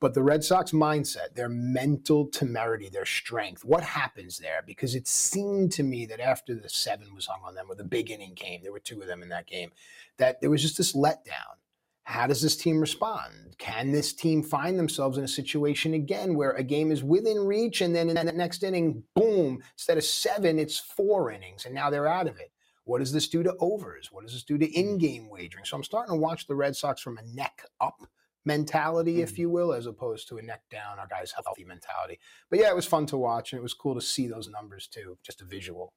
But 0.00 0.12
the 0.12 0.22
Red 0.22 0.44
Sox 0.44 0.72
mindset, 0.72 1.34
their 1.34 1.48
mental 1.48 2.26
temerity, 2.26 2.90
their 2.90 3.06
strength, 3.06 3.64
what 3.64 3.82
happens 3.82 4.38
there? 4.38 4.62
Because 4.66 4.94
it 4.94 5.08
seemed 5.08 5.72
to 5.72 5.82
me 5.82 6.04
that 6.06 6.20
after 6.20 6.54
the 6.54 6.68
seven 6.68 7.14
was 7.14 7.26
hung 7.26 7.40
on 7.44 7.54
them, 7.54 7.66
or 7.68 7.74
the 7.74 7.84
big 7.84 8.10
inning 8.10 8.34
came, 8.34 8.57
game. 8.58 8.64
There 8.64 8.72
were 8.72 8.80
two 8.80 9.00
of 9.00 9.06
them 9.06 9.22
in 9.22 9.28
that 9.30 9.46
game. 9.46 9.70
That 10.18 10.40
there 10.40 10.50
was 10.50 10.62
just 10.62 10.76
this 10.76 10.94
letdown. 10.94 11.58
How 12.04 12.26
does 12.26 12.40
this 12.40 12.56
team 12.56 12.80
respond? 12.80 13.56
Can 13.58 13.92
this 13.92 14.14
team 14.14 14.42
find 14.42 14.78
themselves 14.78 15.18
in 15.18 15.24
a 15.24 15.28
situation 15.28 15.92
again 15.92 16.36
where 16.36 16.52
a 16.52 16.62
game 16.62 16.90
is 16.90 17.04
within 17.04 17.40
reach 17.40 17.82
and 17.82 17.94
then 17.94 18.08
in 18.08 18.14
that 18.14 18.34
next 18.34 18.62
inning, 18.62 19.02
boom, 19.14 19.62
instead 19.74 19.98
of 19.98 20.04
seven, 20.04 20.58
it's 20.58 20.78
four 20.78 21.30
innings 21.30 21.66
and 21.66 21.74
now 21.74 21.90
they're 21.90 22.08
out 22.08 22.26
of 22.26 22.38
it? 22.38 22.50
What 22.84 23.00
does 23.00 23.12
this 23.12 23.28
do 23.28 23.42
to 23.42 23.54
overs? 23.60 24.08
What 24.10 24.24
does 24.24 24.32
this 24.32 24.44
do 24.44 24.56
to 24.56 24.66
in 24.66 24.96
game 24.96 25.28
wagering? 25.28 25.66
So 25.66 25.76
I'm 25.76 25.84
starting 25.84 26.14
to 26.14 26.18
watch 26.18 26.46
the 26.46 26.54
Red 26.54 26.74
Sox 26.74 27.02
from 27.02 27.18
a 27.18 27.22
neck 27.34 27.62
up 27.78 28.00
mentality, 28.46 29.20
if 29.20 29.34
mm. 29.34 29.38
you 29.40 29.50
will, 29.50 29.74
as 29.74 29.84
opposed 29.84 30.28
to 30.28 30.38
a 30.38 30.42
neck 30.42 30.62
down, 30.70 30.98
our 30.98 31.06
guys 31.06 31.34
healthy 31.44 31.64
mentality. 31.64 32.18
But 32.48 32.60
yeah, 32.60 32.70
it 32.70 32.76
was 32.76 32.86
fun 32.86 33.04
to 33.06 33.18
watch 33.18 33.52
and 33.52 33.58
it 33.58 33.62
was 33.62 33.74
cool 33.74 33.94
to 33.94 34.00
see 34.00 34.26
those 34.26 34.48
numbers 34.48 34.86
too, 34.86 35.18
just 35.22 35.42
a 35.42 35.44
visual. 35.44 35.92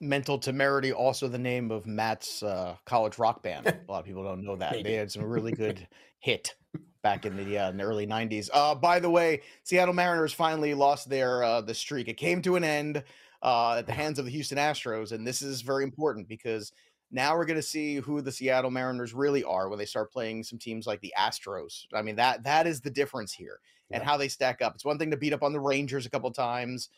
Mental 0.00 0.38
Temerity, 0.38 0.92
also 0.92 1.28
the 1.28 1.38
name 1.38 1.70
of 1.70 1.86
Matt's 1.86 2.42
uh, 2.42 2.76
college 2.84 3.18
rock 3.18 3.42
band. 3.42 3.66
A 3.88 3.90
lot 3.90 4.00
of 4.00 4.04
people 4.04 4.24
don't 4.24 4.44
know 4.44 4.56
that. 4.56 4.82
They 4.82 4.94
had 4.94 5.10
some 5.10 5.24
really 5.24 5.52
good 5.56 5.86
hit 6.18 6.54
back 7.02 7.24
in 7.24 7.36
the, 7.36 7.58
uh, 7.58 7.70
in 7.70 7.76
the 7.76 7.84
early 7.84 8.06
90s. 8.06 8.50
Uh, 8.52 8.74
by 8.74 9.00
the 9.00 9.08
way, 9.08 9.42
Seattle 9.62 9.94
Mariners 9.94 10.32
finally 10.32 10.74
lost 10.74 11.08
their 11.08 11.42
uh, 11.42 11.60
the 11.60 11.74
streak. 11.74 12.08
It 12.08 12.16
came 12.16 12.42
to 12.42 12.56
an 12.56 12.64
end 12.64 13.02
uh, 13.42 13.76
at 13.78 13.86
the 13.86 13.92
hands 13.92 14.18
of 14.18 14.24
the 14.24 14.30
Houston 14.30 14.58
Astros, 14.58 15.12
and 15.12 15.26
this 15.26 15.40
is 15.40 15.62
very 15.62 15.84
important 15.90 16.28
because 16.28 16.72
now 17.10 17.36
we're 17.36 17.46
going 17.46 17.56
to 17.56 17.62
see 17.62 17.96
who 17.96 18.20
the 18.20 18.32
Seattle 18.32 18.70
Mariners 18.70 19.14
really 19.14 19.44
are 19.44 19.68
when 19.68 19.78
they 19.78 19.86
start 19.86 20.12
playing 20.12 20.42
some 20.42 20.58
teams 20.58 20.86
like 20.86 21.00
the 21.00 21.14
Astros. 21.16 21.84
I 21.94 22.02
mean 22.02 22.16
that 22.16 22.42
that 22.44 22.66
is 22.66 22.80
the 22.80 22.90
difference 22.90 23.32
here 23.32 23.60
and 23.92 24.02
how 24.02 24.16
they 24.16 24.28
stack 24.28 24.60
up. 24.62 24.74
It's 24.74 24.84
one 24.84 24.98
thing 24.98 25.12
to 25.12 25.16
beat 25.16 25.32
up 25.32 25.44
on 25.44 25.52
the 25.52 25.60
Rangers 25.60 26.06
a 26.06 26.10
couple 26.10 26.30
times 26.32 26.88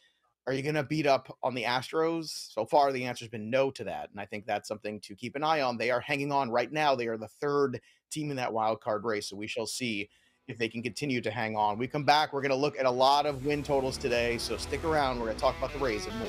are 0.48 0.54
you 0.54 0.62
going 0.62 0.76
to 0.76 0.82
beat 0.82 1.06
up 1.06 1.36
on 1.42 1.54
the 1.54 1.64
Astros? 1.64 2.54
So 2.54 2.64
far, 2.64 2.90
the 2.90 3.04
answer's 3.04 3.28
been 3.28 3.50
no 3.50 3.70
to 3.72 3.84
that. 3.84 4.08
And 4.10 4.18
I 4.18 4.24
think 4.24 4.46
that's 4.46 4.66
something 4.66 4.98
to 5.00 5.14
keep 5.14 5.36
an 5.36 5.44
eye 5.44 5.60
on. 5.60 5.76
They 5.76 5.90
are 5.90 6.00
hanging 6.00 6.32
on 6.32 6.50
right 6.50 6.72
now. 6.72 6.94
They 6.94 7.06
are 7.06 7.18
the 7.18 7.28
third 7.28 7.78
team 8.10 8.30
in 8.30 8.36
that 8.38 8.50
wild 8.50 8.80
card 8.80 9.04
race. 9.04 9.28
So 9.28 9.36
we 9.36 9.46
shall 9.46 9.66
see 9.66 10.08
if 10.46 10.56
they 10.56 10.70
can 10.70 10.82
continue 10.82 11.20
to 11.20 11.30
hang 11.30 11.54
on. 11.54 11.76
We 11.76 11.86
come 11.86 12.04
back. 12.04 12.32
We're 12.32 12.40
going 12.40 12.48
to 12.48 12.56
look 12.56 12.78
at 12.78 12.86
a 12.86 12.90
lot 12.90 13.26
of 13.26 13.44
win 13.44 13.62
totals 13.62 13.98
today. 13.98 14.38
So 14.38 14.56
stick 14.56 14.82
around. 14.84 15.18
We're 15.18 15.26
going 15.26 15.36
to 15.36 15.40
talk 15.42 15.58
about 15.58 15.74
the 15.74 15.80
Rays 15.80 16.06
and 16.06 16.18
more. 16.18 16.28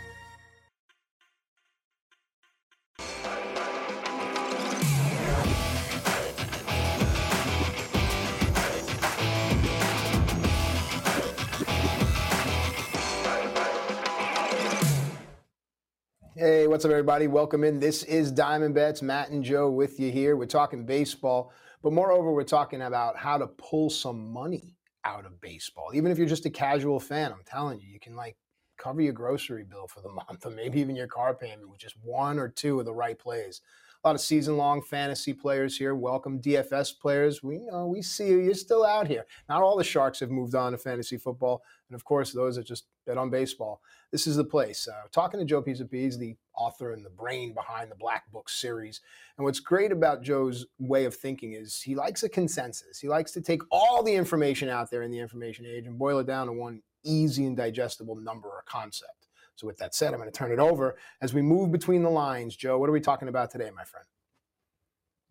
what's 16.71 16.85
up, 16.85 16.91
everybody? 16.91 17.27
Welcome 17.27 17.65
in. 17.65 17.81
This 17.81 18.03
is 18.03 18.31
Diamond 18.31 18.73
Bets. 18.73 19.01
Matt 19.01 19.29
and 19.29 19.43
Joe 19.43 19.69
with 19.69 19.99
you 19.99 20.09
here. 20.09 20.37
We're 20.37 20.45
talking 20.45 20.85
baseball, 20.85 21.51
but 21.83 21.91
moreover, 21.91 22.31
we're 22.31 22.45
talking 22.45 22.83
about 22.83 23.17
how 23.17 23.37
to 23.37 23.45
pull 23.45 23.89
some 23.89 24.31
money 24.31 24.77
out 25.03 25.25
of 25.25 25.41
baseball. 25.41 25.91
Even 25.93 26.13
if 26.13 26.17
you're 26.17 26.29
just 26.29 26.45
a 26.45 26.49
casual 26.49 27.01
fan, 27.01 27.33
I'm 27.33 27.43
telling 27.45 27.81
you, 27.81 27.89
you 27.89 27.99
can 27.99 28.15
like 28.15 28.37
cover 28.77 29.01
your 29.01 29.11
grocery 29.11 29.65
bill 29.65 29.85
for 29.85 29.99
the 29.99 30.07
month 30.13 30.45
or 30.45 30.49
maybe 30.49 30.79
even 30.79 30.95
your 30.95 31.07
car 31.07 31.33
payment 31.33 31.69
with 31.69 31.81
just 31.81 31.97
one 32.01 32.39
or 32.39 32.47
two 32.47 32.79
of 32.79 32.85
the 32.85 32.93
right 32.93 33.19
plays. 33.19 33.59
A 34.03 34.07
lot 34.07 34.15
of 34.15 34.21
season-long 34.21 34.81
fantasy 34.81 35.31
players 35.31 35.77
here. 35.77 35.93
Welcome 35.93 36.41
DFS 36.41 36.99
players. 36.99 37.43
We 37.43 37.59
know 37.59 37.85
we 37.85 38.01
see 38.01 38.29
you. 38.29 38.39
You're 38.39 38.55
still 38.55 38.83
out 38.83 39.07
here. 39.07 39.25
Not 39.47 39.61
all 39.61 39.77
the 39.77 39.83
sharks 39.83 40.19
have 40.21 40.31
moved 40.31 40.55
on 40.55 40.71
to 40.71 40.77
fantasy 40.79 41.17
football, 41.17 41.61
and 41.87 41.95
of 41.95 42.03
course, 42.03 42.31
those 42.31 42.55
that 42.55 42.65
just 42.65 42.85
bet 43.05 43.17
on 43.17 43.29
baseball 43.29 43.81
this 44.11 44.27
is 44.27 44.35
the 44.35 44.43
place. 44.43 44.87
Uh, 44.87 45.07
talking 45.11 45.39
to 45.39 45.45
Joe 45.45 45.61
Pisapia, 45.61 46.01
he's 46.01 46.17
the 46.17 46.35
author 46.53 46.91
and 46.91 47.03
the 47.03 47.09
brain 47.09 47.53
behind 47.53 47.89
the 47.89 47.95
Black 47.95 48.29
Book 48.31 48.49
series. 48.49 48.99
And 49.37 49.45
what's 49.45 49.59
great 49.59 49.91
about 49.91 50.21
Joe's 50.21 50.65
way 50.79 51.05
of 51.05 51.15
thinking 51.15 51.53
is 51.53 51.81
he 51.81 51.95
likes 51.95 52.23
a 52.23 52.29
consensus. 52.29 52.99
He 52.99 53.07
likes 53.07 53.31
to 53.31 53.41
take 53.41 53.61
all 53.71 54.03
the 54.03 54.13
information 54.13 54.67
out 54.67 54.91
there 54.91 55.03
in 55.03 55.11
the 55.11 55.19
information 55.19 55.65
age 55.65 55.87
and 55.87 55.97
boil 55.97 56.19
it 56.19 56.27
down 56.27 56.47
to 56.47 56.53
one 56.53 56.81
easy 57.03 57.45
and 57.45 57.55
digestible 57.55 58.15
number 58.15 58.49
or 58.49 58.63
concept. 58.67 59.20
So, 59.55 59.67
with 59.67 59.77
that 59.77 59.93
said, 59.93 60.13
I'm 60.13 60.19
going 60.19 60.31
to 60.31 60.37
turn 60.37 60.51
it 60.51 60.59
over 60.59 60.95
as 61.21 61.33
we 61.33 61.41
move 61.41 61.71
between 61.71 62.03
the 62.03 62.09
lines. 62.09 62.55
Joe, 62.55 62.77
what 62.77 62.89
are 62.89 62.93
we 62.93 63.01
talking 63.01 63.27
about 63.27 63.51
today, 63.51 63.69
my 63.75 63.83
friend? 63.83 64.05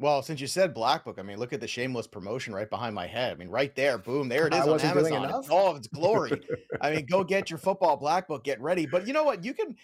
Well, 0.00 0.22
since 0.22 0.40
you 0.40 0.46
said 0.46 0.72
Black 0.72 1.04
Book, 1.04 1.18
I 1.18 1.22
mean, 1.22 1.38
look 1.38 1.52
at 1.52 1.60
the 1.60 1.68
shameless 1.68 2.06
promotion 2.06 2.54
right 2.54 2.70
behind 2.70 2.94
my 2.94 3.06
head. 3.06 3.32
I 3.32 3.34
mean, 3.34 3.50
right 3.50 3.74
there, 3.76 3.98
boom, 3.98 4.30
there 4.30 4.46
it 4.46 4.54
is 4.54 4.60
I 4.60 4.70
on 4.70 4.80
Amazon. 4.80 5.30
It's 5.38 5.50
all 5.50 5.70
of 5.70 5.76
its 5.76 5.88
glory. 5.88 6.40
I 6.80 6.94
mean, 6.94 7.06
go 7.06 7.22
get 7.22 7.50
your 7.50 7.58
football 7.58 7.98
Black 7.98 8.26
Book, 8.26 8.42
get 8.42 8.60
ready. 8.62 8.86
But 8.86 9.06
you 9.06 9.12
know 9.12 9.24
what? 9.24 9.44
You 9.44 9.52
can 9.52 9.76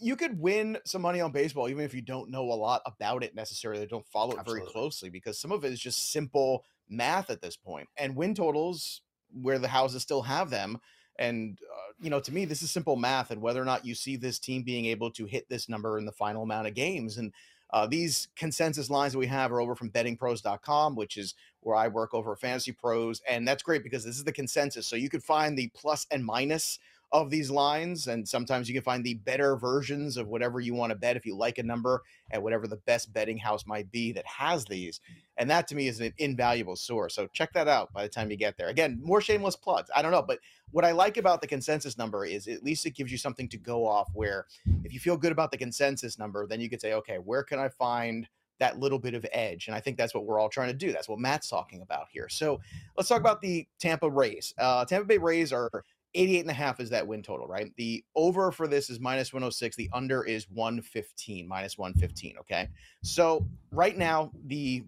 you 0.00 0.16
could 0.16 0.38
win 0.38 0.78
some 0.84 1.02
money 1.02 1.20
on 1.20 1.30
baseball 1.32 1.68
even 1.68 1.84
if 1.84 1.94
you 1.94 2.02
don't 2.02 2.30
know 2.30 2.42
a 2.42 2.54
lot 2.54 2.82
about 2.86 3.22
it 3.22 3.34
necessarily, 3.34 3.84
don't 3.86 4.06
follow 4.06 4.32
it 4.32 4.38
Absolutely. 4.38 4.60
very 4.60 4.72
closely 4.72 5.10
because 5.10 5.40
some 5.40 5.52
of 5.52 5.64
it 5.64 5.72
is 5.72 5.80
just 5.80 6.12
simple 6.12 6.64
math 6.88 7.30
at 7.30 7.42
this 7.42 7.56
point. 7.56 7.88
And 7.96 8.16
win 8.16 8.34
totals 8.34 9.02
where 9.32 9.58
the 9.58 9.68
houses 9.68 10.02
still 10.02 10.22
have 10.22 10.50
them 10.50 10.78
and 11.18 11.58
uh, 11.62 11.92
you 12.00 12.10
know, 12.10 12.20
to 12.20 12.32
me, 12.32 12.44
this 12.44 12.62
is 12.62 12.70
simple 12.70 12.96
math, 12.96 13.30
and 13.30 13.42
whether 13.42 13.60
or 13.60 13.64
not 13.64 13.84
you 13.84 13.94
see 13.94 14.16
this 14.16 14.38
team 14.38 14.62
being 14.62 14.86
able 14.86 15.10
to 15.12 15.26
hit 15.26 15.48
this 15.48 15.68
number 15.68 15.98
in 15.98 16.04
the 16.04 16.12
final 16.12 16.42
amount 16.42 16.66
of 16.66 16.74
games, 16.74 17.18
and 17.18 17.32
uh, 17.70 17.86
these 17.86 18.28
consensus 18.36 18.88
lines 18.88 19.12
that 19.12 19.18
we 19.18 19.26
have 19.26 19.52
are 19.52 19.60
over 19.60 19.74
from 19.74 19.90
bettingpros.com, 19.90 20.96
which 20.96 21.16
is 21.16 21.34
where 21.60 21.76
I 21.76 21.88
work 21.88 22.14
over 22.14 22.34
Fantasy 22.34 22.72
Pros. 22.72 23.20
And 23.28 23.46
that's 23.46 23.62
great 23.62 23.82
because 23.82 24.04
this 24.04 24.16
is 24.16 24.24
the 24.24 24.32
consensus. 24.32 24.86
So 24.86 24.96
you 24.96 25.10
could 25.10 25.22
find 25.22 25.56
the 25.56 25.70
plus 25.74 26.06
and 26.10 26.24
minus 26.24 26.78
of 27.12 27.30
these 27.30 27.50
lines. 27.50 28.06
And 28.06 28.28
sometimes 28.28 28.68
you 28.68 28.74
can 28.74 28.82
find 28.82 29.02
the 29.02 29.14
better 29.14 29.56
versions 29.56 30.16
of 30.16 30.28
whatever 30.28 30.60
you 30.60 30.74
want 30.74 30.90
to 30.90 30.98
bet 30.98 31.16
if 31.16 31.24
you 31.24 31.36
like 31.36 31.58
a 31.58 31.62
number 31.62 32.02
at 32.30 32.42
whatever 32.42 32.66
the 32.66 32.76
best 32.76 33.12
betting 33.12 33.38
house 33.38 33.66
might 33.66 33.90
be 33.90 34.12
that 34.12 34.26
has 34.26 34.64
these. 34.64 35.00
And 35.36 35.50
that 35.50 35.68
to 35.68 35.74
me 35.74 35.88
is 35.88 36.00
an 36.00 36.12
invaluable 36.18 36.76
source. 36.76 37.14
So 37.14 37.26
check 37.28 37.52
that 37.54 37.68
out 37.68 37.92
by 37.92 38.02
the 38.02 38.08
time 38.08 38.30
you 38.30 38.36
get 38.36 38.56
there. 38.56 38.68
Again, 38.68 39.00
more 39.02 39.20
shameless 39.20 39.56
plugs. 39.56 39.90
I 39.94 40.02
don't 40.02 40.12
know, 40.12 40.22
but 40.22 40.38
what 40.70 40.84
I 40.84 40.92
like 40.92 41.16
about 41.16 41.40
the 41.40 41.46
consensus 41.46 41.96
number 41.96 42.26
is 42.26 42.46
at 42.46 42.62
least 42.62 42.84
it 42.84 42.94
gives 42.94 43.10
you 43.10 43.18
something 43.18 43.48
to 43.48 43.56
go 43.56 43.86
off 43.86 44.10
where 44.12 44.46
if 44.84 44.92
you 44.92 45.00
feel 45.00 45.16
good 45.16 45.32
about 45.32 45.50
the 45.50 45.58
consensus 45.58 46.18
number, 46.18 46.46
then 46.46 46.60
you 46.60 46.68
could 46.68 46.80
say, 46.80 46.92
okay, 46.94 47.16
where 47.16 47.42
can 47.42 47.58
I 47.58 47.68
find 47.68 48.28
that 48.58 48.78
little 48.78 48.98
bit 48.98 49.14
of 49.14 49.24
edge. 49.32 49.68
And 49.68 49.76
I 49.76 49.80
think 49.80 49.96
that's 49.96 50.14
what 50.14 50.26
we're 50.26 50.40
all 50.40 50.48
trying 50.48 50.68
to 50.68 50.74
do. 50.74 50.92
That's 50.92 51.08
what 51.08 51.18
Matt's 51.18 51.48
talking 51.48 51.82
about 51.82 52.06
here. 52.10 52.28
So 52.28 52.60
let's 52.96 53.08
talk 53.08 53.20
about 53.20 53.40
the 53.40 53.66
Tampa 53.78 54.10
Rays. 54.10 54.52
Uh, 54.58 54.84
Tampa 54.84 55.06
Bay 55.06 55.18
Rays 55.18 55.52
are 55.52 55.84
88 56.18 56.40
and 56.40 56.50
a 56.50 56.54
half 56.54 56.80
is 56.80 56.90
that 56.90 57.06
win 57.06 57.22
total, 57.22 57.46
right? 57.46 57.72
The 57.76 58.04
over 58.16 58.50
for 58.50 58.66
this 58.66 58.90
is 58.90 58.98
minus 58.98 59.32
106. 59.32 59.76
The 59.76 59.88
under 59.92 60.24
is 60.24 60.50
115, 60.50 61.46
minus 61.46 61.78
115. 61.78 62.36
Okay. 62.40 62.68
So 63.02 63.46
right 63.70 63.96
now, 63.96 64.32
the 64.46 64.84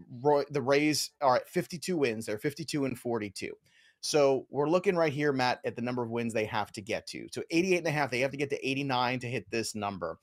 the 0.50 0.60
Rays 0.60 1.10
are 1.20 1.36
at 1.36 1.48
52 1.48 1.96
wins. 1.96 2.26
They're 2.26 2.38
52 2.38 2.84
and 2.84 2.98
42. 2.98 3.52
So 4.00 4.46
we're 4.50 4.68
looking 4.68 4.96
right 4.96 5.12
here, 5.12 5.32
Matt, 5.32 5.60
at 5.64 5.76
the 5.76 5.82
number 5.82 6.02
of 6.02 6.10
wins 6.10 6.32
they 6.32 6.46
have 6.46 6.72
to 6.72 6.80
get 6.80 7.06
to. 7.08 7.28
So 7.30 7.42
88 7.50 7.78
and 7.78 7.86
a 7.86 7.90
half, 7.90 8.10
they 8.10 8.20
have 8.20 8.30
to 8.30 8.36
get 8.36 8.50
to 8.50 8.68
89 8.68 9.20
to 9.20 9.26
hit 9.28 9.50
this 9.50 9.74
number. 9.74 10.18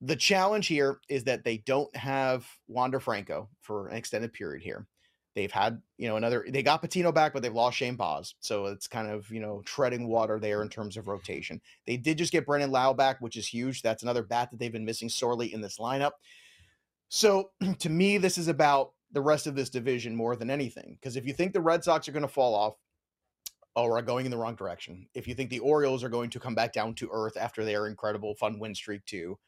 The 0.00 0.16
challenge 0.16 0.66
here 0.66 0.98
is 1.08 1.24
that 1.24 1.44
they 1.44 1.58
don't 1.58 1.94
have 1.94 2.44
Wander 2.66 2.98
Franco 2.98 3.48
for 3.60 3.88
an 3.88 3.96
extended 3.96 4.32
period 4.32 4.62
here. 4.62 4.86
They've 5.34 5.50
had, 5.50 5.80
you 5.96 6.08
know, 6.08 6.16
another, 6.16 6.44
they 6.48 6.62
got 6.62 6.82
Patino 6.82 7.10
back, 7.10 7.32
but 7.32 7.42
they've 7.42 7.52
lost 7.52 7.78
Shane 7.78 7.96
Baz. 7.96 8.34
So 8.40 8.66
it's 8.66 8.86
kind 8.86 9.10
of, 9.10 9.30
you 9.30 9.40
know, 9.40 9.62
treading 9.64 10.08
water 10.08 10.38
there 10.38 10.62
in 10.62 10.68
terms 10.68 10.96
of 10.96 11.08
rotation. 11.08 11.60
They 11.86 11.96
did 11.96 12.18
just 12.18 12.32
get 12.32 12.44
Brandon 12.44 12.70
Lowe 12.70 12.92
back, 12.92 13.20
which 13.20 13.36
is 13.36 13.46
huge. 13.46 13.82
That's 13.82 14.02
another 14.02 14.22
bat 14.22 14.50
that 14.50 14.58
they've 14.58 14.72
been 14.72 14.84
missing 14.84 15.08
sorely 15.08 15.52
in 15.52 15.62
this 15.62 15.78
lineup. 15.78 16.12
So 17.08 17.50
to 17.78 17.88
me, 17.88 18.18
this 18.18 18.36
is 18.36 18.48
about 18.48 18.92
the 19.12 19.22
rest 19.22 19.46
of 19.46 19.54
this 19.54 19.70
division 19.70 20.16
more 20.16 20.36
than 20.36 20.50
anything. 20.50 20.98
Because 21.00 21.16
if 21.16 21.26
you 21.26 21.32
think 21.32 21.52
the 21.52 21.60
Red 21.60 21.84
Sox 21.84 22.08
are 22.08 22.12
going 22.12 22.22
to 22.22 22.28
fall 22.28 22.54
off, 22.54 22.74
oh, 23.76 23.84
or 23.84 23.98
are 23.98 24.02
going 24.02 24.24
in 24.24 24.30
the 24.30 24.38
wrong 24.38 24.54
direction, 24.54 25.06
if 25.14 25.26
you 25.26 25.34
think 25.34 25.50
the 25.50 25.60
Orioles 25.60 26.04
are 26.04 26.08
going 26.08 26.30
to 26.30 26.40
come 26.40 26.54
back 26.54 26.72
down 26.72 26.94
to 26.96 27.10
earth 27.12 27.36
after 27.36 27.64
their 27.64 27.86
incredible 27.86 28.34
fun 28.34 28.58
win 28.58 28.74
streak 28.74 29.04
too, 29.06 29.38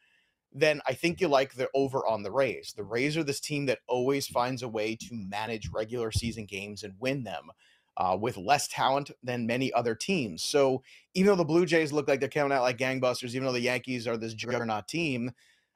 then 0.51 0.81
I 0.87 0.93
think 0.93 1.19
you 1.19 1.27
like 1.27 1.53
the 1.55 1.69
over 1.73 2.05
on 2.05 2.23
the 2.23 2.31
Rays. 2.31 2.73
The 2.75 2.83
Rays 2.83 3.17
are 3.17 3.23
this 3.23 3.39
team 3.39 3.65
that 3.65 3.79
always 3.87 4.27
finds 4.27 4.63
a 4.63 4.69
way 4.69 4.95
to 4.95 5.09
manage 5.11 5.69
regular 5.73 6.11
season 6.11 6.45
games 6.45 6.83
and 6.83 6.93
win 6.99 7.23
them 7.23 7.51
uh, 7.97 8.17
with 8.19 8.37
less 8.37 8.67
talent 8.67 9.11
than 9.23 9.47
many 9.47 9.71
other 9.73 9.95
teams. 9.95 10.43
So 10.43 10.83
even 11.13 11.27
though 11.27 11.35
the 11.35 11.45
Blue 11.45 11.65
Jays 11.65 11.93
look 11.93 12.07
like 12.07 12.19
they're 12.19 12.29
coming 12.29 12.51
out 12.51 12.61
like 12.61 12.77
gangbusters, 12.77 13.35
even 13.35 13.45
though 13.45 13.51
the 13.51 13.59
Yankees 13.59 14.07
are 14.07 14.17
this 14.17 14.33
juggernaut 14.33 14.87
team, 14.87 15.31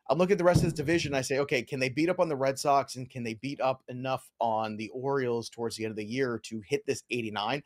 I 0.09 0.15
look 0.15 0.31
at 0.31 0.37
the 0.37 0.43
rest 0.43 0.59
of 0.59 0.65
this 0.65 0.73
division. 0.73 1.13
I 1.13 1.21
say, 1.21 1.39
okay, 1.39 1.61
can 1.61 1.79
they 1.79 1.89
beat 1.89 2.09
up 2.09 2.19
on 2.19 2.29
the 2.29 2.35
Red 2.35 2.57
Sox 2.57 2.95
and 2.95 3.09
can 3.09 3.23
they 3.23 3.35
beat 3.35 3.61
up 3.61 3.83
enough 3.87 4.29
on 4.39 4.75
the 4.75 4.89
Orioles 4.89 5.49
towards 5.49 5.75
the 5.75 5.85
end 5.85 5.91
of 5.91 5.97
the 5.97 6.05
year 6.05 6.39
to 6.45 6.61
hit 6.67 6.85
this 6.85 7.03
89? 7.11 7.63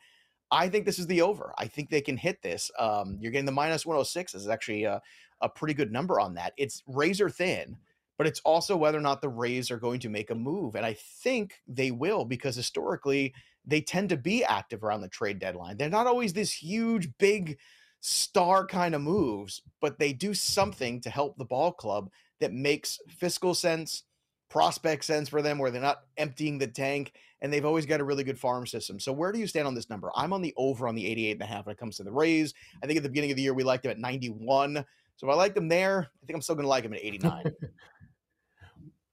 I 0.50 0.68
think 0.68 0.84
this 0.84 0.98
is 0.98 1.06
the 1.06 1.22
over. 1.22 1.54
I 1.56 1.66
think 1.66 1.88
they 1.88 2.02
can 2.02 2.18
hit 2.18 2.42
this. 2.42 2.70
Um, 2.78 3.16
you're 3.18 3.32
getting 3.32 3.46
the 3.46 3.52
minus 3.52 3.86
106. 3.86 4.32
This 4.32 4.42
is 4.42 4.48
actually 4.48 4.84
a, 4.84 5.00
a 5.44 5.48
pretty 5.48 5.74
good 5.74 5.92
number 5.92 6.18
on 6.18 6.34
that. 6.34 6.54
It's 6.56 6.82
razor 6.86 7.28
thin, 7.30 7.76
but 8.18 8.26
it's 8.26 8.40
also 8.40 8.76
whether 8.76 8.98
or 8.98 9.02
not 9.02 9.20
the 9.20 9.28
Rays 9.28 9.70
are 9.70 9.78
going 9.78 10.00
to 10.00 10.08
make 10.08 10.30
a 10.30 10.34
move. 10.34 10.74
And 10.74 10.84
I 10.84 10.96
think 11.22 11.60
they 11.68 11.90
will 11.90 12.24
because 12.24 12.56
historically 12.56 13.34
they 13.66 13.80
tend 13.80 14.08
to 14.08 14.16
be 14.16 14.44
active 14.44 14.82
around 14.82 15.02
the 15.02 15.08
trade 15.08 15.38
deadline. 15.38 15.76
They're 15.76 15.88
not 15.88 16.06
always 16.06 16.32
this 16.32 16.52
huge, 16.52 17.08
big 17.18 17.58
star 18.00 18.66
kind 18.66 18.94
of 18.94 19.00
moves, 19.00 19.62
but 19.80 19.98
they 19.98 20.12
do 20.12 20.34
something 20.34 21.00
to 21.00 21.10
help 21.10 21.36
the 21.38 21.44
ball 21.44 21.72
club 21.72 22.10
that 22.40 22.52
makes 22.52 22.98
fiscal 23.08 23.54
sense, 23.54 24.02
prospect 24.50 25.04
sense 25.04 25.28
for 25.28 25.40
them, 25.40 25.58
where 25.58 25.70
they're 25.70 25.80
not 25.80 26.02
emptying 26.18 26.58
the 26.58 26.66
tank, 26.66 27.12
and 27.40 27.50
they've 27.50 27.64
always 27.64 27.86
got 27.86 28.00
a 28.00 28.04
really 28.04 28.24
good 28.24 28.38
farm 28.38 28.66
system. 28.66 29.00
So 29.00 29.12
where 29.12 29.32
do 29.32 29.38
you 29.38 29.46
stand 29.46 29.66
on 29.66 29.74
this 29.74 29.88
number? 29.88 30.10
I'm 30.14 30.32
on 30.34 30.42
the 30.42 30.52
over 30.56 30.86
on 30.86 30.94
the 30.94 31.06
88 31.06 31.32
and 31.32 31.42
a 31.42 31.46
half 31.46 31.64
when 31.64 31.72
it 31.72 31.78
comes 31.78 31.96
to 31.96 32.04
the 32.04 32.12
Rays. 32.12 32.52
I 32.82 32.86
think 32.86 32.98
at 32.98 33.02
the 33.02 33.08
beginning 33.08 33.30
of 33.30 33.36
the 33.36 33.42
year 33.42 33.54
we 33.54 33.64
liked 33.64 33.84
them 33.84 33.92
at 33.92 33.98
91. 33.98 34.84
So 35.16 35.28
if 35.28 35.32
I 35.32 35.36
like 35.36 35.54
them 35.54 35.68
there, 35.68 36.10
I 36.22 36.26
think 36.26 36.36
I'm 36.36 36.42
still 36.42 36.54
going 36.54 36.64
to 36.64 36.68
like 36.68 36.82
them 36.84 36.94
at 36.94 37.04
89. 37.04 37.44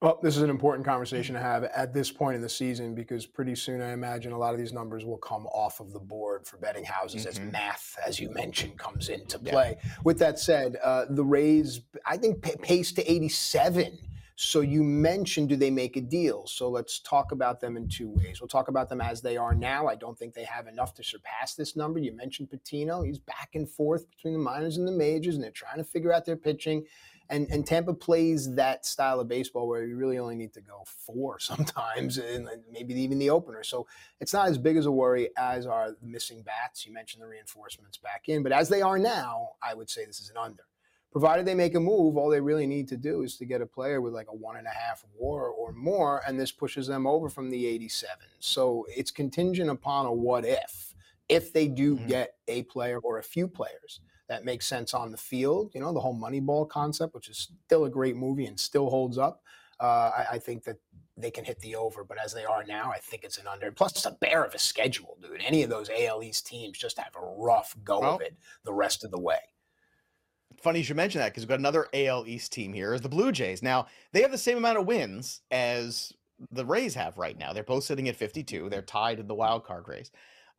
Well, 0.01 0.19
this 0.23 0.35
is 0.35 0.41
an 0.41 0.49
important 0.49 0.83
conversation 0.83 1.35
to 1.35 1.41
have 1.41 1.63
at 1.63 1.93
this 1.93 2.09
point 2.11 2.35
in 2.35 2.41
the 2.41 2.49
season 2.49 2.95
because 2.95 3.27
pretty 3.27 3.53
soon 3.53 3.83
I 3.83 3.91
imagine 3.91 4.31
a 4.31 4.37
lot 4.37 4.51
of 4.51 4.59
these 4.59 4.73
numbers 4.73 5.05
will 5.05 5.19
come 5.19 5.45
off 5.47 5.79
of 5.79 5.93
the 5.93 5.99
board 5.99 6.47
for 6.47 6.57
betting 6.57 6.83
houses 6.83 7.27
mm-hmm. 7.27 7.45
as 7.45 7.51
math, 7.51 7.99
as 8.05 8.19
you 8.19 8.31
mentioned, 8.31 8.79
comes 8.79 9.09
into 9.09 9.37
play. 9.37 9.77
Yeah. 9.77 9.91
With 10.03 10.17
that 10.17 10.39
said, 10.39 10.77
uh, 10.83 11.05
the 11.07 11.23
Rays, 11.23 11.81
I 12.03 12.17
think, 12.17 12.41
p- 12.41 12.55
pace 12.63 12.91
to 12.93 13.11
87. 13.11 13.99
So 14.43 14.61
you 14.61 14.83
mentioned, 14.83 15.49
do 15.49 15.55
they 15.55 15.69
make 15.69 15.97
a 15.97 16.01
deal? 16.01 16.47
So 16.47 16.67
let's 16.67 16.99
talk 16.99 17.31
about 17.31 17.61
them 17.61 17.77
in 17.77 17.87
two 17.87 18.09
ways. 18.09 18.41
We'll 18.41 18.47
talk 18.47 18.69
about 18.69 18.89
them 18.89 18.99
as 18.99 19.21
they 19.21 19.37
are 19.37 19.53
now. 19.53 19.87
I 19.87 19.95
don't 19.95 20.17
think 20.17 20.33
they 20.33 20.45
have 20.45 20.67
enough 20.67 20.95
to 20.95 21.03
surpass 21.03 21.53
this 21.53 21.75
number. 21.75 21.99
You 21.99 22.11
mentioned 22.15 22.49
Patino; 22.49 23.03
he's 23.03 23.19
back 23.19 23.49
and 23.53 23.69
forth 23.69 24.09
between 24.09 24.33
the 24.33 24.39
minors 24.39 24.77
and 24.77 24.87
the 24.87 24.91
majors, 24.91 25.35
and 25.35 25.43
they're 25.43 25.51
trying 25.51 25.77
to 25.77 25.83
figure 25.83 26.11
out 26.11 26.25
their 26.25 26.35
pitching 26.35 26.85
and 27.31 27.47
and 27.49 27.65
Tampa 27.65 27.93
plays 27.93 28.53
that 28.55 28.85
style 28.85 29.19
of 29.19 29.27
baseball 29.27 29.67
where 29.67 29.85
you 29.85 29.95
really 29.95 30.19
only 30.19 30.35
need 30.35 30.53
to 30.53 30.61
go 30.61 30.83
four 30.85 31.39
sometimes, 31.39 32.17
and 32.17 32.47
maybe 32.71 32.93
even 32.93 33.17
the 33.17 33.29
opener. 33.29 33.63
So 33.63 33.87
it's 34.19 34.33
not 34.33 34.49
as 34.49 34.57
big 34.57 34.77
as 34.77 34.85
a 34.85 34.91
worry 34.91 35.29
as 35.37 35.65
are 35.65 35.91
the 35.91 36.07
missing 36.07 36.43
bats. 36.43 36.85
You 36.85 36.93
mentioned 36.93 37.23
the 37.23 37.27
reinforcements 37.27 37.97
back 37.97 38.27
in, 38.27 38.43
but 38.43 38.51
as 38.51 38.69
they 38.69 38.81
are 38.81 38.99
now, 38.99 39.51
I 39.63 39.73
would 39.73 39.89
say 39.89 40.05
this 40.05 40.19
is 40.19 40.29
an 40.29 40.37
under. 40.37 40.63
Provided 41.11 41.45
they 41.45 41.55
make 41.55 41.75
a 41.75 41.79
move, 41.79 42.15
all 42.15 42.29
they 42.29 42.39
really 42.39 42.65
need 42.65 42.87
to 42.87 42.97
do 42.97 43.23
is 43.23 43.35
to 43.37 43.45
get 43.45 43.61
a 43.61 43.65
player 43.65 43.99
with 43.99 44.13
like 44.13 44.27
a 44.29 44.35
one 44.35 44.55
and 44.55 44.67
a 44.67 44.71
half 44.71 45.03
WAR 45.17 45.49
or 45.49 45.73
more, 45.73 46.21
and 46.25 46.39
this 46.39 46.51
pushes 46.51 46.87
them 46.87 47.05
over 47.05 47.27
from 47.27 47.49
the 47.49 47.65
87. 47.67 48.15
So 48.39 48.85
it's 48.89 49.11
contingent 49.11 49.69
upon 49.69 50.05
a 50.05 50.13
what 50.13 50.45
if. 50.45 50.93
If 51.27 51.51
they 51.51 51.67
do 51.67 51.95
mm-hmm. 51.95 52.07
get 52.07 52.35
a 52.47 52.63
player 52.63 52.99
or 52.99 53.19
a 53.19 53.23
few 53.23 53.47
players 53.47 53.99
that 54.31 54.45
makes 54.45 54.65
sense 54.65 54.93
on 54.93 55.11
the 55.11 55.17
field. 55.17 55.71
You 55.73 55.81
know, 55.81 55.91
the 55.91 55.99
whole 55.99 56.15
Moneyball 56.15 56.69
concept, 56.69 57.13
which 57.13 57.27
is 57.27 57.49
still 57.65 57.83
a 57.83 57.89
great 57.89 58.15
movie 58.15 58.45
and 58.45 58.57
still 58.57 58.89
holds 58.89 59.17
up. 59.17 59.43
Uh, 59.77 60.09
I, 60.15 60.25
I, 60.31 60.39
think 60.39 60.63
that 60.63 60.77
they 61.17 61.29
can 61.29 61.43
hit 61.43 61.59
the 61.59 61.75
over, 61.75 62.05
but 62.05 62.17
as 62.17 62.33
they 62.33 62.45
are 62.45 62.63
now, 62.63 62.89
I 62.89 62.99
think 62.99 63.25
it's 63.25 63.39
an 63.39 63.47
under. 63.47 63.69
Plus, 63.73 63.91
it's 63.91 64.05
a 64.05 64.11
bear 64.11 64.45
of 64.45 64.55
a 64.55 64.59
schedule, 64.59 65.17
dude. 65.21 65.41
Any 65.45 65.63
of 65.63 65.69
those 65.69 65.89
AL 65.89 66.23
East 66.23 66.47
teams 66.47 66.77
just 66.77 66.97
have 66.97 67.13
a 67.15 67.25
rough 67.37 67.75
go 67.83 67.99
well, 67.99 68.15
of 68.15 68.21
it 68.21 68.37
the 68.63 68.71
rest 68.71 69.03
of 69.03 69.11
the 69.11 69.19
way. 69.19 69.39
Funny 70.61 70.79
you 70.79 70.85
should 70.85 70.95
mention 70.95 71.19
that 71.19 71.29
because 71.29 71.43
we've 71.43 71.49
got 71.49 71.59
another 71.59 71.87
AL 71.93 72.25
East 72.27 72.51
team 72.51 72.73
here 72.73 72.93
is 72.93 73.01
the 73.01 73.09
Blue 73.09 73.31
Jays. 73.31 73.63
Now 73.63 73.87
they 74.11 74.21
have 74.21 74.31
the 74.31 74.37
same 74.37 74.57
amount 74.57 74.77
of 74.77 74.85
wins 74.85 75.41
as 75.51 76.13
the 76.51 76.65
Rays 76.65 76.95
have 76.95 77.17
right 77.17 77.37
now. 77.37 77.53
They're 77.53 77.63
both 77.63 77.83
sitting 77.83 78.09
at 78.09 78.15
52. 78.15 78.69
They're 78.69 78.81
tied 78.81 79.19
in 79.19 79.27
the 79.27 79.35
wild 79.35 79.63
card 79.63 79.87
race. 79.87 80.11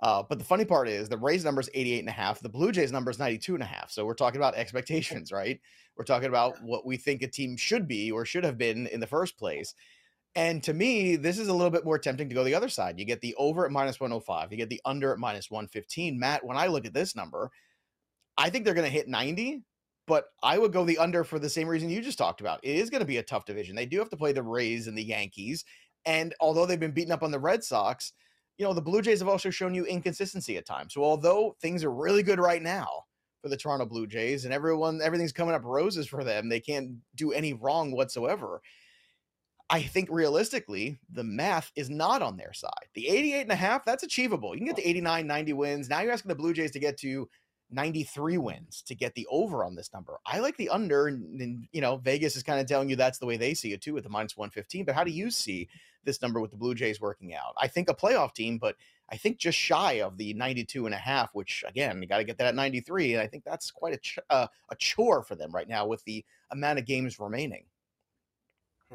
Uh, 0.03 0.23
but 0.29 0.39
the 0.39 0.45
funny 0.45 0.65
part 0.65 0.89
is 0.89 1.09
the 1.09 1.17
Rays 1.17 1.45
number 1.45 1.61
is 1.61 1.71
88 1.75 2.01
and 2.01 2.09
a 2.09 2.13
half. 2.13 2.41
The 2.41 2.49
Blue 2.49 2.73
Jays 2.73 2.91
number 2.91 3.11
is 3.11 3.21
92 3.21 3.55
and 3.55 3.63
a 3.63 3.67
half. 3.67 3.91
So 3.91 4.05
we're 4.05 4.15
talking 4.15 4.41
about 4.41 4.55
expectations, 4.57 5.31
right? 5.33 5.61
We're 5.97 6.05
talking 6.05 6.29
about 6.29 6.61
what 6.63 6.85
we 6.85 6.97
think 6.97 7.23
a 7.23 7.29
team 7.29 7.57
should 7.57 7.87
be 7.87 8.11
or 8.11 8.25
should 8.25 8.45
have 8.45 8.59
been 8.59 8.89
in 8.89 8.99
the 8.99 9.07
first 9.07 9.39
place. 9.39 9.75
And 10.35 10.63
to 10.63 10.73
me, 10.73 11.17
this 11.17 11.39
is 11.39 11.49
a 11.49 11.53
little 11.53 11.71
bit 11.71 11.85
more 11.85 11.99
tempting 11.99 12.29
to 12.29 12.35
go 12.35 12.43
the 12.43 12.55
other 12.55 12.71
side. 12.71 12.99
You 12.99 13.05
get 13.05 13.21
the 13.21 13.35
over 13.37 13.67
at 13.67 13.71
minus 13.71 14.01
105, 14.01 14.51
you 14.51 14.57
get 14.57 14.71
the 14.71 14.81
under 14.85 15.13
at 15.13 15.19
minus 15.19 15.51
115. 15.51 16.19
Matt, 16.19 16.45
when 16.45 16.57
I 16.57 16.69
look 16.69 16.87
at 16.87 16.95
this 16.95 17.15
number, 17.15 17.51
I 18.39 18.49
think 18.49 18.65
they're 18.65 18.75
going 18.75 18.87
to 18.87 18.91
hit 18.91 19.09
90, 19.09 19.63
but 20.07 20.27
I 20.43 20.59
would 20.59 20.73
go 20.73 20.85
the 20.85 20.99
under 20.99 21.25
for 21.25 21.39
the 21.39 21.49
same 21.49 21.69
reason 21.69 21.89
you 21.89 22.03
just 22.03 22.19
talked 22.19 22.41
about. 22.41 22.61
It 22.63 22.77
is 22.77 22.91
going 22.91 23.01
to 23.01 23.07
be 23.07 23.19
a 23.19 23.23
tough 23.23 23.45
division. 23.45 23.77
They 23.77 23.87
do 23.87 23.99
have 23.99 24.11
to 24.11 24.17
play 24.17 24.33
the 24.33 24.43
Rays 24.43 24.87
and 24.87 24.97
the 24.97 25.05
Yankees. 25.05 25.65
And 26.05 26.35
although 26.41 26.67
they've 26.67 26.81
been 26.81 26.93
beaten 26.93 27.13
up 27.13 27.23
on 27.23 27.31
the 27.31 27.39
Red 27.39 27.63
Sox, 27.63 28.13
you 28.59 28.65
know, 28.65 28.75
the 28.75 28.83
Blue 28.83 29.03
Jays 29.03 29.21
have 29.21 29.29
also 29.29 29.51
shown 29.51 29.75
you 29.75 29.85
inconsistency 29.85 30.57
at 30.57 30.67
times. 30.67 30.95
So 30.95 31.05
although 31.05 31.57
things 31.61 31.85
are 31.85 31.93
really 31.93 32.23
good 32.23 32.41
right 32.41 32.63
now 32.63 32.89
for 33.41 33.49
the 33.49 33.57
Toronto 33.57 33.87
Blue 33.87 34.07
Jays 34.07 34.45
and 34.45 34.53
everyone 34.53 35.01
everything's 35.03 35.33
coming 35.33 35.55
up 35.55 35.65
roses 35.65 36.07
for 36.07 36.25
them, 36.25 36.49
they 36.49 36.61
can't 36.61 36.97
do 37.15 37.33
any 37.33 37.53
wrong 37.53 37.93
whatsoever. 37.93 38.61
I 39.71 39.83
think 39.83 40.11
realistically, 40.11 40.99
the 41.11 41.25
math 41.25 41.73
is 41.77 41.89
not 41.89 42.21
on 42.21 42.37
their 42.37 42.53
side. 42.53 42.71
The 42.95 43.09
88 43.09 43.41
and 43.41 43.53
a 43.53 43.57
half, 43.57 43.87
that's 43.87 44.03
achievable. 44.03 44.55
You 44.55 44.59
can 44.59 44.67
get 44.67 44.77
to 44.77 44.89
89, 44.89 45.27
90 45.27 45.53
wins. 45.55 45.89
Now 45.89 46.01
you're 46.03 46.13
asking 46.13 46.29
the 46.29 46.35
Blue 46.35 46.53
Jays 46.53 46.73
to 46.73 46.79
get 46.79 46.99
to 46.99 47.27
93 47.73 48.39
wins 48.39 48.83
to 48.83 48.95
get 48.95 49.15
the 49.15 49.27
over 49.31 49.65
on 49.65 49.75
this 49.75 49.93
number. 49.93 50.19
I 50.27 50.39
like 50.41 50.57
the 50.57 50.69
under, 50.69 51.07
and, 51.07 51.41
and 51.41 51.67
you 51.73 51.81
know, 51.81 51.97
Vegas 51.97 52.37
is 52.37 52.43
kind 52.43 52.61
of 52.61 52.67
telling 52.67 52.89
you 52.89 52.97
that's 52.97 53.19
the 53.19 53.27
way 53.27 53.37
they 53.37 53.55
see 53.55 53.73
it 53.73 53.81
too 53.81 53.95
with 53.95 54.05
the 54.05 54.11
minus 54.11 54.37
115. 54.37 54.85
But 54.85 54.95
how 54.95 55.05
do 55.05 55.11
you 55.11 55.31
see 55.31 55.69
this 56.05 56.23
number 56.23 56.41
with 56.41 56.51
the 56.51 56.57
Blue 56.57 56.75
Jays 56.75 57.01
working 57.01 57.35
out? 57.35 57.55
I 57.59 57.69
think 57.69 57.89
a 57.89 57.95
playoff 57.95 58.35
team, 58.35 58.59
but 58.59 58.77
I 59.11 59.17
think 59.17 59.39
just 59.39 59.59
shy 59.59 60.01
of 60.01 60.17
the 60.17 60.35
92 60.35 60.87
and 60.87 60.95
a 60.95 60.99
half, 60.99 61.35
which 61.35 61.65
again, 61.67 62.01
you 62.01 62.09
got 62.09 62.19
to 62.19 62.25
get 62.25 62.39
that 62.39 62.49
at 62.49 62.55
93. 62.55 63.15
And 63.15 63.23
I 63.23 63.27
think 63.27 63.45
that's 63.45 63.71
quite 63.71 63.95
a, 63.95 63.99
ch- 63.99 64.19
uh, 64.31 64.47
a 64.71 64.77
chore 64.77 65.23
for 65.23 65.35
them 65.35 65.53
right 65.53 65.69
now 65.69 65.87
with 65.87 66.05
the 66.05 66.25
amount 66.51 66.79
of 66.79 66.87
games 66.87 67.19
remaining. 67.19 67.65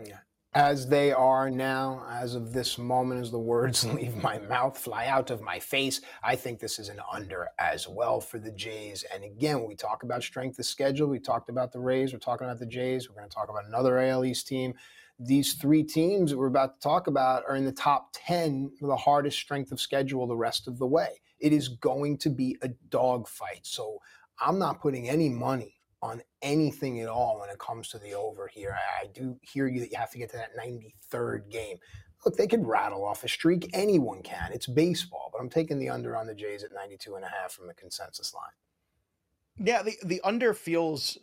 Yeah 0.03 0.19
as 0.53 0.87
they 0.87 1.11
are 1.11 1.49
now, 1.49 2.05
as 2.09 2.33
of 2.33 2.53
this 2.53 2.77
moment, 2.77 3.21
as 3.21 3.31
the 3.31 3.39
words 3.39 3.85
leave 3.93 4.15
my 4.15 4.39
mouth, 4.39 4.77
fly 4.77 5.05
out 5.07 5.29
of 5.29 5.41
my 5.41 5.59
face, 5.59 6.01
I 6.23 6.35
think 6.35 6.59
this 6.59 6.79
is 6.79 6.89
an 6.89 6.99
under 7.11 7.49
as 7.59 7.87
well 7.87 8.19
for 8.21 8.39
the 8.39 8.51
Jays. 8.51 9.05
And 9.13 9.23
again, 9.23 9.65
we 9.65 9.75
talk 9.75 10.03
about 10.03 10.23
strength 10.23 10.57
of 10.59 10.65
schedule, 10.65 11.07
we 11.07 11.19
talked 11.19 11.49
about 11.49 11.71
the 11.71 11.79
Rays, 11.79 12.13
we're 12.13 12.19
talking 12.19 12.45
about 12.45 12.59
the 12.59 12.65
Jays, 12.65 13.09
we're 13.09 13.15
going 13.15 13.29
to 13.29 13.35
talk 13.35 13.49
about 13.49 13.65
another 13.65 13.99
AL 13.99 14.25
East 14.25 14.47
team. 14.47 14.73
These 15.19 15.55
three 15.55 15.83
teams 15.83 16.31
that 16.31 16.37
we're 16.37 16.47
about 16.47 16.79
to 16.79 16.83
talk 16.83 17.07
about 17.07 17.43
are 17.47 17.55
in 17.55 17.65
the 17.65 17.71
top 17.71 18.09
10 18.13 18.71
for 18.79 18.87
the 18.87 18.95
hardest 18.95 19.39
strength 19.39 19.71
of 19.71 19.81
schedule 19.81 20.27
the 20.27 20.37
rest 20.37 20.67
of 20.67 20.77
the 20.77 20.85
way. 20.85 21.19
It 21.39 21.53
is 21.53 21.69
going 21.69 22.17
to 22.19 22.29
be 22.29 22.55
a 22.61 22.69
dogfight. 22.89 23.61
So 23.63 23.99
I'm 24.39 24.59
not 24.59 24.79
putting 24.79 25.09
any 25.09 25.29
money 25.29 25.76
on 26.01 26.21
anything 26.41 27.01
at 27.01 27.09
all 27.09 27.39
when 27.39 27.49
it 27.49 27.59
comes 27.59 27.89
to 27.89 27.99
the 27.99 28.13
over 28.13 28.47
here. 28.47 28.75
I, 28.75 29.05
I 29.05 29.07
do 29.07 29.37
hear 29.41 29.67
you 29.67 29.79
that 29.79 29.91
you 29.91 29.97
have 29.97 30.11
to 30.11 30.17
get 30.17 30.29
to 30.31 30.37
that 30.37 30.57
93rd 30.57 31.49
game. 31.49 31.77
Look, 32.25 32.35
they 32.35 32.47
could 32.47 32.65
rattle 32.65 33.05
off 33.05 33.23
a 33.23 33.27
streak. 33.27 33.69
Anyone 33.73 34.21
can. 34.21 34.51
It's 34.51 34.67
baseball, 34.67 35.29
but 35.31 35.39
I'm 35.39 35.49
taking 35.49 35.79
the 35.79 35.89
under 35.89 36.15
on 36.15 36.27
the 36.27 36.35
Jays 36.35 36.63
at 36.63 36.73
92 36.73 37.15
and 37.15 37.25
a 37.25 37.29
half 37.29 37.51
from 37.51 37.67
the 37.67 37.73
consensus 37.73 38.33
line. 38.33 39.67
Yeah, 39.67 39.81
the, 39.81 39.95
the 40.03 40.21
under 40.23 40.53
feels 40.53 41.17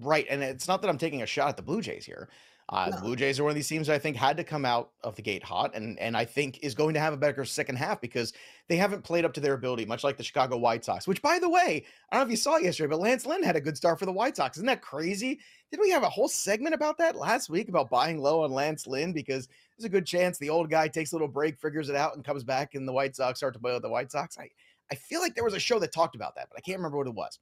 right. 0.00 0.26
And 0.28 0.42
it's 0.42 0.68
not 0.68 0.82
that 0.82 0.88
I'm 0.88 0.98
taking 0.98 1.22
a 1.22 1.26
shot 1.26 1.50
at 1.50 1.56
the 1.56 1.62
Blue 1.62 1.80
Jays 1.80 2.04
here. 2.04 2.28
Uh, 2.68 2.90
no. 2.90 3.00
Blue 3.00 3.16
Jays 3.16 3.38
are 3.38 3.44
one 3.44 3.50
of 3.50 3.54
these 3.54 3.68
teams 3.68 3.88
I 3.88 3.98
think 3.98 4.16
had 4.16 4.36
to 4.38 4.44
come 4.44 4.64
out 4.64 4.90
of 5.04 5.14
the 5.14 5.22
gate 5.22 5.44
hot, 5.44 5.76
and 5.76 5.96
and 6.00 6.16
I 6.16 6.24
think 6.24 6.58
is 6.62 6.74
going 6.74 6.94
to 6.94 7.00
have 7.00 7.12
a 7.12 7.16
better 7.16 7.44
second 7.44 7.76
half 7.76 8.00
because 8.00 8.32
they 8.66 8.76
haven't 8.76 9.04
played 9.04 9.24
up 9.24 9.32
to 9.34 9.40
their 9.40 9.54
ability, 9.54 9.84
much 9.84 10.02
like 10.02 10.16
the 10.16 10.24
Chicago 10.24 10.56
White 10.56 10.84
Sox. 10.84 11.06
Which, 11.06 11.22
by 11.22 11.38
the 11.38 11.48
way, 11.48 11.84
I 12.10 12.16
don't 12.16 12.24
know 12.24 12.26
if 12.26 12.30
you 12.30 12.36
saw 12.36 12.56
yesterday, 12.56 12.88
but 12.88 12.98
Lance 12.98 13.24
Lynn 13.24 13.44
had 13.44 13.54
a 13.54 13.60
good 13.60 13.76
start 13.76 14.00
for 14.00 14.06
the 14.06 14.12
White 14.12 14.36
Sox. 14.36 14.56
Isn't 14.56 14.66
that 14.66 14.82
crazy? 14.82 15.38
Did 15.70 15.78
we 15.80 15.90
have 15.90 16.02
a 16.02 16.08
whole 16.08 16.26
segment 16.26 16.74
about 16.74 16.98
that 16.98 17.14
last 17.14 17.48
week 17.48 17.68
about 17.68 17.88
buying 17.88 18.18
low 18.18 18.42
on 18.42 18.50
Lance 18.50 18.88
Lynn 18.88 19.12
because 19.12 19.46
there's 19.78 19.86
a 19.86 19.88
good 19.88 20.06
chance 20.06 20.36
the 20.36 20.50
old 20.50 20.68
guy 20.68 20.88
takes 20.88 21.12
a 21.12 21.14
little 21.14 21.28
break, 21.28 21.60
figures 21.60 21.88
it 21.88 21.94
out, 21.94 22.16
and 22.16 22.24
comes 22.24 22.42
back, 22.42 22.74
and 22.74 22.88
the 22.88 22.92
White 22.92 23.14
Sox 23.14 23.38
start 23.38 23.54
to 23.54 23.60
play 23.60 23.74
with 23.74 23.82
the 23.82 23.88
White 23.88 24.10
Sox. 24.10 24.36
I 24.38 24.50
I 24.90 24.96
feel 24.96 25.20
like 25.20 25.34
there 25.36 25.44
was 25.44 25.54
a 25.54 25.60
show 25.60 25.78
that 25.78 25.92
talked 25.92 26.16
about 26.16 26.34
that, 26.34 26.48
but 26.50 26.58
I 26.58 26.60
can't 26.62 26.78
remember 26.78 26.98
what 26.98 27.06
it 27.06 27.14
was. 27.14 27.38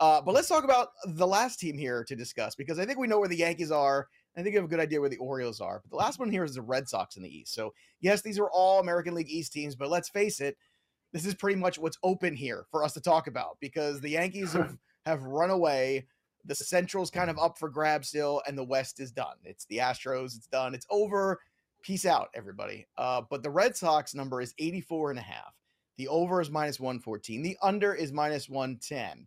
Uh, 0.00 0.20
but 0.20 0.32
let's 0.32 0.48
talk 0.48 0.62
about 0.62 0.90
the 1.06 1.26
last 1.26 1.58
team 1.58 1.76
here 1.76 2.04
to 2.04 2.14
discuss 2.14 2.54
because 2.54 2.78
I 2.78 2.84
think 2.84 2.98
we 2.98 3.08
know 3.08 3.18
where 3.18 3.28
the 3.28 3.36
Yankees 3.36 3.72
are 3.72 4.08
I 4.36 4.42
think 4.42 4.52
you 4.52 4.58
have 4.60 4.66
a 4.66 4.70
good 4.70 4.80
idea 4.80 5.00
where 5.00 5.08
the 5.08 5.16
Orioles 5.16 5.60
are. 5.60 5.80
But 5.82 5.90
the 5.90 5.96
last 5.96 6.18
one 6.18 6.30
here 6.30 6.44
is 6.44 6.54
the 6.54 6.62
Red 6.62 6.88
Sox 6.88 7.16
in 7.16 7.22
the 7.22 7.36
East. 7.36 7.54
So, 7.54 7.74
yes, 8.00 8.22
these 8.22 8.38
are 8.38 8.50
all 8.50 8.80
American 8.80 9.14
League 9.14 9.30
East 9.30 9.52
teams, 9.52 9.74
but 9.74 9.90
let's 9.90 10.08
face 10.08 10.40
it, 10.40 10.56
this 11.12 11.26
is 11.26 11.34
pretty 11.34 11.58
much 11.58 11.78
what's 11.78 11.98
open 12.02 12.36
here 12.36 12.66
for 12.70 12.84
us 12.84 12.92
to 12.92 13.00
talk 13.00 13.26
about 13.26 13.56
because 13.60 14.00
the 14.00 14.10
Yankees 14.10 14.52
have, 14.52 14.76
have 15.06 15.22
run 15.22 15.50
away. 15.50 16.06
The 16.44 16.54
Central's 16.54 17.10
kind 17.10 17.30
of 17.30 17.38
up 17.38 17.58
for 17.58 17.68
grabs 17.68 18.08
still, 18.08 18.42
and 18.46 18.56
the 18.56 18.64
West 18.64 19.00
is 19.00 19.10
done. 19.10 19.36
It's 19.44 19.64
the 19.66 19.78
Astros, 19.78 20.36
it's 20.36 20.46
done, 20.46 20.74
it's 20.74 20.86
over. 20.90 21.40
Peace 21.82 22.06
out, 22.06 22.28
everybody. 22.34 22.86
Uh, 22.96 23.22
but 23.28 23.42
the 23.42 23.50
Red 23.50 23.76
Sox 23.76 24.14
number 24.14 24.40
is 24.40 24.54
84 24.58 25.10
and 25.10 25.18
a 25.18 25.22
half. 25.22 25.54
The 25.96 26.08
over 26.08 26.40
is 26.40 26.50
minus 26.50 26.78
114. 26.78 27.42
The 27.42 27.56
under 27.62 27.94
is 27.94 28.12
minus 28.12 28.48
110. 28.48 29.26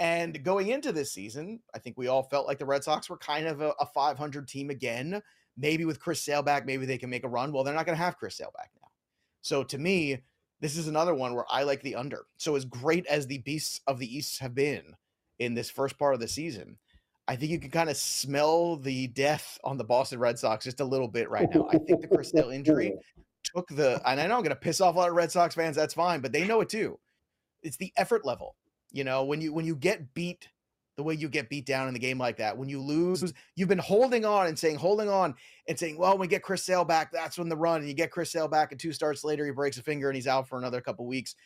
And 0.00 0.42
going 0.42 0.68
into 0.68 0.92
this 0.92 1.12
season, 1.12 1.60
I 1.74 1.78
think 1.78 1.98
we 1.98 2.08
all 2.08 2.22
felt 2.22 2.46
like 2.46 2.58
the 2.58 2.64
Red 2.64 2.82
Sox 2.82 3.10
were 3.10 3.18
kind 3.18 3.46
of 3.46 3.60
a, 3.60 3.74
a 3.78 3.86
500 3.86 4.48
team 4.48 4.70
again. 4.70 5.22
Maybe 5.58 5.84
with 5.84 6.00
Chris 6.00 6.22
Sale 6.22 6.42
back, 6.42 6.64
maybe 6.64 6.86
they 6.86 6.96
can 6.96 7.10
make 7.10 7.22
a 7.22 7.28
run. 7.28 7.52
Well, 7.52 7.64
they're 7.64 7.74
not 7.74 7.84
going 7.84 7.98
to 7.98 8.02
have 8.02 8.16
Chris 8.16 8.36
Sale 8.36 8.52
back 8.56 8.70
now. 8.80 8.88
So 9.42 9.62
to 9.62 9.76
me, 9.76 10.22
this 10.60 10.78
is 10.78 10.88
another 10.88 11.14
one 11.14 11.34
where 11.34 11.44
I 11.50 11.64
like 11.64 11.82
the 11.82 11.96
under. 11.96 12.24
So 12.38 12.56
as 12.56 12.64
great 12.64 13.06
as 13.06 13.26
the 13.26 13.38
beasts 13.38 13.82
of 13.86 13.98
the 13.98 14.16
East 14.16 14.40
have 14.40 14.54
been 14.54 14.94
in 15.38 15.52
this 15.52 15.68
first 15.68 15.98
part 15.98 16.14
of 16.14 16.20
the 16.20 16.28
season, 16.28 16.78
I 17.28 17.36
think 17.36 17.50
you 17.50 17.60
can 17.60 17.70
kind 17.70 17.90
of 17.90 17.96
smell 17.98 18.76
the 18.76 19.06
death 19.08 19.58
on 19.64 19.76
the 19.76 19.84
Boston 19.84 20.18
Red 20.18 20.38
Sox 20.38 20.64
just 20.64 20.80
a 20.80 20.84
little 20.84 21.08
bit 21.08 21.28
right 21.28 21.48
now. 21.54 21.68
I 21.70 21.76
think 21.76 22.00
the 22.00 22.08
Chris 22.08 22.30
Sale 22.30 22.50
injury 22.54 22.94
took 23.44 23.68
the, 23.68 24.00
and 24.06 24.18
I 24.18 24.26
know 24.26 24.36
I'm 24.36 24.42
going 24.42 24.48
to 24.48 24.56
piss 24.56 24.80
off 24.80 24.94
a 24.94 24.98
lot 24.98 25.10
of 25.10 25.14
Red 25.14 25.30
Sox 25.30 25.54
fans. 25.54 25.76
That's 25.76 25.94
fine, 25.94 26.20
but 26.20 26.32
they 26.32 26.46
know 26.46 26.62
it 26.62 26.70
too. 26.70 26.98
It's 27.62 27.76
the 27.76 27.92
effort 27.98 28.24
level. 28.24 28.56
You 28.92 29.04
know, 29.04 29.24
when 29.24 29.40
you 29.40 29.52
when 29.52 29.64
you 29.64 29.76
get 29.76 30.14
beat 30.14 30.48
the 30.96 31.04
way 31.04 31.14
you 31.14 31.28
get 31.28 31.48
beat 31.48 31.64
down 31.64 31.88
in 31.88 31.94
the 31.94 32.00
game 32.00 32.18
like 32.18 32.36
that, 32.36 32.56
when 32.58 32.68
you 32.68 32.78
lose, 32.80 33.32
you've 33.56 33.68
been 33.68 33.78
holding 33.78 34.26
on 34.26 34.48
and 34.48 34.58
saying, 34.58 34.76
holding 34.76 35.08
on 35.08 35.34
and 35.66 35.78
saying, 35.78 35.96
well, 35.96 36.10
when 36.10 36.20
we 36.20 36.26
get 36.26 36.42
Chris 36.42 36.62
Sale 36.62 36.84
back, 36.84 37.10
that's 37.10 37.38
when 37.38 37.48
the 37.48 37.56
run. 37.56 37.80
And 37.80 37.88
you 37.88 37.94
get 37.94 38.10
Chris 38.10 38.30
Sale 38.30 38.48
back, 38.48 38.70
and 38.70 38.78
two 38.78 38.92
starts 38.92 39.24
later, 39.24 39.46
he 39.46 39.50
breaks 39.50 39.78
a 39.78 39.82
finger 39.82 40.10
and 40.10 40.16
he's 40.16 40.26
out 40.26 40.46
for 40.46 40.58
another 40.58 40.82
couple 40.82 41.06
weeks. 41.06 41.36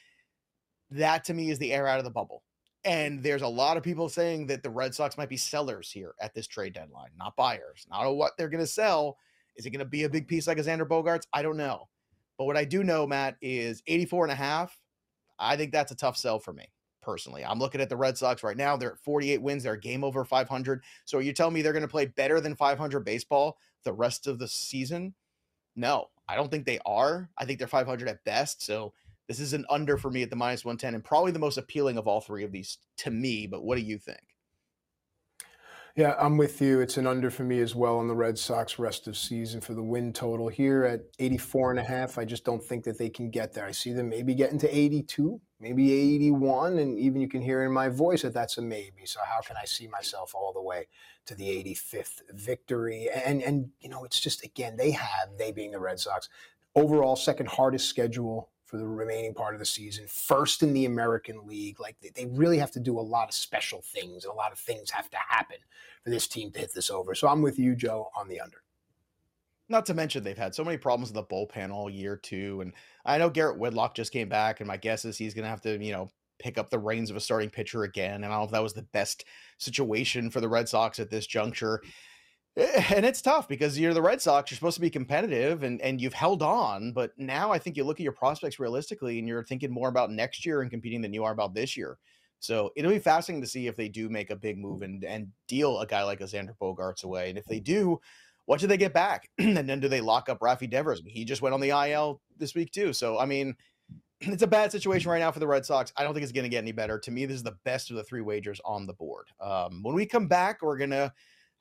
That 0.90 1.24
to 1.26 1.34
me 1.34 1.50
is 1.50 1.58
the 1.60 1.72
air 1.72 1.86
out 1.86 1.98
of 1.98 2.04
the 2.04 2.10
bubble. 2.10 2.42
And 2.84 3.22
there's 3.22 3.42
a 3.42 3.48
lot 3.48 3.76
of 3.76 3.82
people 3.82 4.08
saying 4.08 4.48
that 4.48 4.62
the 4.62 4.70
Red 4.70 4.94
Sox 4.94 5.16
might 5.16 5.28
be 5.28 5.36
sellers 5.36 5.90
here 5.90 6.14
at 6.20 6.34
this 6.34 6.46
trade 6.46 6.74
deadline, 6.74 7.10
not 7.16 7.36
buyers. 7.36 7.86
Not 7.88 8.10
what 8.14 8.32
they're 8.36 8.50
going 8.50 8.62
to 8.62 8.66
sell. 8.66 9.16
Is 9.56 9.64
it 9.64 9.70
going 9.70 9.78
to 9.78 9.84
be 9.84 10.02
a 10.02 10.10
big 10.10 10.26
piece 10.26 10.46
like 10.46 10.58
a 10.58 10.62
Xander 10.62 10.86
Bogaerts? 10.86 11.26
I 11.32 11.42
don't 11.42 11.56
know. 11.56 11.88
But 12.36 12.46
what 12.46 12.56
I 12.56 12.64
do 12.64 12.82
know, 12.82 13.06
Matt, 13.06 13.36
is 13.40 13.82
84 13.86 14.24
and 14.24 14.32
a 14.32 14.36
half. 14.36 14.76
I 15.38 15.56
think 15.56 15.72
that's 15.72 15.92
a 15.92 15.96
tough 15.96 16.16
sell 16.16 16.40
for 16.40 16.52
me 16.52 16.66
personally. 17.04 17.44
I'm 17.44 17.58
looking 17.58 17.80
at 17.80 17.88
the 17.88 17.96
Red 17.96 18.16
Sox 18.16 18.42
right 18.42 18.56
now. 18.56 18.76
They're 18.76 18.92
at 18.92 18.98
48 18.98 19.42
wins. 19.42 19.62
They're 19.62 19.76
game 19.76 20.02
over 20.02 20.24
500. 20.24 20.82
So 21.04 21.18
you 21.18 21.32
tell 21.32 21.50
me 21.50 21.62
they're 21.62 21.72
going 21.72 21.82
to 21.82 21.88
play 21.88 22.06
better 22.06 22.40
than 22.40 22.56
500 22.56 23.00
baseball 23.00 23.58
the 23.84 23.92
rest 23.92 24.26
of 24.26 24.38
the 24.38 24.48
season? 24.48 25.14
No, 25.76 26.08
I 26.28 26.36
don't 26.36 26.50
think 26.50 26.66
they 26.66 26.80
are. 26.86 27.28
I 27.38 27.44
think 27.44 27.58
they're 27.58 27.68
500 27.68 28.08
at 28.08 28.24
best. 28.24 28.64
So 28.64 28.92
this 29.28 29.40
is 29.40 29.52
an 29.52 29.64
under 29.70 29.96
for 29.96 30.10
me 30.10 30.22
at 30.22 30.30
the 30.30 30.36
minus 30.36 30.64
110 30.64 30.94
and 30.94 31.04
probably 31.04 31.32
the 31.32 31.38
most 31.38 31.58
appealing 31.58 31.98
of 31.98 32.06
all 32.06 32.20
three 32.20 32.44
of 32.44 32.52
these 32.52 32.78
to 32.98 33.10
me. 33.10 33.46
But 33.46 33.64
what 33.64 33.76
do 33.76 33.82
you 33.82 33.98
think? 33.98 34.20
Yeah, 35.96 36.16
I'm 36.18 36.36
with 36.36 36.60
you. 36.60 36.80
It's 36.80 36.96
an 36.96 37.06
under 37.06 37.30
for 37.30 37.44
me 37.44 37.60
as 37.60 37.76
well 37.76 37.98
on 37.98 38.08
the 38.08 38.16
Red 38.16 38.36
Sox 38.36 38.80
rest 38.80 39.06
of 39.06 39.16
season 39.16 39.60
for 39.60 39.74
the 39.74 39.82
win 39.82 40.12
total 40.12 40.48
here 40.48 40.84
at 40.84 41.02
84 41.20 41.70
and 41.70 41.78
a 41.78 41.84
half. 41.84 42.18
I 42.18 42.24
just 42.24 42.44
don't 42.44 42.62
think 42.62 42.82
that 42.84 42.98
they 42.98 43.08
can 43.08 43.30
get 43.30 43.52
there. 43.52 43.64
I 43.64 43.70
see 43.70 43.92
them 43.92 44.08
maybe 44.08 44.34
getting 44.34 44.58
to 44.58 44.76
82, 44.76 45.40
maybe 45.64 45.92
81, 46.14 46.78
and 46.78 46.98
even 46.98 47.22
you 47.22 47.28
can 47.28 47.40
hear 47.40 47.64
in 47.64 47.72
my 47.72 47.88
voice 47.88 48.20
that 48.20 48.34
that's 48.34 48.58
a 48.58 48.62
maybe. 48.62 49.06
So 49.06 49.20
how 49.24 49.40
can 49.40 49.56
I 49.56 49.64
see 49.64 49.88
myself 49.88 50.34
all 50.34 50.52
the 50.52 50.60
way 50.60 50.88
to 51.24 51.34
the 51.34 51.44
85th 51.44 52.20
victory? 52.30 53.08
And 53.08 53.42
and 53.42 53.70
you 53.80 53.88
know, 53.88 54.04
it's 54.04 54.20
just 54.20 54.44
again, 54.44 54.76
they 54.76 54.90
have 54.90 55.30
they 55.38 55.52
being 55.52 55.70
the 55.70 55.80
Red 55.80 55.98
Sox 55.98 56.28
overall 56.74 57.16
second 57.16 57.48
hardest 57.48 57.88
schedule 57.88 58.50
for 58.66 58.76
the 58.76 58.86
remaining 58.86 59.32
part 59.32 59.54
of 59.54 59.60
the 59.60 59.66
season, 59.66 60.06
first 60.06 60.62
in 60.62 60.74
the 60.74 60.84
American 60.84 61.46
League. 61.46 61.80
Like 61.80 61.96
they, 62.14 62.26
really 62.26 62.58
have 62.58 62.72
to 62.72 62.80
do 62.80 62.98
a 62.98 63.00
lot 63.00 63.28
of 63.28 63.34
special 63.34 63.80
things, 63.80 64.24
and 64.24 64.32
a 64.32 64.36
lot 64.36 64.52
of 64.52 64.58
things 64.58 64.90
have 64.90 65.08
to 65.10 65.16
happen 65.16 65.58
for 66.02 66.10
this 66.10 66.28
team 66.28 66.50
to 66.52 66.60
hit 66.60 66.74
this 66.74 66.90
over. 66.90 67.14
So 67.14 67.28
I'm 67.28 67.40
with 67.40 67.58
you, 67.58 67.74
Joe, 67.74 68.10
on 68.16 68.28
the 68.28 68.40
under. 68.40 68.63
Not 69.68 69.86
to 69.86 69.94
mention 69.94 70.22
they've 70.22 70.36
had 70.36 70.54
so 70.54 70.64
many 70.64 70.76
problems 70.76 71.10
with 71.10 71.14
the 71.14 71.34
bullpen 71.34 71.72
all 71.72 71.88
year 71.88 72.16
too, 72.16 72.60
and 72.60 72.74
I 73.04 73.18
know 73.18 73.30
Garrett 73.30 73.58
Whitlock 73.58 73.94
just 73.94 74.12
came 74.12 74.28
back, 74.28 74.60
and 74.60 74.68
my 74.68 74.76
guess 74.76 75.04
is 75.04 75.16
he's 75.16 75.34
going 75.34 75.44
to 75.44 75.48
have 75.50 75.62
to, 75.62 75.82
you 75.82 75.92
know, 75.92 76.10
pick 76.38 76.58
up 76.58 76.68
the 76.68 76.78
reins 76.78 77.10
of 77.10 77.16
a 77.16 77.20
starting 77.20 77.50
pitcher 77.50 77.84
again. 77.84 78.24
And 78.24 78.26
I 78.26 78.28
don't 78.30 78.40
know 78.40 78.44
if 78.44 78.50
that 78.50 78.62
was 78.62 78.74
the 78.74 78.82
best 78.82 79.24
situation 79.58 80.30
for 80.30 80.40
the 80.40 80.48
Red 80.48 80.68
Sox 80.68 80.98
at 80.98 81.10
this 81.10 81.26
juncture. 81.26 81.80
Eh, 82.56 82.84
and 82.94 83.06
it's 83.06 83.22
tough 83.22 83.48
because 83.48 83.78
you're 83.78 83.94
the 83.94 84.02
Red 84.02 84.20
Sox. 84.20 84.50
You're 84.50 84.56
supposed 84.56 84.76
to 84.76 84.80
be 84.80 84.90
competitive, 84.90 85.62
and 85.62 85.80
and 85.80 86.00
you've 86.00 86.12
held 86.12 86.42
on. 86.42 86.92
But 86.92 87.12
now 87.16 87.50
I 87.52 87.58
think 87.58 87.76
you 87.76 87.84
look 87.84 88.00
at 88.00 88.04
your 88.04 88.12
prospects 88.12 88.58
realistically, 88.58 89.18
and 89.18 89.26
you're 89.26 89.44
thinking 89.44 89.72
more 89.72 89.88
about 89.88 90.10
next 90.10 90.44
year 90.44 90.62
and 90.62 90.70
competing 90.70 91.00
than 91.00 91.14
you 91.14 91.24
are 91.24 91.32
about 91.32 91.54
this 91.54 91.76
year. 91.76 91.98
So 92.40 92.70
it'll 92.76 92.90
be 92.90 92.98
fascinating 92.98 93.42
to 93.42 93.48
see 93.48 93.66
if 93.68 93.76
they 93.76 93.88
do 93.88 94.10
make 94.10 94.30
a 94.30 94.36
big 94.36 94.58
move 94.58 94.82
and 94.82 95.02
and 95.04 95.28
deal 95.48 95.80
a 95.80 95.86
guy 95.86 96.04
like 96.04 96.20
a 96.20 96.24
Xander 96.24 96.56
Bogaerts 96.60 97.04
away. 97.04 97.30
And 97.30 97.38
if 97.38 97.46
they 97.46 97.60
do, 97.60 97.98
what 98.46 98.60
do 98.60 98.66
they 98.66 98.76
get 98.76 98.92
back? 98.92 99.28
and 99.38 99.56
then 99.56 99.80
do 99.80 99.88
they 99.88 100.00
lock 100.00 100.28
up 100.28 100.40
Rafi 100.40 100.68
Devers? 100.68 101.02
He 101.06 101.24
just 101.24 101.42
went 101.42 101.54
on 101.54 101.60
the 101.60 101.70
IL 101.70 102.20
this 102.36 102.54
week 102.54 102.72
too. 102.72 102.92
So 102.92 103.18
I 103.18 103.26
mean, 103.26 103.56
it's 104.20 104.42
a 104.42 104.48
bad 104.48 104.72
situation 104.72 105.10
right 105.10 105.20
now 105.20 105.30
for 105.30 105.40
the 105.40 105.46
Red 105.46 105.64
Sox. 105.66 105.92
I 105.96 106.04
don't 106.04 106.14
think 106.14 106.22
it's 106.22 106.32
going 106.32 106.44
to 106.44 106.50
get 106.50 106.58
any 106.58 106.72
better. 106.72 106.98
To 106.98 107.10
me, 107.10 107.26
this 107.26 107.36
is 107.36 107.42
the 107.42 107.56
best 107.64 107.90
of 107.90 107.96
the 107.96 108.04
three 108.04 108.22
wagers 108.22 108.60
on 108.64 108.86
the 108.86 108.94
board. 108.94 109.28
Um, 109.40 109.82
when 109.82 109.94
we 109.94 110.06
come 110.06 110.28
back, 110.28 110.62
we're 110.62 110.78
gonna 110.78 111.12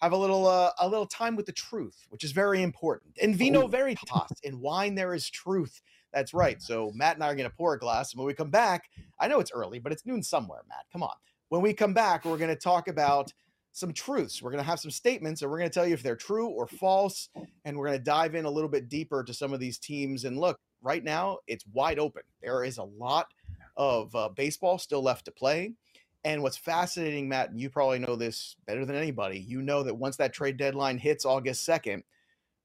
have 0.02 0.12
a 0.12 0.18
little 0.18 0.48
uh, 0.48 0.72
a 0.80 0.88
little 0.88 1.06
time 1.06 1.36
with 1.36 1.46
the 1.46 1.54
truth, 1.54 2.06
which 2.10 2.24
is 2.24 2.32
very 2.32 2.62
important. 2.62 3.18
In 3.18 3.36
vino 3.36 3.68
veritas, 3.68 4.40
in 4.44 4.60
wine 4.60 4.96
there 4.96 5.14
is 5.14 5.30
truth. 5.30 5.82
That's 6.14 6.34
right. 6.34 6.62
So 6.62 6.92
Matt 6.94 7.16
and 7.16 7.24
I 7.24 7.32
are 7.32 7.36
going 7.36 7.50
to 7.50 7.56
pour 7.56 7.74
a 7.74 7.80
glass, 7.80 8.12
and 8.12 8.20
when 8.20 8.28
we 8.28 8.34
come 8.34 8.52
back, 8.52 8.90
I 9.20 9.28
know 9.28 9.40
it's 9.40 9.52
early, 9.52 9.80
but 9.80 9.92
it's 9.92 10.06
noon 10.06 10.22
somewhere. 10.22 10.62
Matt, 10.70 10.86
come 10.92 11.02
on. 11.02 11.16
When 11.50 11.62
we 11.62 11.74
come 11.74 11.94
back, 11.94 12.24
we're 12.26 12.38
going 12.38 12.50
to 12.50 12.56
talk 12.56 12.88
about 12.88 13.34
some 13.74 13.92
truths. 13.92 14.42
We're 14.42 14.52
going 14.52 14.64
to 14.64 14.70
have 14.70 14.80
some 14.80 14.92
statements, 14.92 15.42
and 15.42 15.52
we're 15.52 15.58
going 15.58 15.70
to 15.70 15.74
tell 15.74 15.86
you 15.86 15.96
if 15.96 16.04
they're 16.04 16.16
true 16.16 16.48
or 16.48 16.68
false, 16.68 17.28
and 17.66 17.76
we're 17.78 17.88
going 17.88 17.98
to 17.98 18.04
dive 18.04 18.36
in 18.36 18.46
a 18.46 18.50
little 18.50 18.70
bit 18.70 18.88
deeper 18.88 19.24
to 19.24 19.34
some 19.34 19.52
of 19.52 19.60
these 19.60 19.80
teams. 19.80 20.24
And 20.24 20.40
look, 20.40 20.60
right 20.82 21.04
now 21.04 21.40
it's 21.48 21.66
wide 21.74 22.00
open. 22.00 22.22
There 22.42 22.64
is 22.64 22.78
a 22.78 22.84
lot 22.84 23.28
of 23.76 24.16
uh, 24.16 24.30
baseball 24.30 24.78
still 24.78 25.02
left 25.02 25.26
to 25.26 25.32
play. 25.32 25.74
And 26.24 26.42
what's 26.42 26.56
fascinating, 26.56 27.28
Matt, 27.28 27.50
and 27.50 27.60
you 27.60 27.70
probably 27.70 28.00
know 28.00 28.16
this 28.16 28.56
better 28.66 28.86
than 28.86 28.96
anybody, 28.96 29.40
you 29.40 29.62
know 29.62 29.84
that 29.84 29.96
once 29.96 30.16
that 30.18 30.32
trade 30.32 30.56
deadline 30.56 30.98
hits 30.98 31.26
August 31.26 31.68
2nd, 31.68 32.04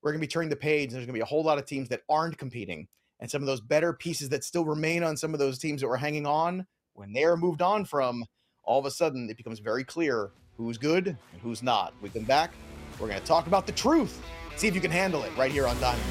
we're 0.00 0.12
going 0.12 0.20
to 0.20 0.26
be 0.26 0.30
turning 0.30 0.50
the 0.50 0.56
page. 0.56 0.90
There's 0.90 1.06
going 1.06 1.14
to 1.14 1.18
be 1.18 1.20
a 1.20 1.24
whole 1.24 1.42
lot 1.42 1.58
of 1.58 1.66
teams 1.66 1.88
that 1.88 2.02
aren't 2.08 2.38
competing. 2.38 2.86
And 3.18 3.28
some 3.28 3.42
of 3.42 3.46
those 3.46 3.60
better 3.60 3.92
pieces 3.92 4.28
that 4.28 4.44
still 4.44 4.64
remain 4.64 5.02
on 5.02 5.16
some 5.16 5.32
of 5.32 5.40
those 5.40 5.58
teams 5.58 5.80
that 5.80 5.88
were 5.88 5.96
hanging 5.96 6.26
on, 6.26 6.66
when 6.92 7.12
they're 7.12 7.36
moved 7.36 7.62
on 7.62 7.84
from, 7.84 8.26
all 8.62 8.78
of 8.78 8.84
a 8.84 8.90
sudden 8.90 9.28
it 9.28 9.36
becomes 9.36 9.58
very 9.58 9.82
clear 9.82 10.30
who's 10.58 10.76
good 10.76 11.06
and 11.06 11.40
who's 11.40 11.62
not. 11.62 11.94
We 12.02 12.10
come 12.10 12.24
back, 12.24 12.50
we're 12.98 13.08
going 13.08 13.20
to 13.20 13.26
talk 13.26 13.46
about 13.46 13.66
the 13.66 13.72
truth. 13.72 14.20
See 14.56 14.66
if 14.66 14.74
you 14.74 14.80
can 14.80 14.90
handle 14.90 15.22
it 15.22 15.34
right 15.38 15.50
here 15.50 15.66
on 15.66 15.78
Diamond. 15.80 16.04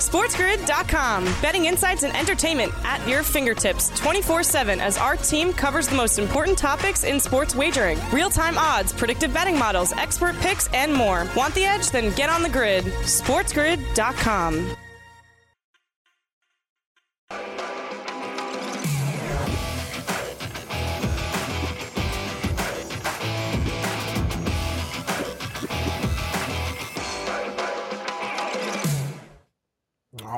SportsGrid.com. 0.00 1.24
Betting 1.42 1.66
insights 1.66 2.02
and 2.02 2.16
entertainment 2.16 2.72
at 2.84 3.06
your 3.06 3.22
fingertips 3.22 3.90
24 4.00 4.42
7 4.42 4.80
as 4.80 4.98
our 4.98 5.16
team 5.16 5.52
covers 5.52 5.88
the 5.88 5.94
most 5.94 6.18
important 6.18 6.58
topics 6.58 7.04
in 7.04 7.20
sports 7.20 7.54
wagering 7.54 7.98
real 8.12 8.30
time 8.30 8.58
odds, 8.58 8.92
predictive 8.92 9.32
betting 9.32 9.58
models, 9.58 9.92
expert 9.92 10.36
picks, 10.36 10.68
and 10.68 10.92
more. 10.92 11.26
Want 11.36 11.54
the 11.54 11.64
edge? 11.64 11.90
Then 11.90 12.14
get 12.14 12.30
on 12.30 12.42
the 12.42 12.48
grid. 12.48 12.84
SportsGrid.com. 12.84 14.76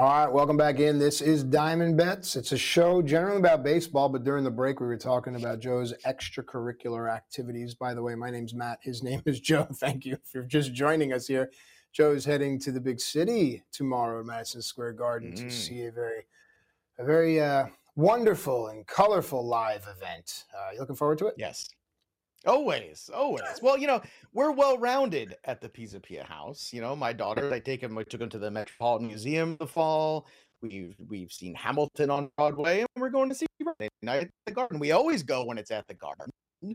All 0.02 0.08
right, 0.08 0.32
welcome 0.32 0.56
back 0.56 0.80
in. 0.80 0.98
This 0.98 1.20
is 1.20 1.44
Diamond 1.44 1.96
Bets. 1.96 2.34
It's 2.34 2.50
a 2.50 2.58
show 2.58 3.02
generally 3.02 3.38
about 3.38 3.62
baseball, 3.62 4.08
but 4.08 4.24
during 4.24 4.42
the 4.42 4.50
break, 4.50 4.80
we 4.80 4.88
were 4.88 4.96
talking 4.96 5.36
about 5.36 5.60
Joe's 5.60 5.94
extracurricular 6.04 7.08
activities. 7.08 7.76
By 7.76 7.94
the 7.94 8.02
way, 8.02 8.16
my 8.16 8.28
name's 8.28 8.52
Matt. 8.52 8.80
His 8.82 9.00
name 9.04 9.22
is 9.26 9.38
Joe. 9.38 9.68
Thank 9.74 10.04
you 10.04 10.18
for 10.24 10.42
just 10.42 10.74
joining 10.74 11.12
us 11.12 11.28
here. 11.28 11.52
Joe's 11.92 12.24
heading 12.24 12.58
to 12.62 12.72
the 12.72 12.80
big 12.80 12.98
city 12.98 13.62
tomorrow 13.70 14.18
at 14.18 14.26
Madison 14.26 14.60
Square 14.60 14.94
Garden 14.94 15.34
mm-hmm. 15.34 15.46
to 15.46 15.54
see 15.54 15.84
a 15.84 15.92
very, 15.92 16.26
a 16.98 17.04
very 17.04 17.40
uh, 17.40 17.66
wonderful 17.94 18.66
and 18.66 18.84
colorful 18.88 19.46
live 19.46 19.86
event. 19.88 20.46
Uh, 20.52 20.72
you 20.72 20.80
looking 20.80 20.96
forward 20.96 21.18
to 21.18 21.28
it? 21.28 21.36
Yes. 21.38 21.68
Always, 22.44 23.08
always. 23.14 23.42
Well, 23.62 23.78
you 23.78 23.86
know, 23.86 24.02
we're 24.32 24.50
well 24.50 24.76
rounded 24.78 25.36
at 25.44 25.60
the 25.60 25.68
Pisapia 25.68 26.24
House. 26.24 26.72
You 26.72 26.80
know, 26.80 26.96
my 26.96 27.12
daughter, 27.12 27.52
I 27.52 27.60
take 27.60 27.82
him, 27.82 27.96
I 27.96 28.02
took 28.02 28.20
him 28.20 28.28
to 28.30 28.38
the 28.38 28.50
Metropolitan 28.50 29.08
Museum 29.08 29.56
the 29.60 29.66
fall. 29.66 30.26
We've 30.60 30.96
we've 31.08 31.32
seen 31.32 31.54
Hamilton 31.54 32.10
on 32.10 32.30
Broadway, 32.36 32.80
and 32.80 32.88
we're 33.02 33.10
going 33.10 33.28
to 33.28 33.34
see 33.34 33.46
Night 34.02 34.22
at 34.22 34.30
the 34.46 34.52
Garden. 34.52 34.78
We 34.78 34.92
always 34.92 35.22
go 35.22 35.44
when 35.44 35.58
it's 35.58 35.70
at 35.70 35.86
the 35.88 35.94
Garden. 35.94 36.30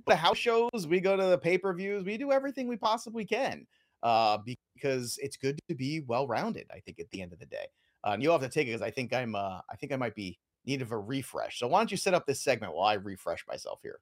The 0.06 0.16
house 0.16 0.38
shows, 0.38 0.88
we 0.88 1.00
go 1.00 1.16
to 1.16 1.24
the 1.24 1.38
pay 1.38 1.58
per 1.58 1.74
views, 1.74 2.04
we 2.04 2.18
do 2.18 2.32
everything 2.32 2.68
we 2.68 2.76
possibly 2.76 3.26
can, 3.26 3.66
uh, 4.04 4.38
because 4.76 5.18
it's 5.22 5.38
good 5.38 5.58
to 5.70 5.76
be 5.76 6.02
well 6.02 6.28
rounded. 6.28 6.68
I 6.72 6.80
think 6.80 7.00
at 7.00 7.10
the 7.12 7.22
end 7.22 7.32
of 7.32 7.40
the 7.40 7.46
day, 7.46 7.68
uh, 8.06 8.12
and 8.12 8.22
you'll 8.22 8.34
have 8.34 8.42
to 8.42 8.50
take 8.50 8.68
it 8.68 8.72
because 8.72 8.82
I 8.82 8.92
think 8.92 9.14
I'm, 9.14 9.36
uh, 9.36 9.60
I 9.70 9.76
think 9.80 9.94
I 9.94 9.96
might 9.96 10.16
be 10.16 10.38
need 10.66 10.82
of 10.82 10.92
a 10.92 11.00
refresh. 11.00 11.60
So 11.60 11.68
why 11.68 11.80
don't 11.80 11.92
you 11.92 11.98
set 11.98 12.14
up 12.14 12.26
this 12.26 12.42
segment 12.42 12.74
while 12.74 12.88
I 12.88 12.96
refresh 12.96 13.46
myself 13.48 13.80
here? 13.82 14.00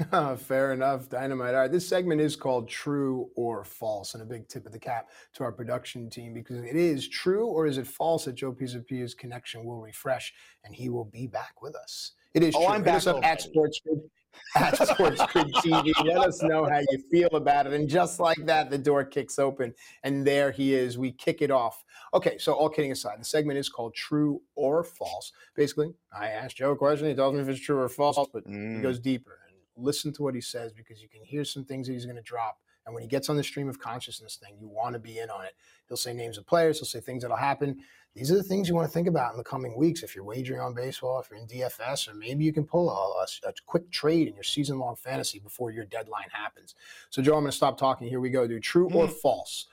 Fair 0.38 0.72
enough, 0.72 1.08
Dynamite. 1.08 1.54
All 1.54 1.60
right, 1.60 1.72
this 1.72 1.86
segment 1.86 2.20
is 2.20 2.34
called 2.34 2.68
True 2.68 3.28
or 3.34 3.64
False, 3.64 4.14
and 4.14 4.22
a 4.22 4.26
big 4.26 4.48
tip 4.48 4.64
of 4.64 4.72
the 4.72 4.78
cap 4.78 5.10
to 5.34 5.44
our 5.44 5.52
production 5.52 6.08
team 6.08 6.32
because 6.32 6.62
it 6.62 6.76
is 6.76 7.08
true 7.08 7.46
or 7.46 7.66
is 7.66 7.78
it 7.78 7.86
false 7.86 8.24
that 8.24 8.34
Joe 8.34 8.52
Pisapia's 8.52 9.14
connection 9.14 9.64
will 9.64 9.80
refresh 9.80 10.32
and 10.64 10.74
he 10.74 10.88
will 10.88 11.04
be 11.04 11.26
back 11.26 11.60
with 11.60 11.76
us. 11.76 12.12
It 12.32 12.42
is 12.42 12.54
oh, 12.56 12.64
true. 12.64 12.74
I'm 12.74 12.82
back 12.82 13.06
up 13.06 13.22
at 13.22 13.42
Sports 13.42 13.80
at 14.56 14.88
Sports 14.88 15.20
Grid 15.26 15.52
TV. 15.56 15.92
Let 16.04 16.28
us 16.28 16.42
know 16.42 16.64
how 16.64 16.78
you 16.78 16.98
feel 17.10 17.28
about 17.34 17.66
it. 17.66 17.74
And 17.74 17.86
just 17.86 18.18
like 18.18 18.38
that, 18.46 18.70
the 18.70 18.78
door 18.78 19.04
kicks 19.04 19.38
open, 19.38 19.74
and 20.04 20.26
there 20.26 20.50
he 20.50 20.72
is. 20.72 20.96
We 20.96 21.12
kick 21.12 21.42
it 21.42 21.50
off. 21.50 21.84
Okay, 22.14 22.38
so 22.38 22.54
all 22.54 22.70
kidding 22.70 22.92
aside, 22.92 23.20
the 23.20 23.26
segment 23.26 23.58
is 23.58 23.68
called 23.68 23.94
True 23.94 24.40
or 24.54 24.84
False. 24.84 25.32
Basically, 25.54 25.92
I 26.18 26.28
ask 26.28 26.56
Joe 26.56 26.70
a 26.70 26.76
question. 26.76 27.08
He 27.08 27.14
tells 27.14 27.34
me 27.34 27.40
if 27.40 27.48
it's 27.48 27.60
true 27.60 27.78
or 27.78 27.90
false, 27.90 28.26
but 28.32 28.48
mm. 28.48 28.76
he 28.76 28.82
goes 28.82 28.98
deeper 28.98 29.41
listen 29.76 30.12
to 30.14 30.22
what 30.22 30.34
he 30.34 30.40
says 30.40 30.72
because 30.72 31.00
you 31.00 31.08
can 31.08 31.22
hear 31.24 31.44
some 31.44 31.64
things 31.64 31.86
that 31.86 31.94
he's 31.94 32.04
going 32.06 32.16
to 32.16 32.22
drop. 32.22 32.58
And 32.84 32.94
when 32.94 33.02
he 33.02 33.08
gets 33.08 33.28
on 33.28 33.36
the 33.36 33.44
stream 33.44 33.68
of 33.68 33.78
consciousness 33.78 34.36
thing, 34.36 34.56
you 34.58 34.68
want 34.68 34.94
to 34.94 34.98
be 34.98 35.18
in 35.18 35.30
on 35.30 35.44
it. 35.44 35.54
He'll 35.88 35.96
say 35.96 36.12
names 36.12 36.36
of 36.36 36.46
players, 36.46 36.78
he'll 36.78 36.86
say 36.86 37.00
things 37.00 37.22
that'll 37.22 37.36
happen. 37.36 37.78
These 38.14 38.30
are 38.30 38.36
the 38.36 38.42
things 38.42 38.68
you 38.68 38.74
want 38.74 38.86
to 38.88 38.92
think 38.92 39.08
about 39.08 39.32
in 39.32 39.38
the 39.38 39.44
coming 39.44 39.76
weeks. 39.76 40.02
If 40.02 40.14
you're 40.14 40.24
wagering 40.24 40.60
on 40.60 40.74
baseball, 40.74 41.20
if 41.20 41.30
you're 41.30 41.38
in 41.38 41.46
DFS, 41.46 42.08
or 42.08 42.14
maybe 42.14 42.44
you 42.44 42.52
can 42.52 42.64
pull 42.64 42.90
a, 42.90 43.22
a, 43.22 43.48
a 43.48 43.52
quick 43.66 43.90
trade 43.90 44.28
in 44.28 44.34
your 44.34 44.42
season 44.42 44.78
long 44.78 44.96
fantasy 44.96 45.38
before 45.38 45.70
your 45.70 45.86
deadline 45.86 46.28
happens. 46.30 46.74
So, 47.08 47.22
Joe, 47.22 47.36
I'm 47.36 47.42
going 47.42 47.50
to 47.50 47.56
stop 47.56 47.78
talking. 47.78 48.08
Here 48.08 48.20
we 48.20 48.28
go, 48.28 48.46
dude. 48.46 48.62
True 48.62 48.88
mm. 48.88 48.96
or 48.96 49.08
false? 49.08 49.66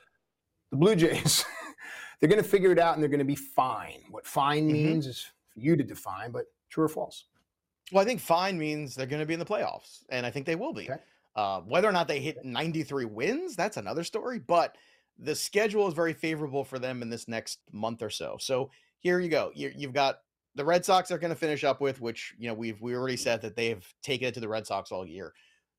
The 0.72 0.78
Blue 0.78 0.96
Jays, 0.96 1.44
they're 2.20 2.30
going 2.30 2.42
to 2.42 2.48
figure 2.48 2.72
it 2.72 2.80
out 2.80 2.94
and 2.94 3.04
they're 3.04 3.10
going 3.10 3.20
to 3.20 3.26
be 3.26 3.36
fine. 3.36 4.04
What 4.10 4.26
fine 4.26 4.66
mm-hmm. 4.68 4.74
means 4.74 5.08
is 5.08 5.26
for 5.54 5.60
you 5.60 5.76
to 5.76 5.84
define, 5.84 6.32
but 6.32 6.46
true 6.70 6.86
or 6.86 6.90
false? 6.90 7.26
Well, 7.92 8.04
I 8.04 8.06
think 8.06 8.20
fine 8.20 8.58
means 8.58 8.96
they're 8.96 9.08
going 9.08 9.22
to 9.22 9.26
be 9.26 9.34
in 9.34 9.40
the 9.40 9.46
playoffs, 9.46 10.04
and 10.10 10.26
I 10.26 10.32
think 10.32 10.46
they 10.46 10.56
will 10.56 10.74
be. 10.74 10.90
Okay. 10.90 11.00
Uh, 11.36 11.62
whether 11.62 11.88
or 11.88 11.92
not 11.92 12.08
they 12.08 12.20
hit 12.20 12.44
93 12.44 13.06
wins, 13.06 13.56
that's 13.56 13.78
another 13.78 14.04
story. 14.04 14.40
But 14.40 14.76
the 15.18 15.36
schedule 15.36 15.88
is 15.88 15.94
very 15.94 16.14
favorable 16.14 16.64
for 16.64 16.80
them 16.80 17.02
in 17.02 17.10
this 17.10 17.28
next 17.28 17.60
month 17.72 18.02
or 18.02 18.10
so. 18.10 18.38
So 18.40 18.72
here 19.00 19.20
you 19.20 19.30
go. 19.30 19.52
You, 19.54 19.72
have 19.82 19.94
got 19.94 20.20
the 20.56 20.66
Red 20.66 20.86
Sox 20.86 21.12
are 21.12 21.18
going 21.18 21.34
to 21.34 21.40
finish 21.40 21.64
up 21.64 21.82
with, 21.82 22.02
which 22.02 22.34
you 22.38 22.48
know 22.48 22.54
we've 22.54 22.82
we 22.82 22.96
already 22.96 23.18
said 23.18 23.42
that 23.42 23.56
they've 23.56 23.86
taken 24.02 24.28
it 24.28 24.34
to 24.36 24.40
the 24.40 24.48
Red 24.48 24.68
Sox 24.68 24.92
all 24.92 25.06
year. 25.06 25.34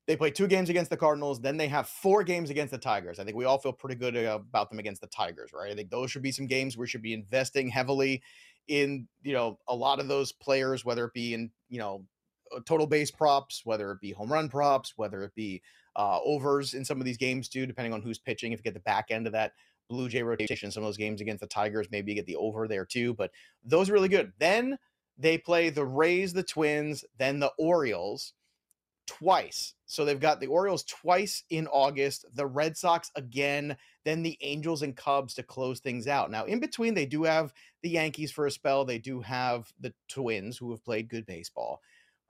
They 0.07 0.15
play 0.15 0.31
two 0.31 0.47
games 0.47 0.69
against 0.69 0.89
the 0.89 0.97
Cardinals, 0.97 1.39
then 1.39 1.57
they 1.57 1.67
have 1.67 1.87
four 1.87 2.23
games 2.23 2.49
against 2.49 2.71
the 2.71 2.77
Tigers. 2.77 3.19
I 3.19 3.23
think 3.23 3.37
we 3.37 3.45
all 3.45 3.59
feel 3.59 3.71
pretty 3.71 3.95
good 3.95 4.15
about 4.15 4.69
them 4.69 4.79
against 4.79 5.01
the 5.01 5.07
Tigers, 5.07 5.51
right? 5.53 5.71
I 5.71 5.75
think 5.75 5.91
those 5.91 6.09
should 6.09 6.23
be 6.23 6.31
some 6.31 6.47
games 6.47 6.75
we 6.75 6.87
should 6.87 7.03
be 7.03 7.13
investing 7.13 7.69
heavily 7.69 8.21
in 8.67 9.07
you 9.21 9.33
know 9.33 9.59
a 9.67 9.75
lot 9.75 9.99
of 9.99 10.07
those 10.07 10.31
players, 10.31 10.83
whether 10.83 11.05
it 11.05 11.13
be 11.13 11.33
in 11.33 11.51
you 11.71 11.79
know 11.79 12.05
uh, 12.55 12.59
total 12.65 12.85
base 12.85 13.09
props, 13.09 13.61
whether 13.65 13.91
it 13.91 13.99
be 13.99 14.11
home 14.11 14.31
run 14.31 14.49
props, 14.49 14.93
whether 14.97 15.23
it 15.23 15.33
be 15.33 15.61
uh, 15.95 16.19
overs 16.23 16.75
in 16.75 16.85
some 16.85 16.99
of 16.99 17.05
these 17.05 17.17
games 17.17 17.49
too, 17.49 17.65
depending 17.65 17.93
on 17.93 18.01
who's 18.03 18.19
pitching. 18.19 18.51
If 18.51 18.59
you 18.59 18.63
get 18.63 18.75
the 18.75 18.81
back 18.81 19.07
end 19.09 19.25
of 19.25 19.33
that 19.33 19.53
Blue 19.89 20.07
Jay 20.07 20.21
rotation, 20.21 20.69
some 20.69 20.83
of 20.83 20.87
those 20.87 20.97
games 20.97 21.21
against 21.21 21.41
the 21.41 21.47
Tigers, 21.47 21.87
maybe 21.89 22.11
you 22.11 22.15
get 22.15 22.27
the 22.27 22.35
over 22.35 22.67
there 22.67 22.85
too. 22.85 23.13
But 23.15 23.31
those 23.63 23.89
are 23.89 23.93
really 23.93 24.09
good. 24.09 24.31
Then 24.37 24.77
they 25.17 25.37
play 25.37 25.69
the 25.69 25.85
Rays, 25.85 26.33
the 26.33 26.43
Twins, 26.43 27.03
then 27.17 27.39
the 27.39 27.51
Orioles 27.57 28.33
twice. 29.07 29.73
So 29.85 30.05
they've 30.05 30.19
got 30.19 30.39
the 30.39 30.47
Orioles 30.47 30.83
twice 30.83 31.43
in 31.49 31.67
August, 31.67 32.25
the 32.33 32.45
Red 32.45 32.77
Sox 32.77 33.11
again, 33.15 33.75
then 34.05 34.23
the 34.23 34.37
Angels 34.41 34.81
and 34.81 34.95
Cubs 34.95 35.33
to 35.35 35.43
close 35.43 35.79
things 35.79 36.07
out. 36.07 36.31
Now, 36.31 36.45
in 36.45 36.59
between, 36.59 36.93
they 36.93 37.05
do 37.05 37.23
have 37.23 37.53
the 37.83 37.89
Yankees 37.89 38.31
for 38.31 38.45
a 38.45 38.51
spell. 38.51 38.85
They 38.85 38.99
do 38.99 39.21
have 39.21 39.71
the 39.79 39.93
Twins 40.07 40.57
who 40.57 40.71
have 40.71 40.83
played 40.83 41.09
good 41.09 41.25
baseball. 41.25 41.81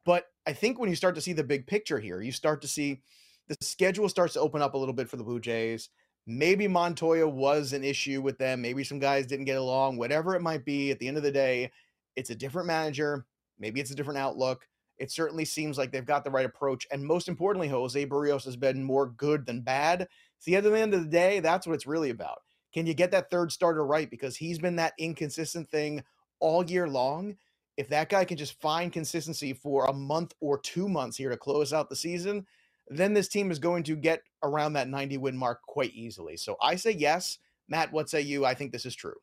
But 0.05 0.25
I 0.47 0.53
think 0.53 0.79
when 0.79 0.89
you 0.89 0.95
start 0.95 1.15
to 1.15 1.21
see 1.21 1.33
the 1.33 1.43
big 1.43 1.67
picture 1.67 1.99
here, 1.99 2.21
you 2.21 2.31
start 2.31 2.61
to 2.63 2.67
see 2.67 3.01
the 3.47 3.55
schedule 3.61 4.09
starts 4.09 4.33
to 4.33 4.39
open 4.39 4.61
up 4.61 4.73
a 4.73 4.77
little 4.77 4.93
bit 4.93 5.09
for 5.09 5.17
the 5.17 5.23
Blue 5.23 5.39
Jays. 5.39 5.89
Maybe 6.25 6.67
Montoya 6.67 7.27
was 7.27 7.73
an 7.73 7.83
issue 7.83 8.21
with 8.21 8.37
them. 8.37 8.61
Maybe 8.61 8.83
some 8.83 8.99
guys 8.99 9.27
didn't 9.27 9.45
get 9.45 9.57
along, 9.57 9.97
whatever 9.97 10.35
it 10.35 10.41
might 10.41 10.65
be. 10.65 10.91
At 10.91 10.99
the 10.99 11.07
end 11.07 11.17
of 11.17 11.23
the 11.23 11.31
day, 11.31 11.71
it's 12.15 12.29
a 12.29 12.35
different 12.35 12.67
manager. 12.67 13.25
Maybe 13.59 13.79
it's 13.79 13.91
a 13.91 13.95
different 13.95 14.19
outlook. 14.19 14.67
It 15.01 15.09
certainly 15.09 15.45
seems 15.45 15.79
like 15.79 15.91
they've 15.91 16.05
got 16.05 16.23
the 16.23 16.29
right 16.29 16.45
approach. 16.45 16.85
And 16.91 17.03
most 17.03 17.27
importantly, 17.27 17.67
Jose 17.67 18.05
Berrios 18.05 18.45
has 18.45 18.55
been 18.55 18.83
more 18.83 19.07
good 19.07 19.47
than 19.47 19.61
bad. 19.61 20.07
See, 20.37 20.55
at 20.55 20.63
the 20.63 20.79
end 20.79 20.93
of 20.93 21.01
the 21.01 21.09
day, 21.09 21.39
that's 21.39 21.65
what 21.65 21.73
it's 21.73 21.87
really 21.87 22.11
about. 22.11 22.43
Can 22.71 22.85
you 22.85 22.93
get 22.93 23.09
that 23.09 23.31
third 23.31 23.51
starter 23.51 23.83
right? 23.83 24.09
Because 24.11 24.37
he's 24.37 24.59
been 24.59 24.75
that 24.75 24.93
inconsistent 24.99 25.71
thing 25.71 26.03
all 26.39 26.63
year 26.63 26.87
long. 26.87 27.35
If 27.77 27.89
that 27.89 28.09
guy 28.09 28.25
can 28.25 28.37
just 28.37 28.61
find 28.61 28.93
consistency 28.93 29.53
for 29.53 29.85
a 29.85 29.93
month 29.93 30.35
or 30.39 30.59
two 30.59 30.87
months 30.87 31.17
here 31.17 31.31
to 31.31 31.37
close 31.37 31.73
out 31.73 31.89
the 31.89 31.95
season, 31.95 32.45
then 32.87 33.15
this 33.15 33.27
team 33.27 33.49
is 33.49 33.57
going 33.57 33.81
to 33.85 33.95
get 33.95 34.21
around 34.43 34.73
that 34.73 34.87
90 34.87 35.17
win 35.17 35.35
mark 35.35 35.61
quite 35.67 35.93
easily. 35.95 36.37
So 36.37 36.57
I 36.61 36.75
say 36.75 36.91
yes. 36.91 37.39
Matt, 37.67 37.91
what 37.91 38.07
say 38.07 38.21
you? 38.21 38.45
I 38.45 38.53
think 38.53 38.71
this 38.71 38.85
is 38.85 38.95
true. 38.95 39.15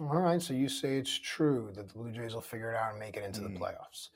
All 0.00 0.06
right. 0.06 0.40
So 0.40 0.54
you 0.54 0.68
say 0.68 0.96
it's 0.96 1.16
true 1.18 1.70
that 1.74 1.88
the 1.88 1.94
Blue 1.94 2.10
Jays 2.12 2.34
will 2.34 2.40
figure 2.40 2.72
it 2.72 2.76
out 2.76 2.90
and 2.90 2.98
make 2.98 3.16
it 3.16 3.24
into 3.24 3.40
mm. 3.40 3.52
the 3.52 3.60
playoffs. 3.60 4.08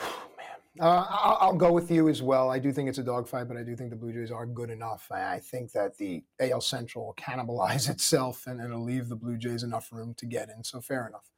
Man, 0.00 0.80
uh, 0.80 1.06
I'll, 1.08 1.38
I'll, 1.40 1.56
go 1.56 1.70
with 1.70 1.90
you 1.90 2.08
as 2.08 2.22
well. 2.22 2.50
I 2.50 2.58
do 2.58 2.72
think 2.72 2.88
it's 2.88 2.98
a 2.98 3.02
dogfight, 3.02 3.46
but 3.46 3.58
I 3.58 3.62
do 3.62 3.76
think 3.76 3.90
the 3.90 3.96
Blue 3.96 4.12
Jays 4.12 4.30
are 4.30 4.46
good 4.46 4.70
enough. 4.70 5.06
I 5.12 5.38
think 5.38 5.72
that 5.72 5.98
the 5.98 6.24
AL 6.40 6.62
Central 6.62 7.06
will 7.06 7.14
cannibalize 7.14 7.90
itself 7.90 8.46
and 8.46 8.60
it'll 8.60 8.82
leave 8.82 9.08
the 9.08 9.16
Blue 9.16 9.36
Jays 9.36 9.62
enough 9.62 9.92
room 9.92 10.14
to 10.14 10.26
get 10.26 10.48
in. 10.48 10.64
So 10.64 10.80
fair 10.80 11.06
enough. 11.06 11.30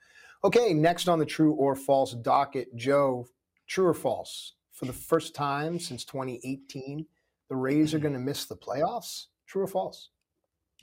Okay, 0.44 0.72
next 0.72 1.08
on 1.08 1.18
the 1.18 1.26
true 1.26 1.52
or 1.54 1.74
false 1.74 2.12
docket, 2.12 2.74
Joe, 2.76 3.26
true 3.66 3.86
or 3.86 3.94
false? 3.94 4.54
For 4.72 4.84
the 4.84 4.92
first 4.92 5.34
time 5.34 5.78
since 5.78 6.04
2018, 6.04 7.06
the 7.48 7.56
Rays 7.56 7.94
are 7.94 7.98
going 7.98 8.14
to 8.14 8.20
miss 8.20 8.44
the 8.44 8.56
playoffs. 8.56 9.26
True 9.46 9.62
or 9.62 9.66
false? 9.66 10.10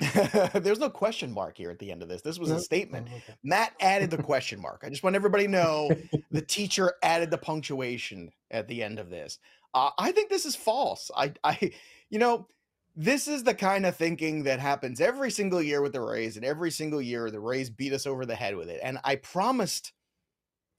There's 0.53 0.79
no 0.79 0.89
question 0.89 1.31
mark 1.31 1.57
here 1.57 1.69
at 1.69 1.79
the 1.79 1.91
end 1.91 2.01
of 2.01 2.09
this. 2.09 2.21
This 2.21 2.39
was 2.39 2.49
a 2.49 2.59
statement. 2.59 3.07
Oh, 3.11 3.15
okay. 3.17 3.35
Matt 3.43 3.73
added 3.79 4.09
the 4.09 4.21
question 4.23 4.59
mark. 4.59 4.83
I 4.83 4.89
just 4.89 5.03
want 5.03 5.15
everybody 5.15 5.45
to 5.45 5.51
know 5.51 5.91
the 6.31 6.41
teacher 6.47 6.93
added 7.03 7.29
the 7.29 7.37
punctuation 7.37 8.31
at 8.49 8.67
the 8.67 8.81
end 8.81 8.99
of 8.99 9.09
this. 9.09 9.37
Uh, 9.73 9.91
I 9.97 10.11
think 10.11 10.29
this 10.29 10.45
is 10.45 10.55
false. 10.55 11.11
I, 11.15 11.33
I, 11.43 11.71
you 12.09 12.19
know, 12.19 12.47
this 12.95 13.27
is 13.27 13.43
the 13.43 13.53
kind 13.53 13.85
of 13.85 13.95
thinking 13.95 14.43
that 14.43 14.59
happens 14.59 14.99
every 14.99 15.31
single 15.31 15.61
year 15.61 15.81
with 15.81 15.93
the 15.93 16.01
Rays, 16.01 16.35
and 16.35 16.45
every 16.45 16.71
single 16.71 17.01
year 17.01 17.29
the 17.29 17.39
Rays 17.39 17.69
beat 17.69 17.93
us 17.93 18.05
over 18.05 18.25
the 18.25 18.35
head 18.35 18.55
with 18.55 18.69
it. 18.69 18.81
And 18.83 18.97
I 19.03 19.15
promised, 19.15 19.93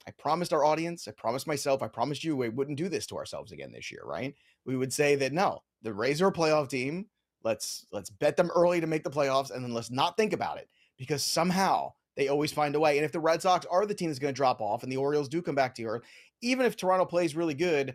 I 0.06 0.10
promised 0.10 0.52
our 0.52 0.64
audience, 0.64 1.06
I 1.06 1.12
promised 1.12 1.46
myself, 1.46 1.82
I 1.82 1.88
promised 1.88 2.24
you 2.24 2.36
we 2.36 2.48
wouldn't 2.48 2.76
do 2.76 2.88
this 2.88 3.06
to 3.06 3.16
ourselves 3.16 3.52
again 3.52 3.72
this 3.72 3.90
year, 3.90 4.02
right? 4.04 4.34
We 4.66 4.76
would 4.76 4.92
say 4.92 5.14
that 5.16 5.32
no, 5.32 5.62
the 5.82 5.94
Rays 5.94 6.20
are 6.20 6.28
a 6.28 6.32
playoff 6.32 6.68
team. 6.68 7.06
Let's 7.44 7.86
let's 7.92 8.10
bet 8.10 8.36
them 8.36 8.50
early 8.54 8.80
to 8.80 8.86
make 8.86 9.04
the 9.04 9.10
playoffs, 9.10 9.50
and 9.50 9.64
then 9.64 9.74
let's 9.74 9.90
not 9.90 10.16
think 10.16 10.32
about 10.32 10.58
it 10.58 10.68
because 10.98 11.22
somehow 11.22 11.92
they 12.16 12.28
always 12.28 12.52
find 12.52 12.74
a 12.74 12.80
way. 12.80 12.98
And 12.98 13.04
if 13.04 13.12
the 13.12 13.20
Red 13.20 13.42
Sox 13.42 13.66
are 13.66 13.86
the 13.86 13.94
team 13.94 14.10
that's 14.10 14.18
going 14.18 14.34
to 14.34 14.36
drop 14.36 14.60
off, 14.60 14.82
and 14.82 14.92
the 14.92 14.96
Orioles 14.96 15.28
do 15.28 15.42
come 15.42 15.54
back 15.54 15.74
to 15.76 15.84
earth, 15.84 16.02
even 16.42 16.66
if 16.66 16.76
Toronto 16.76 17.04
plays 17.04 17.34
really 17.34 17.54
good, 17.54 17.94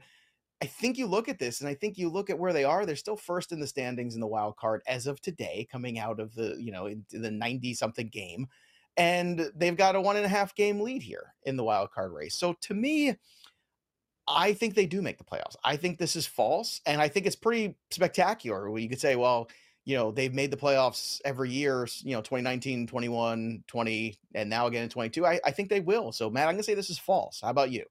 I 0.62 0.66
think 0.66 0.98
you 0.98 1.06
look 1.06 1.30
at 1.30 1.38
this 1.38 1.62
and 1.62 1.70
I 1.70 1.76
think 1.76 1.98
you 1.98 2.10
look 2.10 2.30
at 2.30 2.40
where 2.40 2.54
they 2.54 2.64
are. 2.64 2.86
They're 2.86 2.96
still 2.96 3.18
first 3.18 3.52
in 3.52 3.60
the 3.60 3.68
standings 3.68 4.16
in 4.16 4.22
the 4.22 4.28
wild 4.28 4.58
card 4.58 4.82
as 4.88 5.06
of 5.06 5.22
today, 5.22 5.68
coming 5.72 6.00
out 6.00 6.20
of 6.20 6.34
the, 6.34 6.56
you 6.60 6.72
know, 6.72 6.90
the 7.12 7.32
90 7.32 7.74
something 7.76 8.08
game. 8.08 8.48
And 8.96 9.52
they've 9.56 9.78
got 9.78 9.96
a 9.96 10.02
one 10.02 10.16
and 10.16 10.26
a 10.26 10.30
half 10.30 10.56
game 10.56 10.82
lead 10.82 11.04
here 11.04 11.36
in 11.44 11.56
the 11.56 11.64
wild 11.64 11.92
card 11.92 12.12
race. 12.12 12.36
So 12.36 12.54
to 12.62 12.74
me, 12.74 13.16
I 14.28 14.54
think 14.54 14.76
they 14.76 14.86
do 14.86 15.02
make 15.02 15.18
the 15.18 15.24
playoffs. 15.24 15.56
I 15.64 15.78
think 15.78 15.98
this 15.98 16.16
is 16.16 16.26
false. 16.26 16.82
And 16.86 17.02
I 17.02 17.08
think 17.08 17.26
it's 17.26 17.36
pretty 17.36 17.76
spectacular 17.92 18.78
you 18.78 18.90
could 18.90 19.00
say, 19.00 19.16
well, 19.16 19.50
you 19.86 19.96
know, 19.96 20.12
they've 20.12 20.34
made 20.34 20.52
the 20.52 20.58
playoffs 20.58 21.22
every 21.24 21.50
year, 21.50 21.88
you 22.04 22.12
know, 22.12 22.20
2019, 22.20 22.88
21, 22.88 23.64
20, 23.68 24.18
and 24.36 24.50
now 24.50 24.68
again 24.68 24.84
in 24.84 24.90
22. 24.90 25.26
I, 25.26 25.40
I 25.46 25.52
think 25.52 25.70
they 25.70 25.80
will. 25.80 26.12
So, 26.12 26.30
Matt, 26.30 26.50
I'm 26.50 26.56
going 26.56 26.58
to 26.58 26.64
say 26.64 26.74
this 26.74 26.90
is 26.90 27.00
false. 27.00 27.40
How 27.42 27.50
about 27.50 27.72
you? 27.72 27.86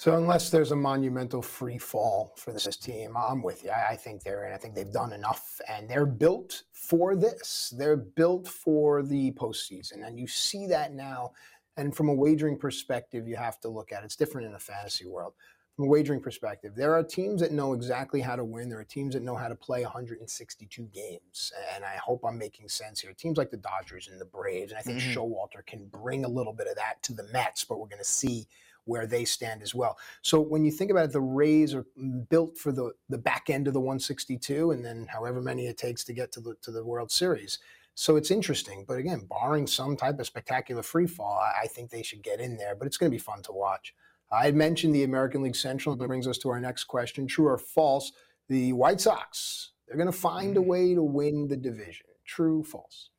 So 0.00 0.16
unless 0.16 0.48
there's 0.48 0.72
a 0.72 0.76
monumental 0.76 1.42
free 1.42 1.76
fall 1.76 2.32
for 2.38 2.52
this 2.52 2.74
team, 2.78 3.14
I'm 3.18 3.42
with 3.42 3.64
you. 3.64 3.70
I 3.70 3.96
think 3.96 4.22
they're 4.22 4.46
in. 4.46 4.54
I 4.54 4.56
think 4.56 4.74
they've 4.74 4.90
done 4.90 5.12
enough, 5.12 5.60
and 5.68 5.90
they're 5.90 6.06
built 6.06 6.62
for 6.72 7.14
this. 7.14 7.74
They're 7.76 7.98
built 7.98 8.48
for 8.48 9.02
the 9.02 9.32
postseason, 9.32 10.06
and 10.06 10.18
you 10.18 10.26
see 10.26 10.66
that 10.68 10.94
now. 10.94 11.32
And 11.76 11.94
from 11.94 12.08
a 12.08 12.14
wagering 12.14 12.58
perspective, 12.58 13.28
you 13.28 13.36
have 13.36 13.60
to 13.60 13.68
look 13.68 13.92
at 13.92 14.02
it. 14.02 14.06
it's 14.06 14.16
different 14.16 14.46
in 14.46 14.52
the 14.52 14.58
fantasy 14.58 15.06
world. 15.06 15.34
From 15.76 15.86
a 15.86 15.88
wagering 15.88 16.20
perspective, 16.20 16.74
there 16.76 16.94
are 16.94 17.02
teams 17.02 17.40
that 17.40 17.52
know 17.52 17.72
exactly 17.72 18.20
how 18.20 18.36
to 18.36 18.44
win. 18.44 18.68
There 18.68 18.80
are 18.80 18.84
teams 18.84 19.14
that 19.14 19.22
know 19.22 19.36
how 19.36 19.48
to 19.48 19.54
play 19.54 19.82
162 19.82 20.82
games, 20.92 21.52
and 21.74 21.84
I 21.84 21.96
hope 21.96 22.22
I'm 22.24 22.36
making 22.36 22.68
sense 22.68 23.00
here. 23.00 23.12
Teams 23.14 23.38
like 23.38 23.50
the 23.50 23.56
Dodgers 23.56 24.08
and 24.08 24.20
the 24.20 24.26
Braves, 24.26 24.72
and 24.72 24.78
I 24.78 24.82
think 24.82 24.98
mm-hmm. 24.98 25.18
Showalter 25.18 25.64
can 25.64 25.86
bring 25.86 26.24
a 26.24 26.28
little 26.28 26.52
bit 26.52 26.66
of 26.66 26.76
that 26.76 27.02
to 27.04 27.14
the 27.14 27.26
Mets, 27.32 27.64
but 27.64 27.78
we're 27.78 27.86
going 27.86 27.98
to 27.98 28.04
see 28.04 28.46
where 28.84 29.06
they 29.06 29.24
stand 29.24 29.62
as 29.62 29.74
well. 29.74 29.96
So 30.22 30.40
when 30.40 30.64
you 30.64 30.70
think 30.70 30.90
about 30.90 31.04
it, 31.04 31.12
the 31.12 31.20
Rays 31.20 31.74
are 31.74 31.86
built 32.28 32.58
for 32.58 32.72
the 32.72 32.92
the 33.08 33.18
back 33.18 33.48
end 33.48 33.66
of 33.66 33.72
the 33.72 33.80
162, 33.80 34.72
and 34.72 34.84
then 34.84 35.06
however 35.08 35.40
many 35.40 35.66
it 35.66 35.78
takes 35.78 36.04
to 36.04 36.12
get 36.12 36.32
to 36.32 36.40
the 36.40 36.56
to 36.62 36.70
the 36.70 36.84
World 36.84 37.10
Series. 37.10 37.58
So 37.94 38.16
it's 38.16 38.30
interesting, 38.30 38.84
but 38.86 38.98
again, 38.98 39.26
barring 39.28 39.66
some 39.66 39.96
type 39.96 40.18
of 40.18 40.26
spectacular 40.26 40.82
free 40.82 41.06
fall, 41.06 41.38
I, 41.38 41.62
I 41.62 41.66
think 41.66 41.90
they 41.90 42.02
should 42.02 42.22
get 42.22 42.40
in 42.40 42.56
there. 42.56 42.74
But 42.74 42.86
it's 42.86 42.96
going 42.96 43.10
to 43.10 43.14
be 43.14 43.20
fun 43.20 43.42
to 43.42 43.52
watch. 43.52 43.94
I 44.32 44.50
mentioned 44.52 44.94
the 44.94 45.04
American 45.04 45.42
League 45.42 45.56
Central. 45.56 45.96
That 45.96 46.06
brings 46.06 46.26
us 46.26 46.38
to 46.38 46.50
our 46.50 46.60
next 46.60 46.84
question: 46.84 47.26
True 47.26 47.46
or 47.46 47.58
false? 47.58 48.12
The 48.48 48.72
White 48.72 49.00
Sox 49.00 49.70
they're 49.90 49.96
going 49.96 50.06
to 50.06 50.16
find 50.16 50.56
a 50.56 50.60
mm. 50.60 50.66
way 50.66 50.94
to 50.94 51.02
win 51.02 51.48
the 51.48 51.56
division. 51.56 52.06
True, 52.24 52.62
false. 52.62 53.10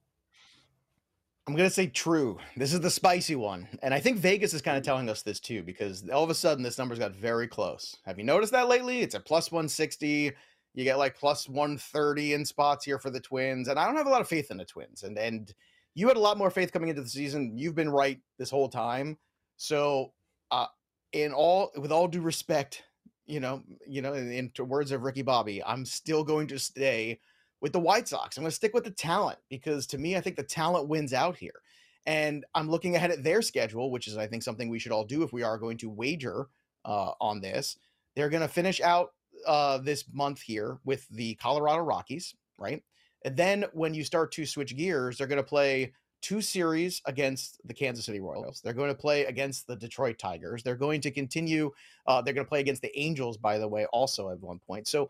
I'm 1.46 1.54
going 1.54 1.68
to 1.68 1.74
say 1.74 1.88
true. 1.88 2.38
This 2.56 2.72
is 2.72 2.80
the 2.80 2.90
spicy 2.90 3.36
one. 3.36 3.68
And 3.82 3.94
I 3.94 4.00
think 4.00 4.20
Vegas 4.20 4.54
is 4.54 4.62
kind 4.62 4.78
of 4.78 4.84
telling 4.84 5.10
us 5.10 5.22
this 5.22 5.42
too, 5.42 5.64
because 5.64 6.08
all 6.10 6.24
of 6.24 6.30
a 6.30 6.36
sudden 6.36 6.64
this 6.64 6.78
number's 6.78 7.00
got 7.00 7.14
very 7.14 7.46
close. 7.46 7.98
Have 8.06 8.18
you 8.18 8.24
noticed 8.24 8.54
that 8.54 8.70
lately? 8.70 9.02
It's 9.02 9.16
at 9.16 9.26
plus 9.26 9.52
160. 9.52 10.32
You 10.74 10.84
get 10.84 10.98
like 10.98 11.18
plus 11.18 11.50
130 11.50 12.34
in 12.34 12.46
spots 12.46 12.86
here 12.86 12.98
for 12.98 13.10
the 13.10 13.20
Twins. 13.20 13.68
And 13.68 13.78
I 13.78 13.86
don't 13.86 13.98
have 13.98 14.08
a 14.08 14.12
lot 14.12 14.22
of 14.22 14.28
faith 14.28 14.52
in 14.52 14.58
the 14.58 14.66
Twins. 14.66 15.04
And 15.04 15.18
and 15.18 15.54
you 15.94 16.08
had 16.08 16.18
a 16.18 16.22
lot 16.22 16.38
more 16.38 16.50
faith 16.50 16.72
coming 16.72 16.90
into 16.90 17.02
the 17.02 17.10
season. 17.10 17.58
You've 17.58 17.76
been 17.76 17.90
right 17.90 18.20
this 18.38 18.50
whole 18.50 18.70
time. 18.70 19.18
So 19.58 20.14
uh 20.50 20.68
in 21.12 21.34
all 21.34 21.72
with 21.76 21.92
all 21.92 22.08
due 22.08 22.22
respect, 22.22 22.84
you 23.26 23.40
know, 23.40 23.64
you 23.86 24.02
know, 24.02 24.14
in, 24.14 24.32
in 24.32 24.68
words 24.68 24.92
of 24.92 25.04
Ricky 25.04 25.22
Bobby, 25.22 25.64
I'm 25.64 25.86
still 25.86 26.24
going 26.24 26.48
to 26.48 26.60
stay 26.60 27.20
with 27.62 27.74
the 27.74 27.80
White 27.80 28.08
Sox. 28.08 28.38
I'm 28.38 28.44
going 28.44 28.50
to 28.50 28.56
stick 28.56 28.74
with 28.74 28.84
the 28.84 28.92
talent 28.92 29.40
because 29.50 29.86
to 29.88 29.98
me, 29.98 30.18
I 30.18 30.22
think 30.22 30.36
the 30.36 30.44
talent 30.44 30.88
wins 30.88 31.14
out 31.14 31.38
here. 31.38 31.62
And 32.08 32.46
I'm 32.56 32.70
looking 32.70 32.96
ahead 32.96 33.12
at 33.12 33.24
their 33.24 33.44
schedule, 33.44 33.92
which 33.92 34.08
is, 34.08 34.18
I 34.18 34.26
think, 34.26 34.42
something 34.42 34.70
we 34.70 34.80
should 34.80 34.92
all 34.92 35.06
do 35.06 35.22
if 35.22 35.32
we 35.32 35.44
are 35.44 35.60
going 35.60 35.78
to 35.78 35.90
wager 35.90 36.48
uh, 36.84 37.12
on 37.22 37.42
this. 37.42 37.78
They're 38.16 38.30
going 38.30 38.42
to 38.42 38.48
finish 38.48 38.82
out 38.82 39.14
uh, 39.46 39.78
this 39.80 40.06
month 40.12 40.42
here 40.42 40.80
with 40.86 41.08
the 41.10 41.36
Colorado 41.36 41.84
Rockies, 41.84 42.36
right? 42.58 42.84
And 43.24 43.38
then 43.38 43.66
when 43.74 43.94
you 43.94 44.04
start 44.04 44.32
to 44.34 44.46
switch 44.46 44.76
gears, 44.76 45.18
they're 45.18 45.28
going 45.28 45.38
to 45.38 45.44
play 45.44 45.94
two 46.22 46.42
series 46.42 47.02
against 47.06 47.60
the 47.66 47.74
Kansas 47.74 48.06
City 48.06 48.20
Royals. 48.20 48.62
They're 48.62 48.74
going 48.74 48.90
to 48.90 48.96
play 48.96 49.26
against 49.26 49.68
the 49.68 49.76
Detroit 49.76 50.18
Tigers. 50.20 50.64
They're 50.64 50.76
going 50.76 51.02
to 51.02 51.12
continue. 51.12 51.72
Uh, 52.06 52.22
they're 52.22 52.34
going 52.34 52.46
to 52.46 52.50
play 52.50 52.60
against 52.60 52.82
the 52.82 52.98
Angels, 53.00 53.38
by 53.38 53.58
the 53.58 53.68
way, 53.68 53.86
also 53.88 54.30
at 54.30 54.40
one 54.40 54.60
point. 54.60 54.88
So 54.88 55.10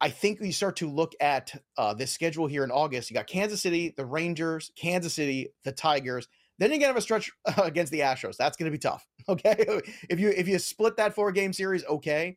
I 0.00 0.10
think 0.10 0.40
you 0.40 0.52
start 0.52 0.76
to 0.76 0.90
look 0.90 1.12
at 1.20 1.54
uh, 1.78 1.94
this 1.94 2.10
schedule 2.10 2.48
here 2.48 2.64
in 2.64 2.72
August. 2.72 3.08
You 3.08 3.14
got 3.14 3.28
Kansas 3.28 3.62
City, 3.62 3.94
the 3.96 4.04
Rangers, 4.04 4.72
Kansas 4.76 5.14
City, 5.14 5.48
the 5.62 5.70
Tigers. 5.70 6.26
Then 6.58 6.70
you're 6.70 6.78
gonna 6.78 6.88
have 6.88 6.96
a 6.96 7.00
stretch 7.00 7.30
against 7.58 7.92
the 7.92 8.00
Astros. 8.00 8.36
That's 8.36 8.56
gonna 8.56 8.70
be 8.70 8.78
tough. 8.78 9.06
Okay, 9.28 9.80
if 10.10 10.18
you 10.18 10.30
if 10.30 10.48
you 10.48 10.58
split 10.58 10.96
that 10.96 11.14
four 11.14 11.30
game 11.30 11.52
series, 11.52 11.84
okay. 11.84 12.36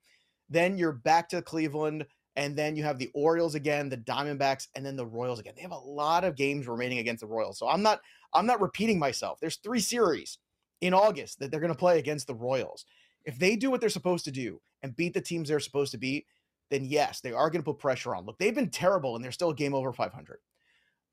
Then 0.49 0.77
you're 0.77 0.91
back 0.91 1.29
to 1.29 1.41
Cleveland, 1.41 2.05
and 2.35 2.55
then 2.55 2.75
you 2.75 2.83
have 2.83 2.99
the 2.99 3.09
Orioles 3.13 3.55
again, 3.55 3.89
the 3.89 3.97
Diamondbacks, 3.97 4.67
and 4.75 4.85
then 4.85 4.95
the 4.95 5.05
Royals 5.05 5.39
again. 5.39 5.53
They 5.55 5.61
have 5.61 5.71
a 5.71 5.77
lot 5.77 6.23
of 6.23 6.35
games 6.35 6.67
remaining 6.67 6.99
against 6.99 7.21
the 7.21 7.27
Royals. 7.27 7.57
So 7.57 7.67
I'm 7.67 7.81
not 7.81 8.01
I'm 8.33 8.45
not 8.45 8.61
repeating 8.61 8.99
myself. 8.99 9.39
There's 9.39 9.57
three 9.57 9.79
series 9.79 10.37
in 10.81 10.93
August 10.93 11.39
that 11.39 11.51
they're 11.51 11.59
gonna 11.59 11.75
play 11.75 11.99
against 11.99 12.27
the 12.27 12.35
Royals. 12.35 12.85
If 13.25 13.39
they 13.39 13.55
do 13.55 13.71
what 13.71 13.81
they're 13.81 13.89
supposed 13.89 14.25
to 14.25 14.31
do 14.31 14.61
and 14.83 14.95
beat 14.95 15.13
the 15.13 15.21
teams 15.21 15.49
they're 15.49 15.59
supposed 15.59 15.91
to 15.93 15.97
beat, 15.97 16.27
then 16.69 16.85
yes, 16.85 17.21
they 17.21 17.31
are 17.31 17.49
going 17.49 17.61
to 17.61 17.71
put 17.71 17.79
pressure 17.79 18.15
on. 18.15 18.25
Look, 18.25 18.37
they've 18.37 18.55
been 18.55 18.69
terrible 18.69 19.15
and 19.15 19.23
they're 19.23 19.31
still 19.31 19.51
a 19.51 19.55
game 19.55 19.73
over 19.73 19.93
500. 19.93 20.39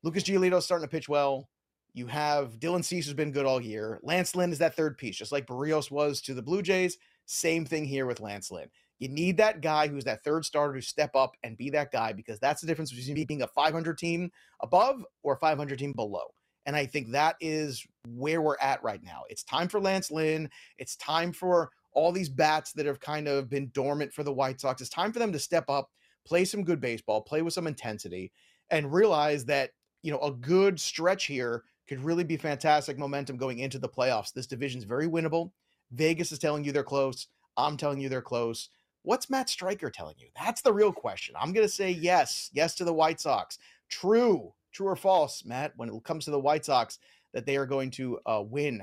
Lucas 0.03 0.23
Giolito's 0.23 0.65
starting 0.65 0.87
to 0.87 0.91
pitch 0.91 1.09
well. 1.09 1.49
You 1.93 2.07
have 2.07 2.59
Dylan 2.59 2.83
Cease 2.83 3.05
who's 3.05 3.13
been 3.13 3.31
good 3.31 3.45
all 3.45 3.61
year. 3.61 3.99
Lance 4.03 4.35
Lynn 4.35 4.51
is 4.51 4.59
that 4.59 4.75
third 4.75 4.97
piece, 4.97 5.15
just 5.15 5.31
like 5.31 5.45
Berrios 5.45 5.91
was 5.91 6.21
to 6.21 6.33
the 6.33 6.41
Blue 6.41 6.61
Jays. 6.61 6.97
Same 7.25 7.65
thing 7.65 7.85
here 7.85 8.05
with 8.05 8.19
Lance 8.19 8.51
Lynn. 8.51 8.69
You 8.99 9.09
need 9.09 9.37
that 9.37 9.61
guy 9.61 9.87
who's 9.87 10.05
that 10.05 10.23
third 10.23 10.45
starter 10.45 10.79
to 10.79 10.81
step 10.81 11.15
up 11.15 11.35
and 11.43 11.57
be 11.57 11.69
that 11.71 11.91
guy 11.91 12.13
because 12.13 12.39
that's 12.39 12.61
the 12.61 12.67
difference 12.67 12.91
between 12.91 13.25
being 13.25 13.41
a 13.41 13.47
500 13.47 13.97
team 13.97 14.31
above 14.61 15.03
or 15.23 15.33
a 15.33 15.37
500 15.37 15.77
team 15.77 15.93
below. 15.93 16.33
And 16.65 16.75
I 16.75 16.85
think 16.85 17.11
that 17.11 17.35
is 17.41 17.85
where 18.07 18.41
we're 18.41 18.57
at 18.61 18.83
right 18.83 19.03
now. 19.03 19.23
It's 19.29 19.43
time 19.43 19.67
for 19.67 19.79
Lance 19.79 20.11
Lynn. 20.11 20.49
It's 20.77 20.95
time 20.95 21.33
for 21.33 21.71
all 21.91 22.11
these 22.11 22.29
bats 22.29 22.71
that 22.73 22.85
have 22.85 22.99
kind 22.99 23.27
of 23.27 23.49
been 23.49 23.69
dormant 23.73 24.13
for 24.13 24.23
the 24.23 24.33
White 24.33 24.61
Sox. 24.61 24.81
It's 24.81 24.89
time 24.89 25.11
for 25.11 25.19
them 25.19 25.33
to 25.33 25.39
step 25.39 25.69
up, 25.69 25.91
play 26.25 26.45
some 26.45 26.63
good 26.63 26.79
baseball, 26.79 27.21
play 27.21 27.41
with 27.41 27.53
some 27.53 27.67
intensity, 27.67 28.31
and 28.69 28.93
realize 28.93 29.45
that, 29.45 29.71
you 30.01 30.11
know, 30.11 30.19
a 30.19 30.31
good 30.31 30.79
stretch 30.79 31.25
here 31.25 31.63
could 31.87 31.99
really 31.99 32.23
be 32.23 32.37
fantastic 32.37 32.97
momentum 32.97 33.37
going 33.37 33.59
into 33.59 33.77
the 33.77 33.89
playoffs. 33.89 34.33
This 34.33 34.47
division's 34.47 34.85
very 34.85 35.07
winnable. 35.07 35.51
Vegas 35.91 36.31
is 36.31 36.39
telling 36.39 36.63
you 36.63 36.71
they're 36.71 36.83
close. 36.83 37.27
I'm 37.57 37.77
telling 37.77 37.99
you 37.99 38.09
they're 38.09 38.21
close. 38.21 38.69
What's 39.03 39.29
Matt 39.29 39.49
Striker 39.49 39.89
telling 39.89 40.15
you? 40.17 40.27
That's 40.35 40.61
the 40.61 40.73
real 40.73 40.91
question. 40.91 41.35
I'm 41.39 41.53
going 41.53 41.67
to 41.67 41.73
say 41.73 41.91
yes, 41.91 42.49
yes 42.53 42.73
to 42.75 42.85
the 42.85 42.93
White 42.93 43.19
Sox. 43.19 43.59
True, 43.89 44.53
true 44.71 44.87
or 44.87 44.95
false, 44.95 45.43
Matt, 45.45 45.73
when 45.75 45.89
it 45.89 46.03
comes 46.03 46.25
to 46.25 46.31
the 46.31 46.39
White 46.39 46.65
Sox, 46.65 46.99
that 47.33 47.45
they 47.45 47.57
are 47.57 47.65
going 47.65 47.91
to 47.91 48.19
uh, 48.25 48.41
win 48.45 48.81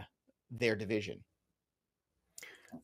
their 0.51 0.77
division. 0.77 1.25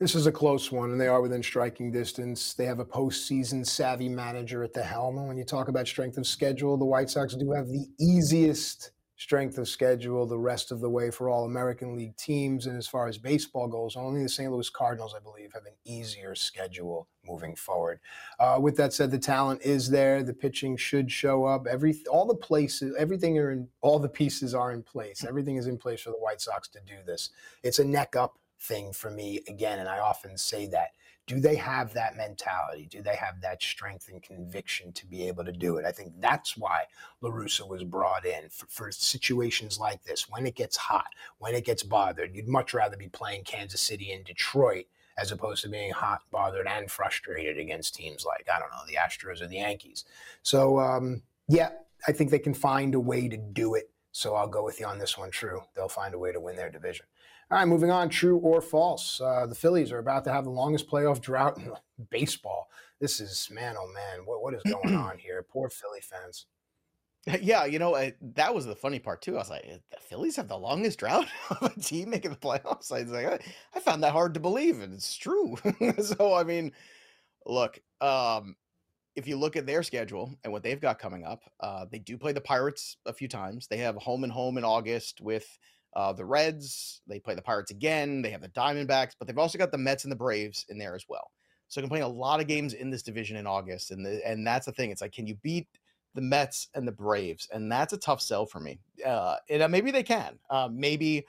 This 0.01 0.15
is 0.15 0.27
a 0.27 0.33
close 0.33 0.73
one, 0.73 0.91
and 0.91 1.01
they 1.01 1.07
are 1.07 1.23
within 1.23 1.43
striking 1.43 1.93
distance. 1.93 2.55
They 2.55 2.65
have 2.65 2.81
a 2.81 2.85
postseason 2.85 3.65
savvy 3.65 4.09
manager 4.09 4.65
at 4.65 4.73
the 4.73 4.83
helm. 4.83 5.19
And 5.19 5.29
when 5.29 5.37
you 5.37 5.45
talk 5.45 5.69
about 5.69 5.87
strength 5.87 6.19
of 6.19 6.27
schedule, 6.27 6.77
the 6.77 6.85
White 6.85 7.09
Sox 7.11 7.35
do 7.35 7.53
have 7.53 7.69
the 7.69 7.87
easiest 8.01 8.91
strength 9.17 9.57
of 9.57 9.67
schedule 9.67 10.27
the 10.27 10.39
rest 10.39 10.71
of 10.71 10.81
the 10.81 10.91
way 10.91 11.11
for 11.11 11.29
all 11.29 11.45
American 11.45 11.97
League 11.97 12.17
teams. 12.17 12.67
And 12.67 12.77
as 12.77 12.87
far 12.87 13.09
as 13.09 13.17
baseball 13.17 13.67
goes, 13.67 13.97
only 13.97 14.23
the 14.23 14.29
St. 14.29 14.53
Louis 14.53 14.69
Cardinals, 14.69 15.15
I 15.15 15.21
believe, 15.21 15.53
have 15.55 15.65
an 15.65 15.73
easier 15.85 16.35
schedule 16.35 17.09
moving 17.27 17.57
forward. 17.57 17.99
Uh, 18.39 18.59
with 18.61 18.77
that 18.77 18.93
said, 18.93 19.11
the 19.11 19.19
talent 19.19 19.63
is 19.63 19.91
there. 19.91 20.23
The 20.23 20.35
pitching 20.35 20.77
should 20.77 21.11
show 21.11 21.45
up. 21.45 21.67
Every 21.67 21.97
all 22.11 22.27
the 22.27 22.35
places, 22.35 22.95
everything 22.99 23.39
are 23.39 23.53
in, 23.53 23.69
all 23.81 23.99
the 23.99 24.09
pieces 24.09 24.55
are 24.55 24.73
in 24.73 24.83
place. 24.83 25.25
Everything 25.25 25.57
is 25.57 25.67
in 25.67 25.79
place 25.79 26.03
for 26.03 26.11
the 26.11 26.19
White 26.19 26.41
Sox 26.41 26.69
to 26.69 26.81
do 26.87 26.97
this. 27.07 27.31
It's 27.63 27.79
a 27.79 27.85
neck 27.85 28.17
up 28.17 28.39
thing 28.61 28.93
for 28.93 29.11
me 29.11 29.41
again, 29.49 29.79
and 29.79 29.89
I 29.89 29.99
often 29.99 30.37
say 30.37 30.67
that. 30.69 30.91
Do 31.27 31.41
they 31.41 31.57
have 31.57 31.93
that 31.95 32.17
mentality? 32.17 32.87
Do 32.89 33.03
they 33.03 33.17
have 33.17 33.41
that 33.41 33.61
strength 33.61 34.09
and 34.09 34.23
conviction 34.23 34.93
to 34.93 35.07
be 35.07 35.27
able 35.27 35.45
to 35.45 35.53
do 35.53 35.77
it? 35.77 35.85
I 35.85 35.91
think 35.91 36.13
that's 36.21 36.57
why 36.57 36.85
La 37.21 37.31
Russa 37.31 37.69
was 37.69 37.83
brought 37.83 38.25
in 38.25 38.49
for, 38.49 38.67
for 38.67 38.93
situations 38.93 39.79
like 39.79 40.05
this. 40.05 40.29
When 40.31 40.47
it 40.47 40.55
gets 40.55 40.77
hot, 40.77 41.09
when 41.39 41.55
it 41.55 41.65
gets 41.65 41.83
bothered, 41.83 42.35
you'd 42.35 42.47
much 42.47 42.75
rather 42.75 42.97
be 42.97 43.09
playing 43.09 43.43
Kansas 43.45 43.81
City 43.81 44.13
and 44.13 44.25
Detroit 44.25 44.87
as 45.19 45.33
opposed 45.33 45.63
to 45.63 45.69
being 45.69 45.93
hot, 45.93 46.21
bothered, 46.31 46.67
and 46.67 46.91
frustrated 46.91 47.59
against 47.59 47.95
teams 47.95 48.25
like, 48.25 48.49
I 48.55 48.59
don't 48.59 48.71
know, 48.71 48.87
the 48.87 48.97
Astros 48.97 49.41
or 49.41 49.47
the 49.47 49.57
Yankees. 49.57 50.05
So, 50.43 50.79
um, 50.79 51.23
yeah, 51.49 51.71
I 52.07 52.13
think 52.13 52.31
they 52.31 52.39
can 52.39 52.55
find 52.55 52.95
a 52.95 53.01
way 53.01 53.29
to 53.29 53.37
do 53.37 53.75
it. 53.75 53.91
So 54.17 54.35
I'll 54.35 54.49
go 54.49 54.65
with 54.65 54.81
you 54.81 54.87
on 54.87 54.99
this 54.99 55.19
one. 55.19 55.31
True. 55.31 55.61
They'll 55.75 55.91
find 55.91 56.15
a 56.15 56.19
way 56.19 56.33
to 56.33 56.41
win 56.41 56.57
their 56.57 56.71
division. 56.71 57.05
All 57.51 57.59
right, 57.59 57.69
moving 57.69 57.91
on. 57.91 58.09
True 58.09 58.39
or 58.39 58.63
false? 58.63 59.21
Uh, 59.21 59.45
the 59.47 59.55
Phillies 59.55 59.93
are 59.93 59.99
about 59.99 60.25
to 60.25 60.33
have 60.33 60.45
the 60.45 60.51
longest 60.51 60.89
playoff 60.89 61.21
drought 61.21 61.59
in 61.59 61.71
baseball. 62.11 62.71
This 62.99 63.21
is 63.21 63.51
man, 63.53 63.75
oh 63.79 63.87
man, 63.93 64.25
what 64.25 64.43
what 64.43 64.55
is 64.55 64.63
going 64.63 64.95
on 64.97 65.19
here? 65.19 65.45
Poor 65.47 65.69
Philly 65.69 66.01
fans. 66.01 66.47
Yeah, 67.43 67.67
you 67.67 67.79
know 67.79 67.95
I, 67.95 68.15
that 68.37 68.55
was 68.55 68.65
the 68.65 68.75
funny 68.75 69.01
part 69.01 69.21
too. 69.21 69.35
I 69.35 69.41
was 69.41 69.51
like, 69.51 69.67
the 69.91 69.99
Phillies 70.01 70.37
have 70.37 70.49
the 70.49 70.57
longest 70.57 70.99
drought 70.99 71.27
of 71.51 71.75
a 71.77 71.79
team 71.79 72.09
making 72.09 72.31
the 72.31 72.39
playoffs. 72.39 72.91
I 72.91 73.03
was 73.03 73.11
like, 73.11 73.27
I, 73.27 73.39
I 73.75 73.81
found 73.81 74.03
that 74.03 74.13
hard 74.13 74.33
to 74.33 74.41
believe, 74.41 74.81
and 74.81 74.95
it's 74.95 75.15
true. 75.15 75.59
so 76.03 76.35
I 76.35 76.43
mean, 76.43 76.73
look, 77.45 77.79
um, 78.01 78.57
if 79.17 79.27
you 79.27 79.37
look 79.37 79.57
at 79.57 79.67
their 79.67 79.83
schedule 79.83 80.39
and 80.45 80.53
what 80.53 80.63
they've 80.63 80.81
got 80.81 80.99
coming 80.99 81.25
up, 81.25 81.43
uh, 81.61 81.87
they 81.91 81.99
do 81.99 82.19
play 82.19 82.33
the 82.33 82.41
Pirates 82.41 82.99
a 83.07 83.13
few 83.13 83.27
times. 83.27 83.67
They 83.67 83.79
have 83.79 83.97
home 83.97 84.25
and 84.25 84.33
home 84.33 84.59
in 84.59 84.65
August 84.65 85.23
with 85.23 85.59
uh, 85.95 86.13
the 86.13 86.25
Reds. 86.25 87.01
They 87.07 87.19
play 87.19 87.35
the 87.35 87.43
Pirates 87.43 87.71
again. 87.71 88.21
They 88.21 88.31
have 88.31 88.43
the 88.43 88.51
Diamondbacks, 88.51 89.13
but 89.19 89.27
they've 89.27 89.39
also 89.39 89.57
got 89.57 89.73
the 89.73 89.79
Mets 89.79 90.05
and 90.05 90.13
the 90.13 90.17
Braves 90.17 90.67
in 90.69 90.79
there 90.79 90.95
as 90.95 91.07
well. 91.09 91.31
So 91.69 91.81
can 91.81 91.89
play 91.89 92.03
a 92.03 92.09
lot 92.09 92.41
of 92.41 92.47
games 92.47 92.75
in 92.75 92.91
this 92.91 93.03
division 93.03 93.37
in 93.37 93.47
August, 93.47 93.91
and 93.91 94.05
the, 94.05 94.25
and 94.25 94.47
that's 94.47 94.67
the 94.67 94.73
thing. 94.73 94.91
It's 94.91 95.01
like, 95.01 95.13
can 95.13 95.27
you 95.27 95.35
beat 95.43 95.67
the 96.15 96.21
Mets 96.21 96.69
and 96.75 96.87
the 96.87 96.93
Braves? 96.93 97.49
And 97.53 97.73
that's 97.73 97.93
a 97.93 97.99
tough 97.99 98.21
sell 98.21 98.47
for 98.47 98.61
me. 98.61 98.79
Uh, 99.05 99.37
and 99.51 99.63
uh, 99.63 99.69
maybe 99.69 99.91
they 99.91 100.05
can. 100.05 100.39
Uh, 100.49 100.69
maybe 100.71 101.27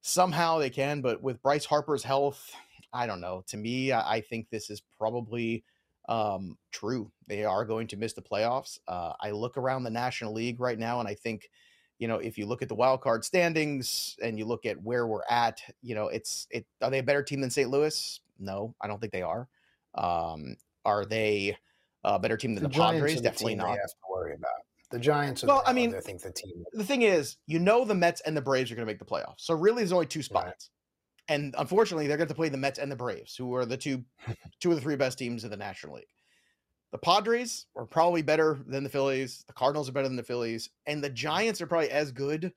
somehow 0.00 0.58
they 0.58 0.70
can, 0.70 1.00
but 1.00 1.22
with 1.22 1.42
Bryce 1.42 1.64
Harper's 1.64 2.02
health, 2.02 2.52
I 2.92 3.06
don't 3.06 3.20
know. 3.20 3.44
To 3.48 3.56
me, 3.56 3.92
I, 3.92 4.14
I 4.16 4.20
think 4.22 4.48
this 4.50 4.70
is 4.70 4.82
probably 4.98 5.62
um, 6.08 6.56
true. 6.72 7.10
They 7.26 7.44
are 7.44 7.64
going 7.64 7.86
to 7.88 7.96
miss 7.96 8.14
the 8.14 8.22
playoffs. 8.22 8.78
Uh, 8.88 9.12
I 9.20 9.30
look 9.30 9.56
around 9.56 9.84
the 9.84 9.90
National 9.90 10.32
League 10.32 10.60
right 10.60 10.78
now, 10.78 11.00
and 11.00 11.08
I 11.08 11.14
think 11.14 11.50
you 11.98 12.06
know, 12.06 12.16
if 12.16 12.38
you 12.38 12.46
look 12.46 12.62
at 12.62 12.68
the 12.68 12.74
wild 12.74 13.00
card 13.00 13.24
standings 13.24 14.16
and 14.22 14.38
you 14.38 14.44
look 14.44 14.64
at 14.66 14.80
where 14.82 15.06
we're 15.06 15.24
at, 15.28 15.60
you 15.82 15.94
know, 15.94 16.08
it's 16.08 16.46
it 16.50 16.64
are 16.80 16.90
they 16.90 17.00
a 17.00 17.02
better 17.02 17.22
team 17.22 17.40
than 17.40 17.50
St. 17.50 17.68
Louis? 17.68 18.20
No, 18.38 18.74
I 18.80 18.86
don't 18.86 19.00
think 19.00 19.12
they 19.12 19.22
are. 19.22 19.48
Um, 19.94 20.56
are 20.84 21.04
they 21.04 21.56
a 22.04 22.18
better 22.18 22.36
team 22.36 22.54
than 22.54 22.62
the, 22.62 22.68
the 22.68 22.74
Padres? 22.74 23.20
Definitely 23.20 23.56
not. 23.56 23.70
have 23.70 23.76
to 23.76 23.96
worry 24.10 24.34
about 24.34 24.50
the 24.90 24.98
Giants. 24.98 25.42
well, 25.42 25.62
I 25.66 25.72
mean, 25.72 25.94
I 25.94 26.00
think 26.00 26.22
the 26.22 26.30
team. 26.30 26.64
The 26.72 26.84
thing 26.84 27.02
is, 27.02 27.36
you 27.46 27.58
know, 27.58 27.84
the 27.84 27.94
Mets 27.94 28.20
and 28.22 28.36
the 28.36 28.42
Braves 28.42 28.70
are 28.70 28.76
going 28.76 28.86
to 28.86 28.90
make 28.90 29.00
the 29.00 29.04
playoffs. 29.04 29.38
So 29.38 29.54
really, 29.54 29.82
there's 29.82 29.92
only 29.92 30.06
two 30.06 30.22
spots. 30.22 30.70
And 31.28 31.54
unfortunately, 31.58 32.06
they're 32.06 32.16
going 32.16 32.28
to 32.28 32.34
play 32.34 32.48
the 32.48 32.56
Mets 32.56 32.78
and 32.78 32.90
the 32.90 32.96
Braves, 32.96 33.36
who 33.36 33.54
are 33.54 33.66
the 33.66 33.76
two, 33.76 34.04
two 34.60 34.70
of 34.70 34.76
the 34.76 34.82
three 34.82 34.96
best 34.96 35.18
teams 35.18 35.44
in 35.44 35.50
the 35.50 35.56
National 35.56 35.96
League. 35.96 36.06
The 36.90 36.98
Padres 36.98 37.66
are 37.76 37.84
probably 37.84 38.22
better 38.22 38.60
than 38.66 38.82
the 38.82 38.88
Phillies. 38.88 39.44
The 39.46 39.52
Cardinals 39.52 39.88
are 39.88 39.92
better 39.92 40.08
than 40.08 40.16
the 40.16 40.22
Phillies, 40.22 40.70
and 40.86 41.04
the 41.04 41.10
Giants 41.10 41.60
are 41.60 41.66
probably 41.66 41.90
as 41.90 42.12
good 42.12 42.52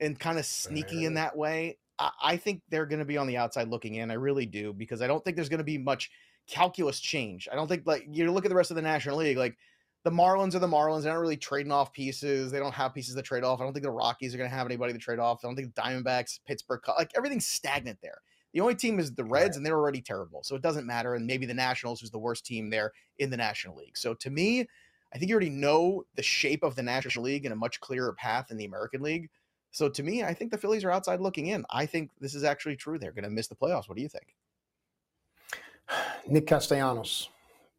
and 0.00 0.18
kind 0.18 0.38
of 0.38 0.46
sneaky 0.46 1.04
in 1.04 1.14
that 1.14 1.36
way. 1.36 1.78
I, 1.98 2.10
I 2.22 2.36
think 2.36 2.62
they're 2.68 2.86
going 2.86 2.98
to 2.98 3.04
be 3.04 3.16
on 3.16 3.28
the 3.28 3.36
outside 3.36 3.68
looking 3.68 3.94
in. 3.94 4.10
I 4.10 4.14
really 4.14 4.46
do 4.46 4.72
because 4.72 5.00
I 5.00 5.06
don't 5.06 5.24
think 5.24 5.36
there's 5.36 5.48
going 5.48 5.58
to 5.58 5.64
be 5.64 5.78
much 5.78 6.10
calculus 6.48 6.98
change. 6.98 7.48
I 7.50 7.54
don't 7.54 7.68
think 7.68 7.82
like 7.86 8.06
you 8.10 8.30
look 8.32 8.44
at 8.44 8.48
the 8.48 8.54
rest 8.56 8.70
of 8.70 8.76
the 8.76 8.82
National 8.82 9.18
League, 9.18 9.36
like 9.36 9.56
the 10.04 10.10
Marlins 10.10 10.54
are 10.54 10.60
the 10.60 10.68
Marlins. 10.68 11.02
They're 11.02 11.12
not 11.12 11.20
really 11.20 11.36
trading 11.36 11.72
off 11.72 11.92
pieces. 11.92 12.50
They 12.50 12.58
don't 12.58 12.74
have 12.74 12.94
pieces 12.94 13.14
to 13.14 13.22
trade 13.22 13.44
off. 13.44 13.60
I 13.60 13.64
don't 13.64 13.72
think 13.72 13.84
the 13.84 13.90
Rockies 13.90 14.34
are 14.34 14.38
going 14.38 14.48
to 14.48 14.54
have 14.54 14.66
anybody 14.66 14.92
to 14.92 14.98
trade 14.98 15.18
off. 15.18 15.40
I 15.44 15.48
don't 15.48 15.56
think 15.56 15.74
the 15.74 15.80
Diamondbacks, 15.80 16.40
Pittsburgh, 16.46 16.80
like 16.96 17.12
everything's 17.16 17.46
stagnant 17.46 17.98
there. 18.02 18.20
The 18.52 18.60
only 18.60 18.74
team 18.74 18.98
is 18.98 19.12
the 19.12 19.24
Reds, 19.24 19.56
and 19.56 19.66
they're 19.66 19.76
already 19.76 20.00
terrible. 20.00 20.42
So 20.42 20.56
it 20.56 20.62
doesn't 20.62 20.86
matter. 20.86 21.14
And 21.14 21.26
maybe 21.26 21.46
the 21.46 21.54
Nationals, 21.54 22.00
who's 22.00 22.10
the 22.10 22.18
worst 22.18 22.46
team 22.46 22.70
there 22.70 22.92
in 23.18 23.28
the 23.28 23.36
National 23.36 23.76
League. 23.76 23.98
So 23.98 24.14
to 24.14 24.30
me, 24.30 24.66
I 25.12 25.18
think 25.18 25.28
you 25.28 25.34
already 25.34 25.50
know 25.50 26.04
the 26.14 26.22
shape 26.22 26.62
of 26.62 26.74
the 26.74 26.82
National 26.82 27.24
League 27.24 27.44
in 27.44 27.52
a 27.52 27.56
much 27.56 27.80
clearer 27.80 28.14
path 28.14 28.50
in 28.50 28.56
the 28.56 28.64
American 28.64 29.02
League. 29.02 29.28
So 29.70 29.88
to 29.88 30.02
me, 30.02 30.22
I 30.22 30.32
think 30.32 30.50
the 30.50 30.58
Phillies 30.58 30.84
are 30.84 30.90
outside 30.90 31.20
looking 31.20 31.48
in. 31.48 31.64
I 31.70 31.84
think 31.84 32.10
this 32.20 32.34
is 32.34 32.44
actually 32.44 32.76
true. 32.76 32.98
They're 32.98 33.12
going 33.12 33.24
to 33.24 33.30
miss 33.30 33.48
the 33.48 33.54
playoffs. 33.54 33.88
What 33.88 33.96
do 33.96 34.02
you 34.02 34.08
think? 34.08 34.34
Nick 36.26 36.46
Castellanos. 36.46 37.28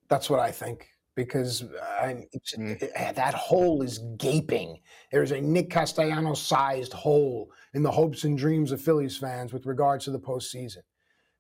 That's 0.08 0.30
what 0.30 0.40
I 0.40 0.52
think 0.52 0.90
because 1.20 1.64
mm. 2.02 2.90
eh, 2.96 3.12
that 3.12 3.34
hole 3.34 3.82
is 3.82 4.00
gaping. 4.18 4.80
There's 5.12 5.32
a 5.32 5.42
Nick 5.42 5.70
Castellanos 5.70 6.42
sized 6.42 6.94
hole 6.94 7.52
in 7.74 7.84
the 7.84 7.92
hopes 7.92 8.24
and 8.24 8.38
dreams 8.38 8.72
of 8.72 8.82
Phillies 8.82 9.18
fans 9.18 9.52
with 9.52 9.66
regards 9.66 10.06
to 10.06 10.12
the 10.12 10.20
postseason. 10.20 10.84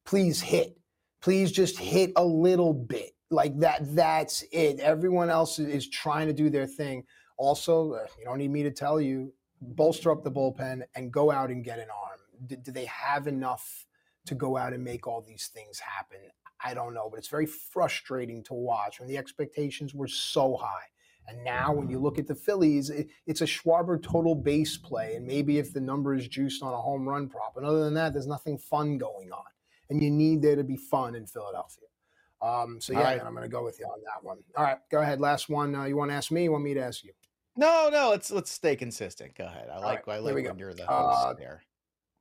Please 0.05 0.41
hit. 0.41 0.77
Please 1.21 1.49
just 1.53 1.79
hit 1.79 2.11
a 2.17 2.25
little 2.25 2.73
bit. 2.73 3.11
Like 3.31 3.57
that, 3.59 3.95
that's 3.95 4.43
it. 4.51 4.81
Everyone 4.81 5.29
else 5.29 5.59
is 5.59 5.87
trying 5.87 6.27
to 6.27 6.33
do 6.33 6.49
their 6.49 6.67
thing. 6.67 7.05
Also, 7.37 7.93
uh, 7.93 8.05
you 8.17 8.25
don't 8.25 8.39
need 8.39 8.51
me 8.51 8.63
to 8.63 8.71
tell 8.71 8.99
you, 8.99 9.31
bolster 9.61 10.11
up 10.11 10.25
the 10.25 10.31
bullpen 10.31 10.81
and 10.95 11.09
go 11.09 11.31
out 11.31 11.51
and 11.51 11.63
get 11.63 11.79
an 11.79 11.87
arm. 11.89 12.19
Do, 12.47 12.57
do 12.57 12.71
they 12.73 12.85
have 12.85 13.27
enough 13.27 13.85
to 14.25 14.35
go 14.35 14.57
out 14.57 14.73
and 14.73 14.83
make 14.83 15.07
all 15.07 15.21
these 15.21 15.47
things 15.47 15.79
happen? 15.79 16.19
I 16.63 16.73
don't 16.73 16.93
know, 16.93 17.09
but 17.09 17.19
it's 17.19 17.27
very 17.27 17.45
frustrating 17.45 18.43
to 18.43 18.53
watch 18.53 18.99
when 18.99 19.09
the 19.09 19.17
expectations 19.17 19.93
were 19.93 20.07
so 20.07 20.57
high. 20.57 20.87
And 21.27 21.43
now, 21.43 21.73
when 21.73 21.89
you 21.89 21.99
look 21.99 22.17
at 22.17 22.27
the 22.27 22.33
Phillies, 22.33 22.89
it, 22.89 23.07
it's 23.27 23.41
a 23.41 23.45
Schwarber 23.45 24.01
total 24.01 24.33
base 24.33 24.77
play, 24.77 25.15
and 25.15 25.27
maybe 25.27 25.59
if 25.59 25.73
the 25.73 25.79
number 25.79 26.15
is 26.15 26.27
juiced 26.27 26.63
on 26.63 26.73
a 26.73 26.77
home 26.81 27.07
run 27.07 27.29
prop. 27.29 27.55
And 27.55 27.65
other 27.65 27.83
than 27.83 27.93
that, 27.93 28.13
there's 28.13 28.25
nothing 28.25 28.57
fun 28.57 28.97
going 28.97 29.31
on. 29.31 29.45
And 29.89 30.01
you 30.01 30.09
need 30.09 30.41
there 30.41 30.55
to 30.55 30.63
be 30.63 30.75
fun 30.75 31.15
in 31.15 31.27
Philadelphia. 31.27 31.85
Um, 32.41 32.79
so 32.79 32.93
yeah, 32.93 33.01
right. 33.01 33.21
I'm 33.23 33.33
going 33.33 33.43
to 33.43 33.49
go 33.49 33.63
with 33.63 33.79
you 33.79 33.85
on 33.85 33.99
that 34.05 34.23
one. 34.23 34.37
All 34.55 34.63
right, 34.63 34.77
go 34.89 35.01
ahead. 35.01 35.19
Last 35.19 35.49
one. 35.49 35.75
Uh, 35.75 35.83
you 35.85 35.97
want 35.97 36.09
to 36.11 36.15
ask 36.15 36.31
me? 36.31 36.43
You 36.43 36.51
want 36.51 36.63
me 36.63 36.73
to 36.73 36.81
ask 36.81 37.03
you? 37.03 37.11
No, 37.55 37.89
no. 37.91 38.09
Let's 38.09 38.31
let's 38.31 38.51
stay 38.51 38.75
consistent. 38.75 39.35
Go 39.35 39.45
ahead. 39.45 39.67
I 39.71 39.79
like 39.79 40.07
right, 40.07 40.15
I 40.15 40.19
like 40.19 40.35
when 40.35 40.57
you're 40.57 40.73
the 40.73 40.85
host 40.85 41.27
uh, 41.27 41.33
there. 41.33 41.63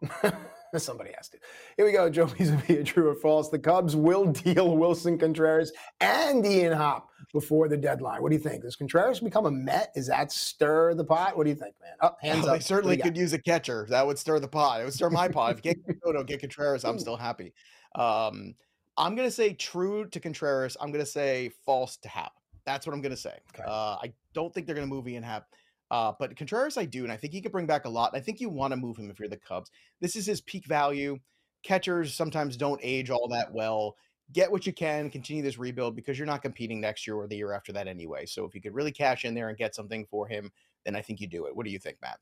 Somebody 0.76 1.10
has 1.16 1.28
to. 1.30 1.38
Here 1.76 1.86
we 1.86 1.92
go. 1.92 2.08
Joe 2.10 2.26
Pisapia, 2.26 2.84
true 2.84 3.08
or 3.08 3.14
false? 3.14 3.48
The 3.48 3.58
Cubs 3.58 3.96
will 3.96 4.26
deal 4.32 4.76
Willson 4.76 5.18
Contreras 5.18 5.72
and 6.00 6.44
Ian 6.44 6.72
Happ 6.72 7.08
before 7.32 7.68
the 7.68 7.76
deadline. 7.76 8.22
What 8.22 8.30
do 8.30 8.36
you 8.36 8.42
think? 8.42 8.62
Does 8.62 8.76
Contreras 8.76 9.20
become 9.20 9.46
a 9.46 9.50
Met? 9.50 9.92
Is 9.94 10.06
that 10.08 10.32
stir 10.32 10.94
the 10.94 11.04
pot? 11.04 11.36
What 11.36 11.44
do 11.44 11.50
you 11.50 11.56
think, 11.56 11.74
man? 11.80 11.92
Oh, 12.00 12.10
hands 12.20 12.46
up. 12.48 12.54
They 12.54 12.60
certainly 12.60 12.96
could 12.96 13.16
use 13.16 13.32
a 13.32 13.38
catcher. 13.38 13.86
That 13.90 14.06
would 14.06 14.18
stir 14.18 14.40
the 14.40 14.48
pot. 14.48 14.80
It 14.80 14.84
would 14.84 14.94
stir 14.94 15.10
my 15.10 15.28
pot. 15.28 15.58
If 15.58 15.64
you 15.64 15.74
get 15.74 15.98
Soto, 16.04 16.22
get 16.24 16.40
Contreras, 16.40 16.84
I'm 16.84 16.98
still 16.98 17.16
happy. 17.16 17.52
Um, 17.94 18.54
I'm 18.96 19.14
going 19.14 19.28
to 19.28 19.34
say 19.34 19.52
true 19.52 20.06
to 20.06 20.20
Contreras. 20.20 20.76
I'm 20.80 20.90
going 20.90 21.04
to 21.04 21.10
say 21.10 21.50
false 21.64 21.96
to 21.98 22.08
Happ. 22.08 22.32
That's 22.66 22.86
what 22.86 22.92
I'm 22.92 23.00
going 23.00 23.14
to 23.14 23.16
say. 23.16 23.38
Okay. 23.54 23.62
Uh, 23.66 23.96
I 24.02 24.12
don't 24.34 24.52
think 24.52 24.66
they're 24.66 24.74
going 24.74 24.88
to 24.88 24.94
move 24.94 25.08
Ian 25.08 25.22
Happ. 25.22 25.46
Uh, 25.90 26.12
but 26.18 26.36
Contreras, 26.36 26.76
I 26.76 26.84
do, 26.84 27.04
and 27.04 27.12
I 27.12 27.16
think 27.16 27.32
he 27.32 27.40
could 27.40 27.52
bring 27.52 27.66
back 27.66 27.84
a 27.84 27.88
lot. 27.88 28.14
I 28.14 28.20
think 28.20 28.40
you 28.40 28.48
want 28.48 28.72
to 28.72 28.76
move 28.76 28.96
him 28.96 29.10
if 29.10 29.18
you're 29.18 29.28
the 29.28 29.36
Cubs. 29.36 29.70
This 30.00 30.16
is 30.16 30.26
his 30.26 30.40
peak 30.40 30.66
value. 30.66 31.18
Catchers 31.62 32.14
sometimes 32.14 32.56
don't 32.56 32.80
age 32.82 33.10
all 33.10 33.28
that 33.28 33.52
well. 33.52 33.96
Get 34.32 34.52
what 34.52 34.66
you 34.66 34.72
can, 34.74 35.08
continue 35.08 35.42
this 35.42 35.58
rebuild 35.58 35.96
because 35.96 36.18
you're 36.18 36.26
not 36.26 36.42
competing 36.42 36.80
next 36.80 37.06
year 37.06 37.16
or 37.16 37.26
the 37.26 37.36
year 37.36 37.52
after 37.52 37.72
that 37.72 37.88
anyway. 37.88 38.26
So 38.26 38.44
if 38.44 38.54
you 38.54 38.60
could 38.60 38.74
really 38.74 38.92
cash 38.92 39.24
in 39.24 39.34
there 39.34 39.48
and 39.48 39.56
get 39.56 39.74
something 39.74 40.04
for 40.04 40.26
him, 40.28 40.50
then 40.84 40.94
I 40.94 41.00
think 41.00 41.20
you 41.20 41.26
do 41.26 41.46
it. 41.46 41.56
What 41.56 41.64
do 41.64 41.72
you 41.72 41.78
think, 41.78 41.96
Matt? 42.02 42.18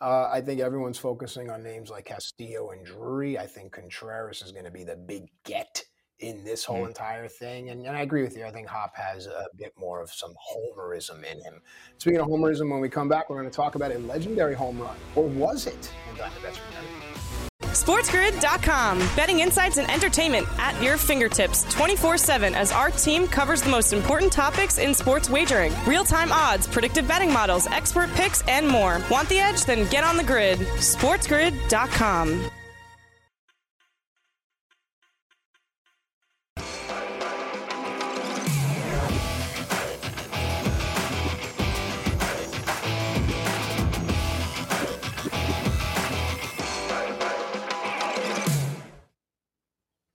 Uh, 0.00 0.28
I 0.30 0.40
think 0.40 0.60
everyone's 0.60 0.98
focusing 0.98 1.50
on 1.50 1.62
names 1.62 1.90
like 1.90 2.04
Castillo 2.04 2.70
and 2.70 2.84
Drury. 2.84 3.38
I 3.38 3.46
think 3.46 3.72
Contreras 3.72 4.42
is 4.42 4.52
going 4.52 4.66
to 4.66 4.70
be 4.70 4.84
the 4.84 4.96
big 4.96 5.28
get 5.44 5.82
in 6.20 6.44
this 6.44 6.64
whole 6.64 6.84
mm. 6.84 6.88
entire 6.88 7.28
thing. 7.28 7.70
And, 7.70 7.86
and 7.86 7.96
I 7.96 8.00
agree 8.00 8.22
with 8.22 8.36
you. 8.36 8.44
I 8.44 8.50
think 8.50 8.68
Happ 8.68 8.96
has 8.96 9.26
a 9.26 9.46
bit 9.56 9.74
more 9.78 10.00
of 10.00 10.10
some 10.10 10.34
homerism 10.34 11.18
in 11.24 11.42
him. 11.42 11.60
Speaking 11.98 12.20
of 12.20 12.26
homerism, 12.26 12.70
when 12.70 12.80
we 12.80 12.88
come 12.88 13.08
back, 13.08 13.28
we're 13.28 13.38
going 13.38 13.50
to 13.50 13.56
talk 13.56 13.74
about 13.74 13.92
a 13.92 13.98
legendary 13.98 14.54
home 14.54 14.80
run. 14.80 14.96
Or 15.14 15.24
was 15.26 15.66
it? 15.66 15.92
SportsGrid.com. 17.60 18.98
Betting 19.14 19.40
insights 19.40 19.76
and 19.76 19.90
entertainment 19.90 20.46
at 20.58 20.80
your 20.82 20.96
fingertips 20.96 21.64
24 21.74 22.16
7 22.16 22.54
as 22.54 22.72
our 22.72 22.90
team 22.90 23.26
covers 23.26 23.60
the 23.60 23.70
most 23.70 23.92
important 23.92 24.32
topics 24.32 24.78
in 24.78 24.94
sports 24.94 25.28
wagering 25.28 25.72
real 25.86 26.04
time 26.04 26.32
odds, 26.32 26.66
predictive 26.66 27.06
betting 27.06 27.32
models, 27.32 27.66
expert 27.66 28.10
picks, 28.14 28.42
and 28.48 28.66
more. 28.66 29.02
Want 29.10 29.28
the 29.28 29.38
edge? 29.38 29.64
Then 29.64 29.88
get 29.90 30.04
on 30.04 30.16
the 30.16 30.24
grid. 30.24 30.58
SportsGrid.com. 30.58 32.50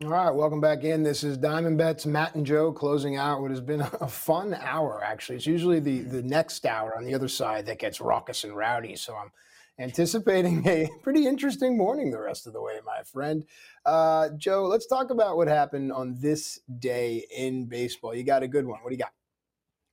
All 0.04 0.10
right, 0.10 0.32
welcome 0.32 0.60
back 0.60 0.84
in. 0.84 1.04
This 1.04 1.24
is 1.24 1.38
Diamond 1.38 1.78
Bets, 1.78 2.08
Matt 2.08 2.34
and 2.34 2.43
Joe 2.43 2.72
closing 2.72 3.18
out 3.18 3.39
what 3.39 3.52
has 3.52 3.62
been 3.62 3.82
a 4.02 4.08
fun 4.08 4.56
hour, 4.60 5.04
actually. 5.04 5.36
It's 5.36 5.45
usually 5.45 5.80
the, 5.80 5.99
the 5.99 6.24
next 6.24 6.66
hour 6.66 6.97
on 6.97 7.04
the 7.04 7.14
other 7.14 7.28
side 7.28 7.68
that 7.68 7.78
gets 7.78 8.02
raucous 8.02 8.43
and 8.43 8.58
rowdy. 8.58 8.95
So 8.95 9.16
I'm 9.16 9.32
anticipating 9.78 10.64
a 10.68 10.89
pretty 11.04 11.28
interesting 11.28 11.78
morning 11.78 12.10
the 12.10 12.20
rest 12.20 12.47
of 12.47 12.54
the 12.54 12.62
way, 12.62 12.80
my 12.84 13.04
friend. 13.04 13.45
Uh, 13.86 14.30
Joe, 14.38 14.64
let's 14.64 14.88
talk 14.88 15.12
about 15.12 15.38
what 15.38 15.47
happened 15.47 15.91
on 15.91 16.16
this 16.20 16.60
day 16.80 17.28
in 17.30 17.66
baseball. 17.66 18.16
You 18.16 18.24
got 18.24 18.41
a 18.41 18.47
good 18.47 18.66
one. 18.66 18.80
What 18.82 18.89
do 18.89 18.95
you 18.95 18.99
got? 19.04 19.14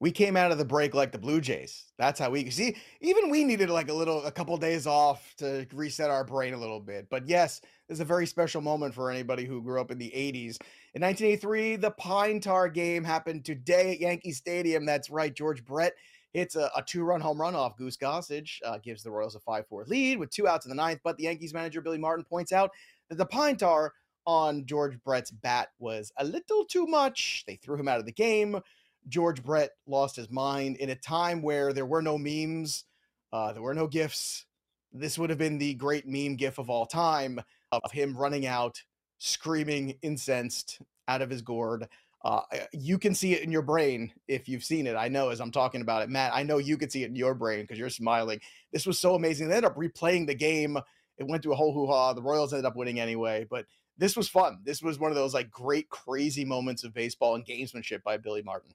We 0.01 0.13
came 0.13 0.37
out 0.37 0.53
of 0.53 0.59
the 0.59 0.65
break 0.65 0.95
like 0.95 1.11
the 1.11 1.19
Blue 1.19 1.41
Jays. 1.41 1.93
That's 1.99 2.21
how 2.21 2.31
we 2.31 2.51
see. 2.51 2.77
Even 3.01 3.31
we 3.31 3.45
needed 3.45 3.69
like 3.69 3.89
a 3.89 3.95
little, 3.95 4.25
a 4.25 4.31
couple 4.31 4.57
days 4.57 4.87
off 4.87 5.35
to 5.39 5.67
reset 5.73 6.11
our 6.11 6.25
brain 6.25 6.55
a 6.55 6.59
little 6.59 6.81
bit. 6.81 7.09
But 7.11 7.29
yes, 7.29 7.61
this 7.89 7.97
is 7.97 8.01
a 8.01 8.05
very 8.05 8.27
special 8.27 8.61
moment 8.61 8.95
for 8.95 9.11
anybody 9.11 9.45
who 9.45 9.63
grew 9.63 9.81
up 9.81 9.91
in 9.91 9.99
the 9.99 10.11
'80s. 10.11 10.59
In 10.95 11.03
1983, 11.03 11.77
the 11.77 11.91
Pine 11.93 12.41
Tar 12.41 12.69
game 12.69 13.03
happened 13.03 13.45
today 13.45 13.93
at 13.93 14.01
Yankee 14.01 14.33
Stadium. 14.33 14.87
That's 14.87 15.11
right, 15.11 15.35
George 15.35 15.65
Brett 15.65 15.95
hits 16.33 16.57
a, 16.57 16.71
a 16.77 16.83
two-run 16.83 17.21
home 17.21 17.41
run 17.41 17.55
off 17.55 17.77
Goose 17.77 17.97
Gossage, 17.97 18.59
uh, 18.65 18.79
gives 18.79 19.03
the 19.03 19.11
Royals 19.11 19.35
a 19.35 19.41
5-4 19.41 19.89
lead 19.89 20.19
with 20.19 20.31
two 20.31 20.47
outs 20.47 20.67
in 20.67 20.69
the 20.69 20.75
ninth. 20.75 21.01
But 21.03 21.17
the 21.17 21.25
Yankees 21.25 21.55
manager 21.55 21.81
Billy 21.81 21.99
Martin 21.99 22.25
points 22.25 22.53
out 22.53 22.71
that 23.09 23.17
the 23.17 23.27
Pine 23.27 23.57
Tar 23.57 23.95
on 24.27 24.67
George 24.67 25.03
Brett's 25.03 25.31
bat 25.31 25.69
was 25.79 26.13
a 26.19 26.25
little 26.25 26.67
too 26.67 26.87
much. 26.87 27.45
They 27.47 27.57
threw 27.57 27.79
him 27.79 27.89
out 27.89 27.99
of 27.99 28.05
the 28.05 28.13
game. 28.13 28.61
George 29.09 29.43
Brett 29.43 29.71
lost 29.87 30.17
his 30.17 30.31
mind 30.31 30.77
in 30.77 30.91
a 30.91 30.95
time 30.95 31.43
where 31.43 31.73
there 31.73 31.87
were 31.87 32.03
no 32.03 32.19
memes, 32.19 32.85
uh, 33.33 33.53
there 33.53 33.63
were 33.63 33.75
no 33.75 33.87
gifs. 33.87 34.47
This 34.93 35.19
would 35.19 35.31
have 35.31 35.39
been 35.39 35.59
the 35.59 35.75
great 35.75 36.07
meme 36.07 36.37
gif 36.37 36.59
of 36.59 36.71
all 36.71 36.87
time 36.87 37.41
of 37.73 37.93
him 37.93 38.17
running 38.17 38.47
out, 38.47 38.83
screaming, 39.19 39.99
incensed 40.03 40.81
out 41.07 41.23
of 41.23 41.31
his 41.31 41.43
gourd. 41.43 41.89
Uh, 42.25 42.41
you 42.73 42.99
can 42.99 43.15
see 43.15 43.33
it 43.35 43.43
in 43.43 43.53
your 43.53 43.63
brain 43.63 44.13
if 44.27 44.49
you've 44.49 44.65
seen 44.65 44.87
it. 44.87 44.97
I 44.97 45.09
know 45.09 45.29
as 45.29 45.41
I'm 45.41 45.53
talking 45.53 45.83
about 45.83 46.03
it, 46.03 46.09
Matt. 46.09 46.33
I 46.35 46.43
know 46.43 46.59
you 46.59 46.77
could 46.77 46.91
see 46.91 47.05
it 47.05 47.09
in 47.09 47.17
your 47.17 47.35
brain 47.35 47.63
because 47.63 47.79
you're 47.79 47.91
smiling. 47.91 48.41
This 48.73 48.87
was 48.87 48.99
so 48.99 49.15
amazing. 49.15 49.49
They 49.49 49.57
ended 49.57 49.71
up 49.71 49.77
replaying 49.77 50.27
the 50.27 50.35
game. 50.35 50.79
It 51.19 51.29
went 51.29 51.43
to 51.45 51.53
a 51.53 51.55
whole 51.55 51.73
hoo 51.73 51.87
ha. 51.87 52.13
The 52.13 52.23
Royals 52.23 52.53
ended 52.53 52.67
up 52.67 52.77
winning 52.77 52.99
anyway, 52.99 53.47
but 53.49 53.67
this 53.99 54.17
was 54.17 54.29
fun. 54.29 54.59
This 54.65 54.83
was 54.83 54.99
one 54.99 55.11
of 55.11 55.17
those 55.17 55.35
like 55.35 55.51
great, 55.51 55.89
crazy 55.91 56.45
moments 56.45 56.85
of 56.85 56.95
baseball 56.95 57.35
and 57.35 57.47
gamesmanship 57.47 58.03
by 58.03 58.17
Billy 58.17 58.43
Martin. 58.43 58.73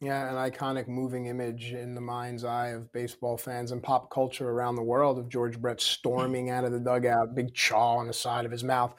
Yeah, 0.00 0.28
an 0.30 0.36
iconic 0.36 0.86
moving 0.86 1.26
image 1.26 1.72
in 1.72 1.96
the 1.96 2.00
mind's 2.00 2.44
eye 2.44 2.68
of 2.68 2.92
baseball 2.92 3.36
fans 3.36 3.72
and 3.72 3.82
pop 3.82 4.10
culture 4.10 4.48
around 4.48 4.76
the 4.76 4.82
world 4.82 5.18
of 5.18 5.28
George 5.28 5.60
Brett 5.60 5.80
hmm. 5.80 5.86
storming 5.86 6.50
out 6.50 6.64
of 6.64 6.70
the 6.70 6.78
dugout, 6.78 7.34
big 7.34 7.52
chaw 7.52 7.96
on 7.96 8.06
the 8.06 8.12
side 8.12 8.44
of 8.44 8.52
his 8.52 8.62
mouth. 8.62 8.94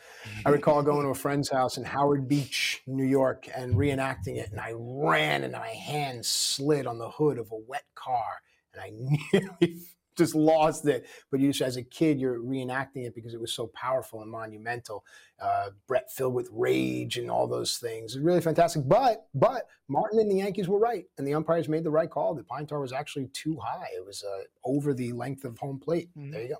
I 0.45 0.49
hmm. 0.49 0.55
recall 0.55 0.83
going 0.83 1.03
to 1.03 1.11
a 1.11 1.15
friend's 1.15 1.49
house 1.49 1.77
in 1.77 1.85
Howard 1.85 2.27
Beach, 2.27 2.81
New 2.85 3.05
York, 3.05 3.47
and 3.55 3.75
reenacting 3.75 4.35
it. 4.37 4.51
And 4.51 4.59
I 4.59 4.73
ran 4.75 5.45
and 5.45 5.53
my 5.53 5.69
hand 5.69 6.25
slid 6.25 6.85
on 6.85 6.97
the 6.97 7.09
hood 7.09 7.37
of 7.37 7.49
a 7.53 7.57
wet 7.65 7.85
car. 7.95 8.41
And 8.73 8.81
I 8.81 8.91
nearly 9.33 9.79
just 10.19 10.35
lost 10.35 10.85
it. 10.85 11.07
But 11.31 11.39
you 11.39 11.49
just, 11.49 11.61
as 11.61 11.77
a 11.77 11.83
kid, 11.83 12.19
you're 12.19 12.39
reenacting 12.39 13.05
it 13.07 13.15
because 13.15 13.33
it 13.33 13.41
was 13.41 13.51
so 13.51 13.67
powerful 13.67 14.21
and 14.21 14.29
monumental. 14.29 15.03
Uh, 15.41 15.71
Brett 15.87 16.11
filled 16.11 16.35
with 16.35 16.49
rage 16.51 17.17
and 17.17 17.31
all 17.31 17.47
those 17.47 17.77
things. 17.77 18.15
It's 18.15 18.23
really 18.23 18.41
fantastic. 18.41 18.83
But 18.87 19.25
but 19.33 19.67
Martin 19.87 20.19
and 20.19 20.29
the 20.29 20.35
Yankees 20.35 20.67
were 20.67 20.79
right, 20.79 21.05
and 21.17 21.27
the 21.27 21.33
umpires 21.33 21.67
made 21.67 21.83
the 21.83 21.89
right 21.89 22.09
call. 22.09 22.35
The 22.35 22.43
pine 22.43 22.67
tar 22.67 22.79
was 22.79 22.93
actually 22.93 23.27
too 23.33 23.57
high. 23.57 23.87
It 23.95 24.05
was 24.05 24.23
uh, 24.23 24.43
over 24.63 24.93
the 24.93 25.11
length 25.13 25.43
of 25.45 25.57
home 25.57 25.79
plate. 25.79 26.09
Mm-hmm. 26.17 26.31
There 26.31 26.41
you 26.43 26.49
go. 26.49 26.57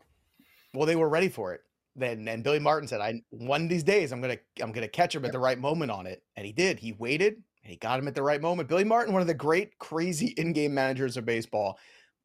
well, 0.74 0.88
they 0.88 0.96
were 0.96 1.10
ready 1.10 1.30
for 1.30 1.54
it. 1.54 1.62
Then 1.96 2.28
and 2.28 2.44
Billy 2.44 2.60
Martin 2.60 2.88
said, 2.88 3.02
"I 3.02 3.22
one 3.30 3.64
of 3.64 3.70
these 3.70 3.84
days 3.84 4.12
I'm 4.12 4.22
gonna 4.22 4.38
I'm 4.62 4.72
gonna 4.72 4.88
catch 4.88 5.16
him 5.16 5.26
at 5.26 5.32
the 5.32 5.40
right 5.40 5.60
moment 5.60 5.92
on 5.92 6.08
it," 6.08 6.24
and 6.36 6.46
he 6.46 6.54
did. 6.54 6.80
He 6.80 6.94
waited 6.94 7.42
and 7.64 7.72
he 7.72 7.78
got 7.78 8.00
him 8.00 8.08
at 8.08 8.16
the 8.16 8.24
right 8.24 8.42
moment. 8.42 8.70
Billy 8.70 8.84
Martin, 8.84 9.14
one 9.14 9.22
of 9.22 9.28
the 9.28 9.34
great 9.34 9.78
crazy 9.80 10.34
in-game 10.38 10.74
managers 10.74 11.18
of 11.18 11.26
baseball, 11.26 11.78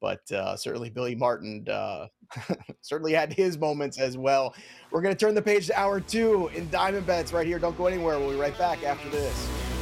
but 0.04 0.30
uh, 0.32 0.54
certainly 0.54 0.90
Billy 0.90 1.14
Martin 1.14 1.66
uh, 1.66 2.08
certainly 2.82 3.14
had 3.14 3.32
his 3.32 3.56
moments 3.56 3.98
as 3.98 4.18
well. 4.18 4.54
We're 4.90 5.00
gonna 5.00 5.14
turn 5.14 5.34
the 5.34 5.40
page 5.40 5.68
to 5.68 5.80
hour 5.80 5.98
two 5.98 6.50
in 6.54 6.68
Diamond 6.68 7.06
Bets 7.06 7.32
right 7.32 7.46
here. 7.46 7.58
Don't 7.58 7.76
go 7.78 7.86
anywhere. 7.86 8.18
We'll 8.18 8.32
be 8.32 8.36
right 8.36 8.56
back 8.58 8.82
after 8.82 9.08
this. 9.08 9.73